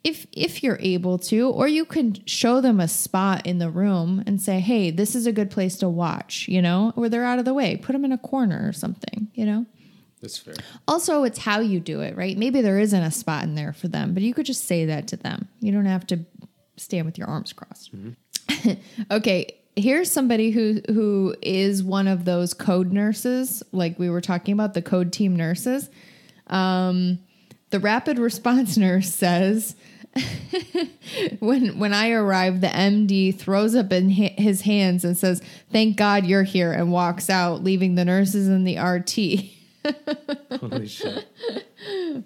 if 0.02 0.26
if 0.32 0.62
you're 0.62 0.78
able 0.80 1.18
to 1.18 1.48
or 1.50 1.68
you 1.68 1.84
can 1.84 2.16
show 2.26 2.60
them 2.60 2.80
a 2.80 2.88
spot 2.88 3.46
in 3.46 3.58
the 3.58 3.68
room 3.70 4.22
and 4.26 4.40
say 4.40 4.58
hey 4.60 4.90
this 4.90 5.14
is 5.14 5.26
a 5.26 5.32
good 5.32 5.50
place 5.50 5.76
to 5.76 5.88
watch 5.88 6.46
you 6.48 6.62
know 6.62 6.92
where 6.94 7.08
they're 7.08 7.24
out 7.24 7.38
of 7.38 7.44
the 7.44 7.54
way 7.54 7.76
put 7.76 7.92
them 7.92 8.04
in 8.04 8.12
a 8.12 8.18
corner 8.18 8.66
or 8.66 8.72
something 8.72 9.28
you 9.34 9.44
know 9.44 9.66
That's 10.22 10.38
fair. 10.38 10.54
also, 10.86 11.24
it's 11.24 11.38
how 11.38 11.60
you 11.60 11.80
do 11.80 12.00
it, 12.02 12.14
right? 12.14 12.36
Maybe 12.36 12.60
there 12.60 12.78
isn't 12.78 13.02
a 13.02 13.10
spot 13.10 13.44
in 13.44 13.54
there 13.54 13.72
for 13.72 13.88
them, 13.88 14.12
but 14.12 14.22
you 14.22 14.34
could 14.34 14.44
just 14.44 14.66
say 14.66 14.84
that 14.86 15.08
to 15.08 15.16
them. 15.16 15.48
You 15.60 15.72
don't 15.72 15.86
have 15.86 16.06
to 16.08 16.18
stand 16.76 17.06
with 17.06 17.16
your 17.16 17.26
arms 17.28 17.54
crossed. 17.54 17.90
okay, 19.10 19.46
here's 19.76 20.10
somebody 20.10 20.50
who 20.50 20.80
who 20.88 21.34
is 21.40 21.82
one 21.82 22.06
of 22.06 22.24
those 22.26 22.52
code 22.52 22.92
nurses, 22.92 23.62
like 23.72 23.98
we 23.98 24.10
were 24.10 24.20
talking 24.20 24.52
about 24.52 24.74
the 24.74 24.82
code 24.82 25.10
team 25.10 25.34
nurses. 25.36 25.88
Um, 26.48 27.18
the 27.70 27.80
rapid 27.80 28.18
response 28.18 28.76
nurse 28.76 29.12
says. 29.12 29.76
when 31.38 31.78
when 31.78 31.94
I 31.94 32.10
arrive, 32.10 32.60
the 32.60 32.66
MD 32.66 33.32
throws 33.36 33.76
up 33.76 33.92
in 33.92 34.10
his 34.10 34.62
hands 34.62 35.04
and 35.04 35.16
says, 35.16 35.40
"Thank 35.70 35.96
God 35.96 36.26
you're 36.26 36.42
here," 36.42 36.72
and 36.72 36.90
walks 36.90 37.30
out, 37.30 37.62
leaving 37.62 37.94
the 37.94 38.04
nurses 38.04 38.48
and 38.48 38.66
the 38.66 38.78
RT. 38.78 39.44
Holy 40.60 40.86
shit. 40.86 41.26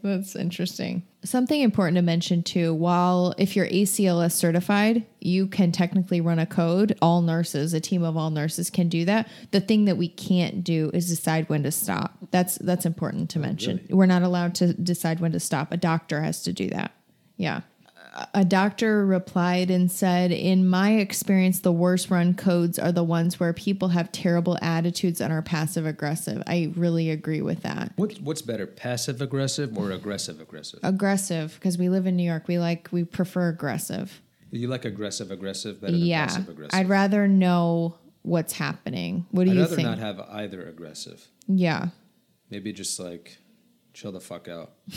That's 0.03 0.35
interesting. 0.35 1.05
Something 1.25 1.61
important 1.61 1.97
to 1.97 2.03
mention 2.03 2.43
too, 2.43 2.75
while 2.75 3.35
if 3.39 3.55
you're 3.55 3.69
ACLS 3.69 4.33
certified, 4.33 5.07
you 5.21 5.47
can 5.47 5.73
technically 5.73 6.21
run 6.21 6.39
a 6.39 6.47
code. 6.47 6.99
All 7.01 7.23
nurses, 7.23 7.73
a 7.73 7.81
team 7.81 8.03
of 8.03 8.17
all 8.17 8.31
nurses 8.31 8.71
can 8.71 8.89
do 8.89 9.05
that. 9.05 9.29
The 9.53 9.61
thing 9.61 9.85
that 9.85 9.97
we 9.97 10.09
can't 10.09 10.65
do 10.65 10.91
is 10.93 11.09
decide 11.09 11.49
when 11.49 11.63
to 11.63 11.71
stop. 11.71 12.19
That's 12.31 12.57
that's 12.57 12.87
important 12.87 13.31
to 13.31 13.39
oh, 13.39 13.43
mention. 13.43 13.77
really? 13.77 13.95
We're 13.95 14.07
not 14.07 14.23
allowed 14.23 14.55
to 14.57 14.73
decide 14.75 15.21
when 15.21 15.33
to 15.33 15.41
stop. 15.41 15.73
A 15.73 15.77
doctor 15.77 16.23
has 16.23 16.43
to 16.43 16.53
do 16.53 16.69
that. 16.71 16.93
Yeah. 17.37 17.63
A 18.33 18.45
doctor 18.45 19.05
replied 19.05 19.71
and 19.71 19.91
said, 19.91 20.31
In 20.31 20.69
my 20.69 20.93
experience, 20.95 21.59
the 21.61 21.73
worst 21.73 22.11
run 22.11 22.35
codes 22.35 22.79
are 22.79 22.93
the 22.93 23.03
ones 23.03 23.41
where 23.41 23.53
people 23.53 23.89
have 23.89 24.13
terrible 24.13 24.57
attitudes 24.63 25.21
and 25.21 25.33
are 25.33 25.43
passive 25.43 25.85
aggressive. 25.85 26.41
I 26.47 26.73
really 26.77 27.11
agree 27.11 27.43
with 27.43 27.63
that. 27.63 27.93
What, 27.97 28.13
what's 28.21 28.41
better, 28.43 28.67
passive 28.69 29.21
aggressive 29.21 29.77
or 29.77 29.91
aggressive 29.91 30.41
aggressive? 30.41 30.79
aggressive 30.85 31.55
because 31.55 31.77
we 31.77 31.89
live 31.89 32.07
in 32.07 32.15
New 32.17 32.23
York. 32.23 32.47
We 32.47 32.59
like 32.59 32.89
we 32.93 33.03
prefer 33.03 33.49
aggressive. 33.49 34.21
you 34.51 34.69
like 34.69 34.85
aggressive 34.85 35.33
aggressive 35.33 35.81
better 35.81 35.93
than 35.93 36.01
Yeah, 36.03 36.27
passive 36.27 36.49
aggressive? 36.49 36.79
I'd 36.79 36.89
rather 36.89 37.27
know 37.27 37.97
what's 38.23 38.53
happening. 38.53 39.27
What 39.33 39.45
do 39.45 39.51
I'd 39.51 39.57
you 39.57 39.67
think? 39.67 39.81
I'd 39.81 39.85
rather 39.87 40.01
not 40.01 40.07
have 40.19 40.21
either 40.31 40.69
aggressive. 40.69 41.27
yeah, 41.49 41.89
Maybe 42.51 42.73
just 42.73 43.01
like 43.01 43.39
chill 43.93 44.13
the 44.13 44.21
fuck 44.21 44.47
out. 44.47 44.73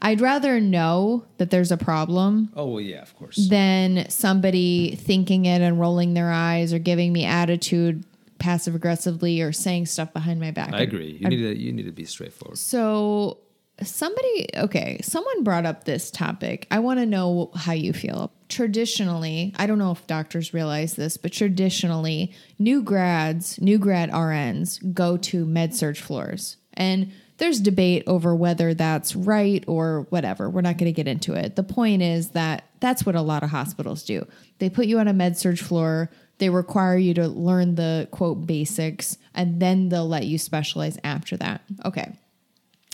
I'd 0.00 0.20
rather 0.20 0.60
know 0.60 1.24
that 1.38 1.50
there's 1.50 1.72
a 1.72 1.76
problem 1.76 2.50
Oh 2.54 2.66
well, 2.66 2.80
yeah, 2.80 3.02
of 3.02 3.16
course. 3.16 3.36
than 3.48 4.08
somebody 4.08 4.96
thinking 4.96 5.44
it 5.46 5.60
and 5.62 5.78
rolling 5.80 6.14
their 6.14 6.30
eyes 6.30 6.72
or 6.72 6.78
giving 6.78 7.12
me 7.12 7.24
attitude 7.24 8.04
passive 8.38 8.74
aggressively 8.74 9.40
or 9.40 9.52
saying 9.52 9.86
stuff 9.86 10.12
behind 10.12 10.40
my 10.40 10.50
back. 10.50 10.72
I 10.72 10.80
agree. 10.80 11.18
You 11.20 11.28
need 11.28 11.36
to 11.36 11.58
you 11.58 11.72
need 11.72 11.86
to 11.86 11.92
be 11.92 12.04
straightforward. 12.04 12.58
So 12.58 13.38
somebody 13.82 14.46
okay 14.56 15.00
someone 15.02 15.42
brought 15.42 15.66
up 15.66 15.84
this 15.84 16.10
topic 16.10 16.68
i 16.70 16.78
want 16.78 17.00
to 17.00 17.06
know 17.06 17.50
how 17.56 17.72
you 17.72 17.92
feel 17.92 18.30
traditionally 18.48 19.52
i 19.56 19.66
don't 19.66 19.78
know 19.78 19.90
if 19.90 20.06
doctors 20.06 20.54
realize 20.54 20.94
this 20.94 21.16
but 21.16 21.32
traditionally 21.32 22.32
new 22.58 22.82
grads 22.82 23.60
new 23.60 23.78
grad 23.78 24.10
rns 24.10 24.78
go 24.94 25.16
to 25.16 25.44
med 25.44 25.74
surg 25.74 25.96
floors 25.96 26.58
and 26.74 27.10
there's 27.42 27.60
debate 27.60 28.04
over 28.06 28.34
whether 28.34 28.72
that's 28.72 29.16
right 29.16 29.64
or 29.66 30.06
whatever. 30.10 30.48
We're 30.48 30.60
not 30.60 30.78
going 30.78 30.88
to 30.88 30.92
get 30.92 31.08
into 31.08 31.34
it. 31.34 31.56
The 31.56 31.64
point 31.64 32.00
is 32.00 32.30
that 32.30 32.68
that's 32.78 33.04
what 33.04 33.16
a 33.16 33.20
lot 33.20 33.42
of 33.42 33.50
hospitals 33.50 34.04
do. 34.04 34.26
They 34.58 34.70
put 34.70 34.86
you 34.86 35.00
on 35.00 35.08
a 35.08 35.12
med 35.12 35.36
surg 35.36 35.58
floor 35.58 36.08
they 36.42 36.50
require 36.50 36.96
you 36.96 37.14
to 37.14 37.28
learn 37.28 37.76
the 37.76 38.08
quote 38.10 38.48
basics 38.48 39.16
and 39.32 39.62
then 39.62 39.90
they'll 39.90 40.08
let 40.08 40.26
you 40.26 40.38
specialize 40.38 40.98
after 41.04 41.36
that. 41.36 41.62
Okay. 41.84 42.18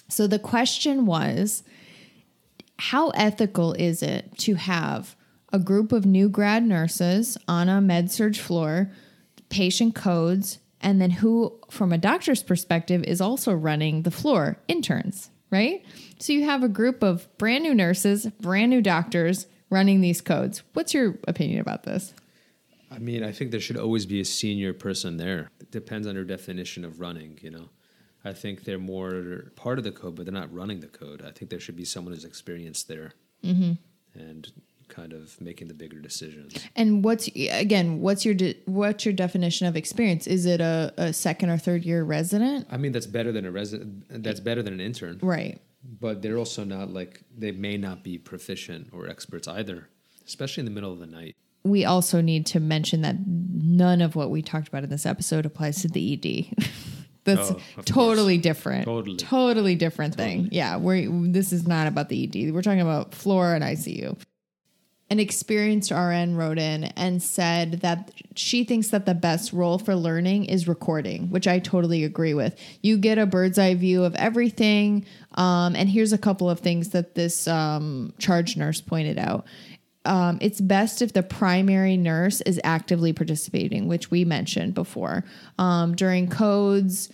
So 0.06 0.26
the 0.26 0.38
question 0.38 1.06
was 1.06 1.62
how 2.78 3.08
ethical 3.10 3.72
is 3.72 4.02
it 4.02 4.36
to 4.40 4.56
have 4.56 5.16
a 5.50 5.58
group 5.58 5.92
of 5.92 6.04
new 6.04 6.28
grad 6.28 6.62
nurses 6.62 7.38
on 7.48 7.70
a 7.70 7.80
med 7.80 8.10
surg 8.10 8.36
floor, 8.36 8.92
patient 9.48 9.94
codes, 9.94 10.58
and 10.80 11.00
then 11.00 11.10
who, 11.10 11.58
from 11.70 11.92
a 11.92 11.98
doctor's 11.98 12.42
perspective, 12.42 13.02
is 13.04 13.20
also 13.20 13.52
running 13.52 14.02
the 14.02 14.10
floor? 14.10 14.58
Interns, 14.68 15.30
right? 15.50 15.84
So 16.18 16.32
you 16.32 16.44
have 16.44 16.62
a 16.62 16.68
group 16.68 17.02
of 17.02 17.28
brand 17.38 17.64
new 17.64 17.74
nurses, 17.74 18.26
brand 18.40 18.70
new 18.70 18.82
doctors 18.82 19.46
running 19.70 20.00
these 20.00 20.20
codes. 20.20 20.62
What's 20.72 20.94
your 20.94 21.18
opinion 21.26 21.60
about 21.60 21.82
this? 21.82 22.14
I 22.90 22.98
mean, 22.98 23.22
I 23.22 23.32
think 23.32 23.50
there 23.50 23.60
should 23.60 23.76
always 23.76 24.06
be 24.06 24.20
a 24.20 24.24
senior 24.24 24.72
person 24.72 25.18
there. 25.18 25.50
It 25.60 25.70
depends 25.70 26.06
on 26.06 26.14
your 26.14 26.24
definition 26.24 26.84
of 26.84 27.00
running, 27.00 27.38
you 27.42 27.50
know. 27.50 27.68
I 28.24 28.32
think 28.32 28.64
they're 28.64 28.78
more 28.78 29.52
part 29.56 29.78
of 29.78 29.84
the 29.84 29.92
code, 29.92 30.16
but 30.16 30.24
they're 30.24 30.32
not 30.32 30.52
running 30.52 30.80
the 30.80 30.88
code. 30.88 31.22
I 31.22 31.30
think 31.30 31.50
there 31.50 31.60
should 31.60 31.76
be 31.76 31.84
someone 31.84 32.14
who's 32.14 32.24
experienced 32.24 32.88
there 32.88 33.12
mm-hmm. 33.44 33.72
and 34.18 34.52
kind 34.88 35.12
of 35.12 35.40
making 35.40 35.68
the 35.68 35.74
bigger 35.74 36.00
decisions. 36.00 36.54
And 36.76 37.04
what's 37.04 37.28
again? 37.36 38.00
What's 38.00 38.24
your 38.24 38.34
de- 38.34 38.60
what's 38.66 39.04
your 39.04 39.14
definition 39.14 39.66
of 39.66 39.76
experience? 39.76 40.26
Is 40.26 40.46
it 40.46 40.60
a, 40.60 40.92
a 40.96 41.12
second 41.12 41.50
or 41.50 41.58
third 41.58 41.84
year 41.84 42.02
resident? 42.04 42.66
I 42.70 42.76
mean, 42.76 42.92
that's 42.92 43.06
better 43.06 43.32
than 43.32 43.44
a 43.44 43.50
resident. 43.50 44.04
That's 44.22 44.40
better 44.40 44.62
than 44.62 44.74
an 44.74 44.80
intern. 44.80 45.18
Right. 45.22 45.60
But 46.00 46.22
they're 46.22 46.38
also 46.38 46.64
not 46.64 46.90
like 46.92 47.22
they 47.36 47.52
may 47.52 47.76
not 47.76 48.02
be 48.02 48.18
proficient 48.18 48.88
or 48.92 49.08
experts 49.08 49.46
either, 49.46 49.88
especially 50.26 50.62
in 50.62 50.64
the 50.64 50.72
middle 50.72 50.92
of 50.92 50.98
the 50.98 51.06
night. 51.06 51.36
we 51.64 51.84
also 51.84 52.20
need 52.20 52.46
to 52.46 52.60
mention 52.60 53.02
that 53.02 53.16
none 53.26 54.00
of 54.00 54.16
what 54.16 54.30
we 54.30 54.42
talked 54.42 54.68
about 54.68 54.84
in 54.84 54.90
this 54.90 55.04
episode 55.06 55.44
applies 55.46 55.82
to 55.82 55.88
the 55.88 56.12
ED. 56.14 56.66
That's 57.24 57.50
Oh, 57.50 57.60
totally 57.84 58.36
course. 58.36 58.42
different. 58.42 58.84
Totally. 58.86 59.16
Totally 59.18 59.74
different 59.74 60.14
thing. 60.14 60.48
Yeah, 60.50 60.76
we're 60.78 61.10
this 61.30 61.52
is 61.52 61.66
not 61.66 61.86
about 61.86 62.08
the 62.08 62.24
ED. 62.24 62.54
We're 62.54 62.62
talking 62.62 62.80
about 62.80 63.14
floor 63.14 63.54
and 63.54 63.62
ICU. 63.62 64.18
An 65.10 65.18
experienced 65.18 65.90
RN 65.90 66.36
wrote 66.36 66.58
in 66.58 66.84
and 66.84 67.22
said 67.22 67.80
that 67.80 68.12
she 68.36 68.64
thinks 68.64 68.88
that 68.88 69.06
the 69.06 69.14
best 69.14 69.54
role 69.54 69.78
for 69.78 69.94
learning 69.94 70.44
is 70.44 70.68
recording, 70.68 71.30
which 71.30 71.48
I 71.48 71.60
totally 71.60 72.04
agree 72.04 72.34
with. 72.34 72.58
You 72.82 72.98
get 72.98 73.16
a 73.16 73.24
bird's 73.24 73.58
eye 73.58 73.74
view 73.74 74.04
of 74.04 74.14
everything. 74.16 75.06
Um, 75.34 75.74
and 75.76 75.88
here's 75.88 76.12
a 76.12 76.18
couple 76.18 76.50
of 76.50 76.60
things 76.60 76.90
that 76.90 77.14
this 77.14 77.48
um, 77.48 78.12
charge 78.18 78.58
nurse 78.58 78.82
pointed 78.82 79.18
out. 79.18 79.46
Um, 80.04 80.38
it's 80.42 80.60
best 80.60 81.00
if 81.00 81.14
the 81.14 81.22
primary 81.22 81.96
nurse 81.96 82.40
is 82.42 82.60
actively 82.62 83.12
participating, 83.14 83.88
which 83.88 84.10
we 84.10 84.24
mentioned 84.26 84.74
before. 84.74 85.24
Um, 85.58 85.94
during 85.94 86.28
codes, 86.28 87.10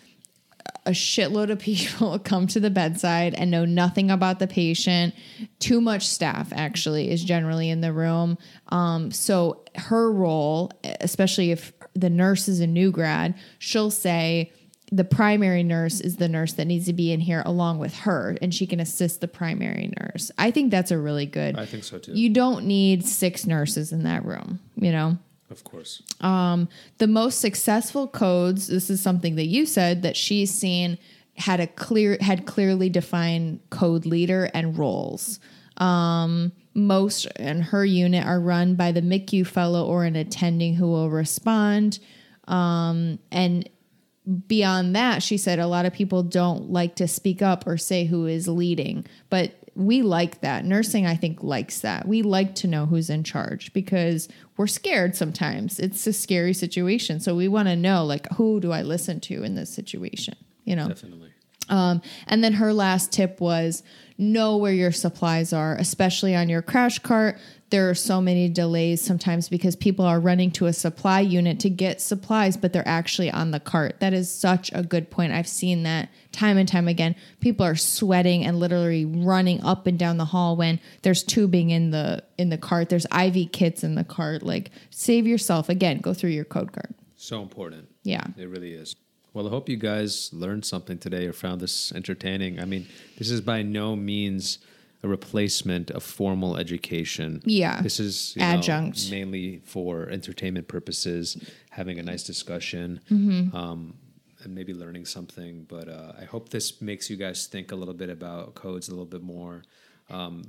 a 0.87 0.91
shitload 0.91 1.51
of 1.51 1.59
people 1.61 2.19
come 2.19 2.47
to 2.49 2.61
the 2.61 2.71
bedside 2.71 3.35
and 3.35 3.51
know 3.51 3.65
nothing 3.65 4.11
about 4.11 4.39
the 4.39 4.47
patient. 4.47 5.15
Too 5.59 5.81
much 5.81 6.07
staff 6.07 6.53
actually 6.53 7.11
is 7.11 7.25
generally 7.25 7.71
in 7.71 7.81
the 7.81 7.93
room. 7.93 8.39
Um, 8.69 9.11
so 9.11 9.65
her 9.77 10.11
role, 10.11 10.71
especially 11.01 11.51
if 11.51 11.73
the 11.95 12.11
nurse 12.11 12.49
is 12.49 12.61
a 12.61 12.67
new 12.67 12.91
grad, 12.91 13.35
she'll 13.59 13.91
say 13.91 14.53
the 14.93 15.05
primary 15.05 15.63
nurse 15.63 16.01
is 16.01 16.17
the 16.17 16.29
nurse 16.29 16.53
that 16.53 16.67
needs 16.67 16.87
to 16.87 16.93
be 16.93 17.11
in 17.11 17.21
here 17.21 17.43
along 17.45 17.79
with 17.79 17.95
her, 18.01 18.37
and 18.41 18.55
she 18.55 18.67
can 18.67 18.79
assist 18.79 19.21
the 19.21 19.29
primary 19.29 19.93
nurse. 20.01 20.31
I 20.39 20.51
think 20.51 20.71
that's 20.71 20.91
a 20.91 20.99
really 20.99 21.27
good. 21.27 21.59
I 21.59 21.67
think 21.67 21.85
so 21.85 21.99
too. 21.99 22.13
You 22.13 22.31
don't 22.31 22.67
need 22.67 23.05
six 23.05 23.47
nurses 23.47 23.93
in 23.93 24.05
that 24.05 24.25
room, 24.25 24.61
you 24.77 24.93
know. 24.93 25.19
Of 25.51 25.65
course. 25.65 26.03
The 26.99 27.07
most 27.07 27.41
successful 27.41 28.09
codes, 28.09 28.69
this 28.69 28.91
is 28.91 29.01
something 29.01 29.37
that 29.37 29.47
you 29.47 29.67
said 29.67 30.03
that 30.03 30.17
she's 30.17 30.53
seen 30.53 30.99
had 31.37 31.61
a 31.61 31.67
clear 31.67 32.17
had 32.21 32.47
clearly 32.47 32.89
defined 32.89 33.61
code 33.71 34.07
leader 34.07 34.51
and 34.55 34.79
roles. 34.79 35.41
Um, 35.77 36.53
most 36.75 37.27
in 37.37 37.61
her 37.61 37.85
unit 37.85 38.25
are 38.25 38.41
run 38.41 38.75
by 38.75 38.93
the 38.93 39.03
MICU 39.03 39.47
fellow 39.47 39.85
or 39.87 40.05
an 40.05 40.17
attending 40.17 40.75
who 40.75 40.87
will 40.87 41.11
respond. 41.11 41.99
Um, 42.47 43.19
and 43.31 43.69
beyond 44.47 44.95
that, 44.97 45.23
she 45.23 45.37
said 45.37 45.59
a 45.59 45.67
lot 45.67 45.87
of 45.87 45.93
people 45.93 46.23
don't 46.23 46.71
like 46.71 46.97
to 46.97 47.09
speak 47.09 47.43
up 47.43 47.67
or 47.67 47.77
say 47.77 48.05
who 48.05 48.27
is 48.27 48.49
leading, 48.49 49.07
but 49.31 49.53
we 49.77 50.03
like 50.03 50.41
that. 50.41 50.65
Nursing, 50.65 51.07
I 51.07 51.17
think, 51.17 51.43
likes 51.43 51.81
that. 51.81 52.07
We 52.07 52.23
like 52.23 52.55
to 52.57 52.69
know 52.69 52.87
who's 52.87 53.11
in 53.11 53.25
charge 53.25 53.73
because 53.73 54.29
we're 54.57 54.67
scared 54.67 55.17
sometimes. 55.17 55.81
It's 55.81 56.07
a 56.07 56.13
scary 56.13 56.55
situation. 56.55 57.21
So 57.21 57.35
we 57.35 57.49
want 57.49 57.69
to 57.69 57.77
know, 57.77 58.05
like, 58.05 58.31
who 58.35 58.61
do 58.61 58.73
I 58.73 58.83
listen 58.83 59.21
to 59.21 59.43
in 59.43 59.55
this 59.55 59.73
situation? 59.73 60.37
You 60.65 60.77
know? 60.77 60.89
Definitely. 60.89 61.31
Um, 61.69 62.03
and 62.27 62.45
then 62.45 62.55
her 62.55 62.73
last 62.73 63.13
tip 63.13 63.41
was 63.41 63.83
know 64.19 64.57
where 64.57 64.73
your 64.73 64.93
supplies 64.93 65.53
are, 65.53 65.77
especially 65.77 66.35
on 66.35 66.49
your 66.49 66.63
crash 66.63 66.99
cart. 66.99 67.39
There 67.75 67.91
are 67.91 67.95
so 67.97 68.21
many 68.21 68.49
delays 68.49 69.01
sometimes 69.03 69.49
because 69.49 69.75
people 69.75 70.05
are 70.05 70.21
running 70.21 70.53
to 70.53 70.67
a 70.67 70.73
supply 70.73 71.19
unit 71.19 71.59
to 71.59 71.69
get 71.69 72.01
supplies, 72.01 72.57
but 72.57 72.73
they're 72.73 72.87
actually 72.87 73.33
on 73.33 73.51
the 73.51 73.59
cart. 73.59 73.99
That 73.99 74.13
is 74.13 74.31
such 74.31 74.71
a 74.73 74.85
good 74.85 75.11
point. 75.11 75.33
I've 75.33 75.49
seen 75.49 75.83
that 75.83 76.09
time 76.31 76.57
and 76.57 76.69
time 76.69 76.87
again. 76.87 77.17
People 77.41 77.67
are 77.67 77.75
sweating 77.75 78.45
and 78.45 78.61
literally 78.61 79.05
running 79.05 79.61
up 79.65 79.89
and 79.89 79.99
down 79.99 80.19
the 80.19 80.25
hall 80.27 80.55
when 80.55 80.79
there's 81.03 81.25
tubing 81.25 81.71
in 81.71 81.91
the 81.91 82.23
in 82.39 82.49
the 82.49 82.59
cart. 82.59 82.91
There's 82.91 83.07
IV 83.07 83.51
kits 83.51 83.83
in 83.83 83.97
the 83.97 84.05
cart. 84.05 84.45
Like 84.45 84.71
save 84.91 85.27
yourself. 85.27 85.69
Again, 85.69 85.99
go 85.99 86.15
through 86.15 86.31
your 86.31 86.45
code 86.45 86.71
cart. 86.71 86.95
So 87.17 87.43
important. 87.43 87.89
Yeah. 88.05 88.25
It 88.37 88.49
really 88.49 88.75
is. 88.75 88.95
Well, 89.33 89.49
I 89.49 89.51
hope 89.51 89.69
you 89.69 89.79
guys 89.79 90.31
learned 90.33 90.65
something 90.65 90.99
today 90.99 91.27
or 91.27 91.33
found 91.33 91.61
this 91.61 91.91
entertaining. 91.91 92.61
I 92.61 92.67
mean, 92.67 92.87
this 93.19 93.33
is 93.33 93.41
by 93.41 93.63
no 93.63 93.97
means 93.97 94.61
a 95.05 95.09
replacement 95.09 95.91
of 95.91 96.03
formal 96.03 96.57
education. 96.57 97.43
Yeah. 97.45 97.81
This 97.83 98.01
is 98.01 98.35
you 98.35 98.41
know, 98.43 98.49
Adjunct. 98.59 99.11
mainly 99.11 99.61
for 99.65 100.09
entertainment 100.09 100.67
purposes, 100.67 101.37
having 101.71 101.99
a 101.99 102.03
nice 102.03 102.25
discussion, 102.25 103.01
Mm-hmm. 103.11 103.55
um, 103.55 103.95
and 104.43 104.55
maybe 104.55 104.73
learning 104.75 105.05
something. 105.05 105.67
But 105.69 105.89
uh, 105.89 106.13
I 106.21 106.25
hope 106.25 106.49
this 106.49 106.81
makes 106.81 107.09
you 107.11 107.17
guys 107.17 107.47
think 107.47 107.71
a 107.73 107.77
little 107.77 107.95
bit 107.95 108.09
about 108.11 108.55
codes 108.55 108.89
a 108.89 108.93
little 108.93 109.05
bit 109.17 109.23
more. 109.23 109.63
Um, 110.11 110.43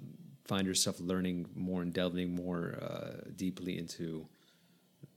find 0.46 0.66
yourself 0.68 1.00
learning 1.00 1.48
more 1.56 1.82
and 1.82 1.94
delving 1.94 2.34
more 2.36 2.78
uh, 2.82 3.30
deeply 3.36 3.78
into 3.78 4.26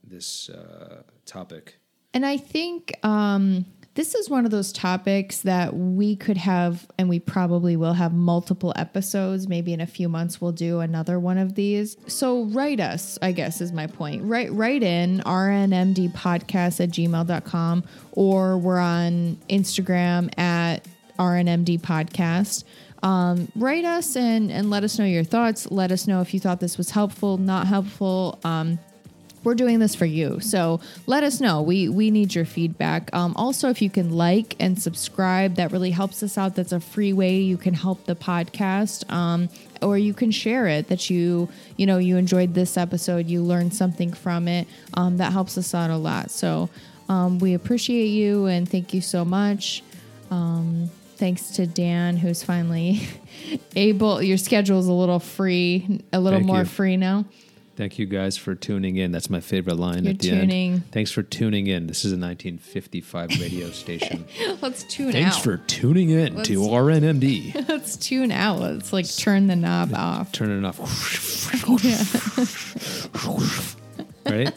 this 0.03 0.49
uh, 0.49 1.03
topic. 1.25 1.77
And 2.13 2.25
I 2.25 2.37
think 2.37 2.93
um, 3.03 3.65
this 3.99 4.15
is 4.15 4.29
one 4.29 4.45
of 4.45 4.51
those 4.51 4.71
topics 4.71 5.39
that 5.39 5.75
we 5.75 6.15
could 6.15 6.37
have, 6.37 6.87
and 6.97 7.09
we 7.09 7.19
probably 7.19 7.75
will 7.75 7.91
have 7.91 8.13
multiple 8.13 8.71
episodes. 8.77 9.49
Maybe 9.49 9.73
in 9.73 9.81
a 9.81 9.85
few 9.85 10.07
months, 10.07 10.39
we'll 10.39 10.53
do 10.53 10.79
another 10.79 11.19
one 11.19 11.37
of 11.37 11.55
these. 11.55 11.97
So 12.07 12.45
write 12.45 12.79
us, 12.79 13.19
I 13.21 13.33
guess, 13.33 13.59
is 13.59 13.73
my 13.73 13.87
point. 13.87 14.23
Write, 14.23 14.53
write 14.53 14.83
in 14.83 15.19
rnmdpodcast 15.25 16.79
at 16.79 16.89
gmail.com, 16.91 17.83
or 18.13 18.57
we're 18.57 18.79
on 18.79 19.37
Instagram 19.49 20.31
at 20.39 20.85
rnmd 21.17 21.81
podcast. 21.81 22.63
Um, 23.03 23.51
write 23.53 23.83
us 23.83 24.15
and, 24.15 24.49
and 24.49 24.69
let 24.69 24.85
us 24.85 24.97
know 24.97 25.03
your 25.03 25.25
thoughts. 25.25 25.69
Let 25.71 25.91
us 25.91 26.07
know 26.07 26.21
if 26.21 26.33
you 26.33 26.39
thought 26.39 26.61
this 26.61 26.77
was 26.77 26.91
helpful, 26.91 27.37
not 27.37 27.67
helpful. 27.67 28.39
Um, 28.45 28.79
we're 29.43 29.55
doing 29.55 29.79
this 29.79 29.95
for 29.95 30.05
you. 30.05 30.39
So 30.39 30.79
let 31.05 31.23
us 31.23 31.39
know. 31.39 31.61
We 31.61 31.89
we 31.89 32.11
need 32.11 32.35
your 32.35 32.45
feedback. 32.45 33.09
Um, 33.13 33.33
also 33.35 33.69
if 33.69 33.81
you 33.81 33.89
can 33.89 34.11
like 34.11 34.55
and 34.59 34.81
subscribe 34.81 35.55
that 35.55 35.71
really 35.71 35.91
helps 35.91 36.21
us 36.23 36.37
out. 36.37 36.55
That's 36.55 36.71
a 36.71 36.79
free 36.79 37.13
way 37.13 37.39
you 37.39 37.57
can 37.57 37.73
help 37.73 38.05
the 38.05 38.15
podcast 38.15 39.09
um, 39.11 39.49
or 39.81 39.97
you 39.97 40.13
can 40.13 40.31
share 40.31 40.67
it 40.67 40.87
that 40.87 41.09
you 41.09 41.49
you 41.77 41.85
know 41.85 41.97
you 41.97 42.17
enjoyed 42.17 42.53
this 42.53 42.77
episode 42.77 43.27
you 43.27 43.41
learned 43.41 43.73
something 43.73 44.13
from 44.13 44.47
it. 44.47 44.67
Um, 44.93 45.17
that 45.17 45.31
helps 45.31 45.57
us 45.57 45.73
out 45.73 45.89
a 45.89 45.97
lot. 45.97 46.31
So 46.31 46.69
um, 47.07 47.39
we 47.39 47.53
appreciate 47.53 48.07
you 48.07 48.45
and 48.45 48.69
thank 48.69 48.93
you 48.93 49.01
so 49.01 49.25
much. 49.25 49.83
Um, 50.31 50.89
thanks 51.15 51.51
to 51.51 51.67
dan 51.67 52.15
who's 52.15 52.43
finally 52.43 53.01
able 53.75 54.21
your 54.21 54.37
schedule 54.37 54.79
is 54.79 54.87
a 54.87 54.93
little 54.93 55.19
free 55.19 55.99
a 56.13 56.19
little 56.19 56.39
Thank 56.39 56.47
more 56.47 56.59
you. 56.59 56.65
free 56.65 56.95
now 56.95 57.25
Thank 57.79 57.97
you 57.97 58.05
guys 58.07 58.35
for 58.35 58.55
tuning 58.55 58.97
in. 58.97 59.13
That's 59.13 59.29
my 59.29 59.39
favorite 59.39 59.77
line 59.77 60.03
You're 60.03 60.11
at 60.11 60.19
the 60.19 60.31
tuning. 60.31 60.73
end. 60.73 60.91
Thanks 60.91 61.11
for 61.11 61.23
tuning 61.23 61.67
in. 61.67 61.87
This 61.87 62.03
is 62.03 62.11
a 62.11 62.19
1955 62.19 63.39
radio 63.39 63.69
station. 63.71 64.25
let's 64.61 64.83
tune 64.83 65.13
Thanks 65.13 65.37
out 65.37 65.43
Thanks 65.43 65.45
for 65.45 65.57
tuning 65.65 66.09
in 66.09 66.35
Let's- 66.35 66.49
to 66.49 66.59
RNMD. 66.59 67.55
Let's 67.69 67.95
tune 67.95 68.33
out. 68.33 68.59
Let's 68.59 68.91
like 68.91 69.07
turn 69.15 69.47
the 69.47 69.55
knob 69.55 69.93
off. 69.93 70.33
Turn 70.33 70.51
it 70.51 70.65
off. 70.67 70.77
right? 74.25 74.53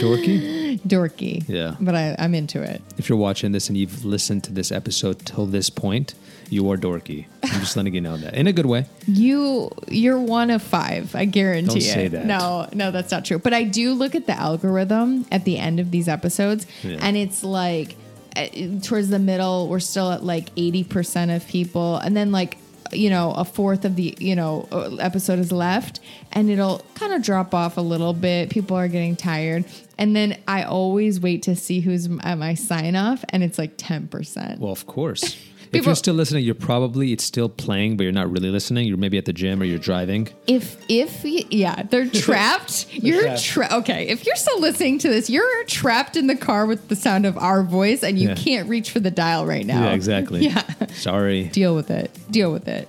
Dorky? 0.00 0.80
Dorky. 0.80 1.48
Yeah. 1.48 1.76
But 1.80 1.94
I, 1.94 2.16
I'm 2.18 2.34
into 2.34 2.60
it. 2.60 2.82
If 2.96 3.08
you're 3.08 3.18
watching 3.18 3.52
this 3.52 3.68
and 3.68 3.78
you've 3.78 4.04
listened 4.04 4.42
to 4.44 4.52
this 4.52 4.72
episode 4.72 5.24
till 5.24 5.46
this 5.46 5.70
point, 5.70 6.14
you 6.50 6.70
are 6.70 6.76
dorky. 6.76 7.26
I'm 7.42 7.60
just 7.60 7.76
letting 7.76 7.94
you 7.94 8.00
know 8.00 8.16
that 8.16 8.34
in 8.34 8.46
a 8.46 8.52
good 8.52 8.66
way. 8.66 8.86
You 9.06 9.70
you're 9.88 10.18
one 10.20 10.50
of 10.50 10.62
five. 10.62 11.14
I 11.14 11.24
guarantee 11.24 11.66
Don't 11.68 11.76
it. 11.78 11.82
say 11.82 12.08
that. 12.08 12.26
No, 12.26 12.68
no, 12.72 12.90
that's 12.90 13.10
not 13.10 13.24
true. 13.24 13.38
But 13.38 13.52
I 13.54 13.64
do 13.64 13.94
look 13.94 14.14
at 14.14 14.26
the 14.26 14.38
algorithm 14.38 15.26
at 15.32 15.44
the 15.44 15.58
end 15.58 15.80
of 15.80 15.90
these 15.90 16.08
episodes, 16.08 16.66
Yeah. 16.82 16.98
and 17.00 17.16
it's 17.16 17.42
like 17.44 17.96
uh, 18.36 18.46
towards 18.82 19.08
the 19.08 19.18
middle, 19.18 19.68
we're 19.68 19.80
still 19.80 20.10
at 20.12 20.24
like 20.24 20.48
eighty 20.56 20.84
percent 20.84 21.30
of 21.30 21.46
people, 21.48 21.96
and 21.96 22.16
then 22.16 22.32
like 22.32 22.58
you 22.92 23.10
know 23.10 23.32
a 23.32 23.44
fourth 23.44 23.84
of 23.84 23.96
the 23.96 24.16
you 24.18 24.34
know 24.34 24.66
uh, 24.72 24.94
episode 24.96 25.38
is 25.38 25.52
left 25.52 26.00
and 26.32 26.48
it'll 26.48 26.78
kind 26.94 27.12
of 27.12 27.20
drop 27.22 27.52
off 27.52 27.76
a 27.76 27.82
little 27.82 28.14
bit 28.14 28.48
people 28.48 28.74
are 28.78 28.88
getting 28.88 29.14
tired 29.14 29.62
and 29.98 30.16
then 30.16 30.34
i 30.48 30.62
always 30.62 31.20
wait 31.20 31.42
to 31.42 31.54
see 31.54 31.80
who's 31.80 32.08
at 32.22 32.36
my 32.36 32.54
sign 32.54 32.96
off 32.96 33.22
and 33.28 33.42
it's 33.44 33.58
like 33.58 33.76
10% 33.76 34.58
Well, 34.58 34.72
of 34.72 34.86
course. 34.86 35.36
If 35.72 35.86
you're 35.86 35.94
still 35.94 36.14
listening, 36.14 36.44
you're 36.44 36.54
probably 36.54 37.12
it's 37.12 37.24
still 37.24 37.48
playing, 37.48 37.96
but 37.96 38.04
you're 38.04 38.12
not 38.12 38.30
really 38.30 38.50
listening. 38.50 38.86
You're 38.86 38.96
maybe 38.96 39.18
at 39.18 39.24
the 39.24 39.32
gym 39.32 39.60
or 39.60 39.64
you're 39.64 39.78
driving. 39.78 40.28
if 40.46 40.76
if 40.88 41.24
yeah 41.24 41.82
they're 41.84 42.08
trapped 42.26 42.86
you're 42.92 43.22
trapped. 43.22 43.44
tra- 43.44 43.68
okay 43.80 44.08
if 44.08 44.24
you're 44.26 44.36
still 44.36 44.60
listening 44.60 44.98
to 44.98 45.08
this 45.08 45.28
you're 45.30 45.64
trapped 45.64 46.16
in 46.16 46.26
the 46.26 46.36
car 46.36 46.66
with 46.66 46.88
the 46.88 46.96
sound 46.96 47.26
of 47.26 47.36
our 47.38 47.62
voice 47.62 48.02
and 48.02 48.18
you 48.18 48.28
Yeah. 48.28 48.34
can't 48.34 48.68
reach 48.68 48.90
for 48.90 49.00
the 49.00 49.10
dial 49.10 49.44
right 49.46 49.64
now 49.66 49.84
Yeah, 49.84 49.92
exactly. 49.92 50.40
yeah 50.48 50.62
Sorry. 50.94 51.44
deal 51.48 51.74
with 51.74 51.90
it 51.90 52.10
deal 52.30 52.50
with 52.52 52.66
it 52.68 52.88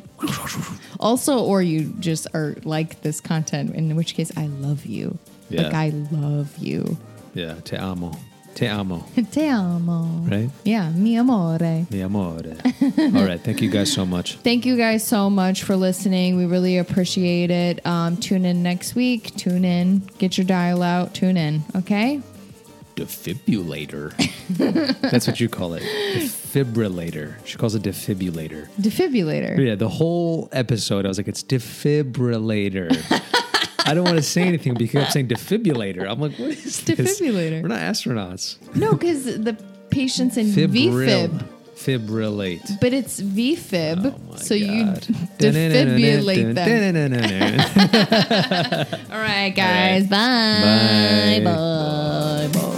also 1.00 1.40
or 1.44 1.62
you 1.62 1.94
just 2.00 2.28
are 2.34 2.56
like 2.64 3.02
this 3.02 3.20
content 3.22 3.76
in 3.76 3.96
which 3.96 4.14
case 4.16 4.32
i 4.38 4.48
love 4.48 4.86
you 4.86 5.18
like 5.52 5.72
Yeah. 5.72 5.80
i 5.80 5.90
love 6.12 6.58
you 6.58 6.98
Yeah, 7.34 7.56
te 7.64 7.76
amo. 7.78 8.12
Te 8.60 8.68
amo. 8.68 9.06
Te 9.32 9.48
amo. 9.48 10.04
Right? 10.28 10.50
Yeah, 10.66 10.90
mi 10.90 11.16
amore. 11.16 11.88
Mi 11.90 12.02
amore. 12.02 12.58
All 13.00 13.26
right. 13.26 13.40
Thank 13.40 13.62
you 13.62 13.70
guys 13.70 13.90
so 13.90 14.06
much. 14.06 14.36
Thank 14.40 14.66
you 14.66 14.76
guys 14.76 15.02
so 15.08 15.30
much 15.30 15.64
for 15.64 15.78
listening. 15.78 16.36
We 16.36 16.46
really 16.46 16.78
appreciate 16.78 17.52
it. 17.52 17.86
Um, 17.86 18.18
tune 18.18 18.44
in 18.44 18.62
next 18.62 18.96
week. 18.96 19.34
Tune 19.38 19.64
in. 19.64 20.00
Get 20.18 20.38
your 20.38 20.44
dial 20.44 20.84
out. 20.84 21.14
Tune 21.14 21.38
in. 21.38 21.64
Okay? 21.74 22.22
Defibrillator. 22.98 24.12
That's 25.10 25.26
what 25.26 25.40
you 25.40 25.48
call 25.48 25.76
it. 25.76 25.84
Defibrillator. 26.18 27.36
She 27.46 27.58
calls 27.58 27.76
it 27.76 27.84
defibrillator. 27.84 28.68
Defibrillator. 28.72 29.58
Yeah, 29.58 29.76
the 29.76 29.88
whole 29.88 30.50
episode, 30.52 31.06
I 31.06 31.08
was 31.08 31.18
like, 31.18 31.30
it's 31.30 31.44
defibrillator. 31.44 32.90
I 33.86 33.94
don't 33.94 34.04
want 34.06 34.18
to 34.18 34.24
say 34.24 34.44
anything 34.44 34.74
because 34.74 34.94
you 34.94 35.00
kept 35.00 35.14
saying 35.14 35.28
defibrillator. 35.28 36.10
I'm 36.10 36.20
like, 36.20 36.38
what 36.38 36.50
is 36.50 36.82
this? 36.84 37.20
Defibrillator. 37.20 37.62
We're 37.62 37.68
not 37.70 37.80
astronauts. 37.82 38.58
No, 38.76 38.94
because 38.94 39.26
the 39.26 39.58
patient's 39.90 40.38
in 40.38 40.48
Fibril- 40.48 41.30
VFib. 41.30 41.46
Fibrillate. 41.76 42.80
But 42.82 42.94
it's 42.94 43.22
VFib. 43.22 44.14
Oh 44.14 44.32
my 44.32 44.38
so 44.38 44.54
you 44.54 44.84
God. 44.86 45.02
defibrillate 45.40 46.54
them. 46.54 46.68
All 49.12 49.18
right, 49.20 49.52
guys. 49.56 50.08
Bye. 50.08 51.42
Bye. 51.44 52.50
Bye. 52.52 52.76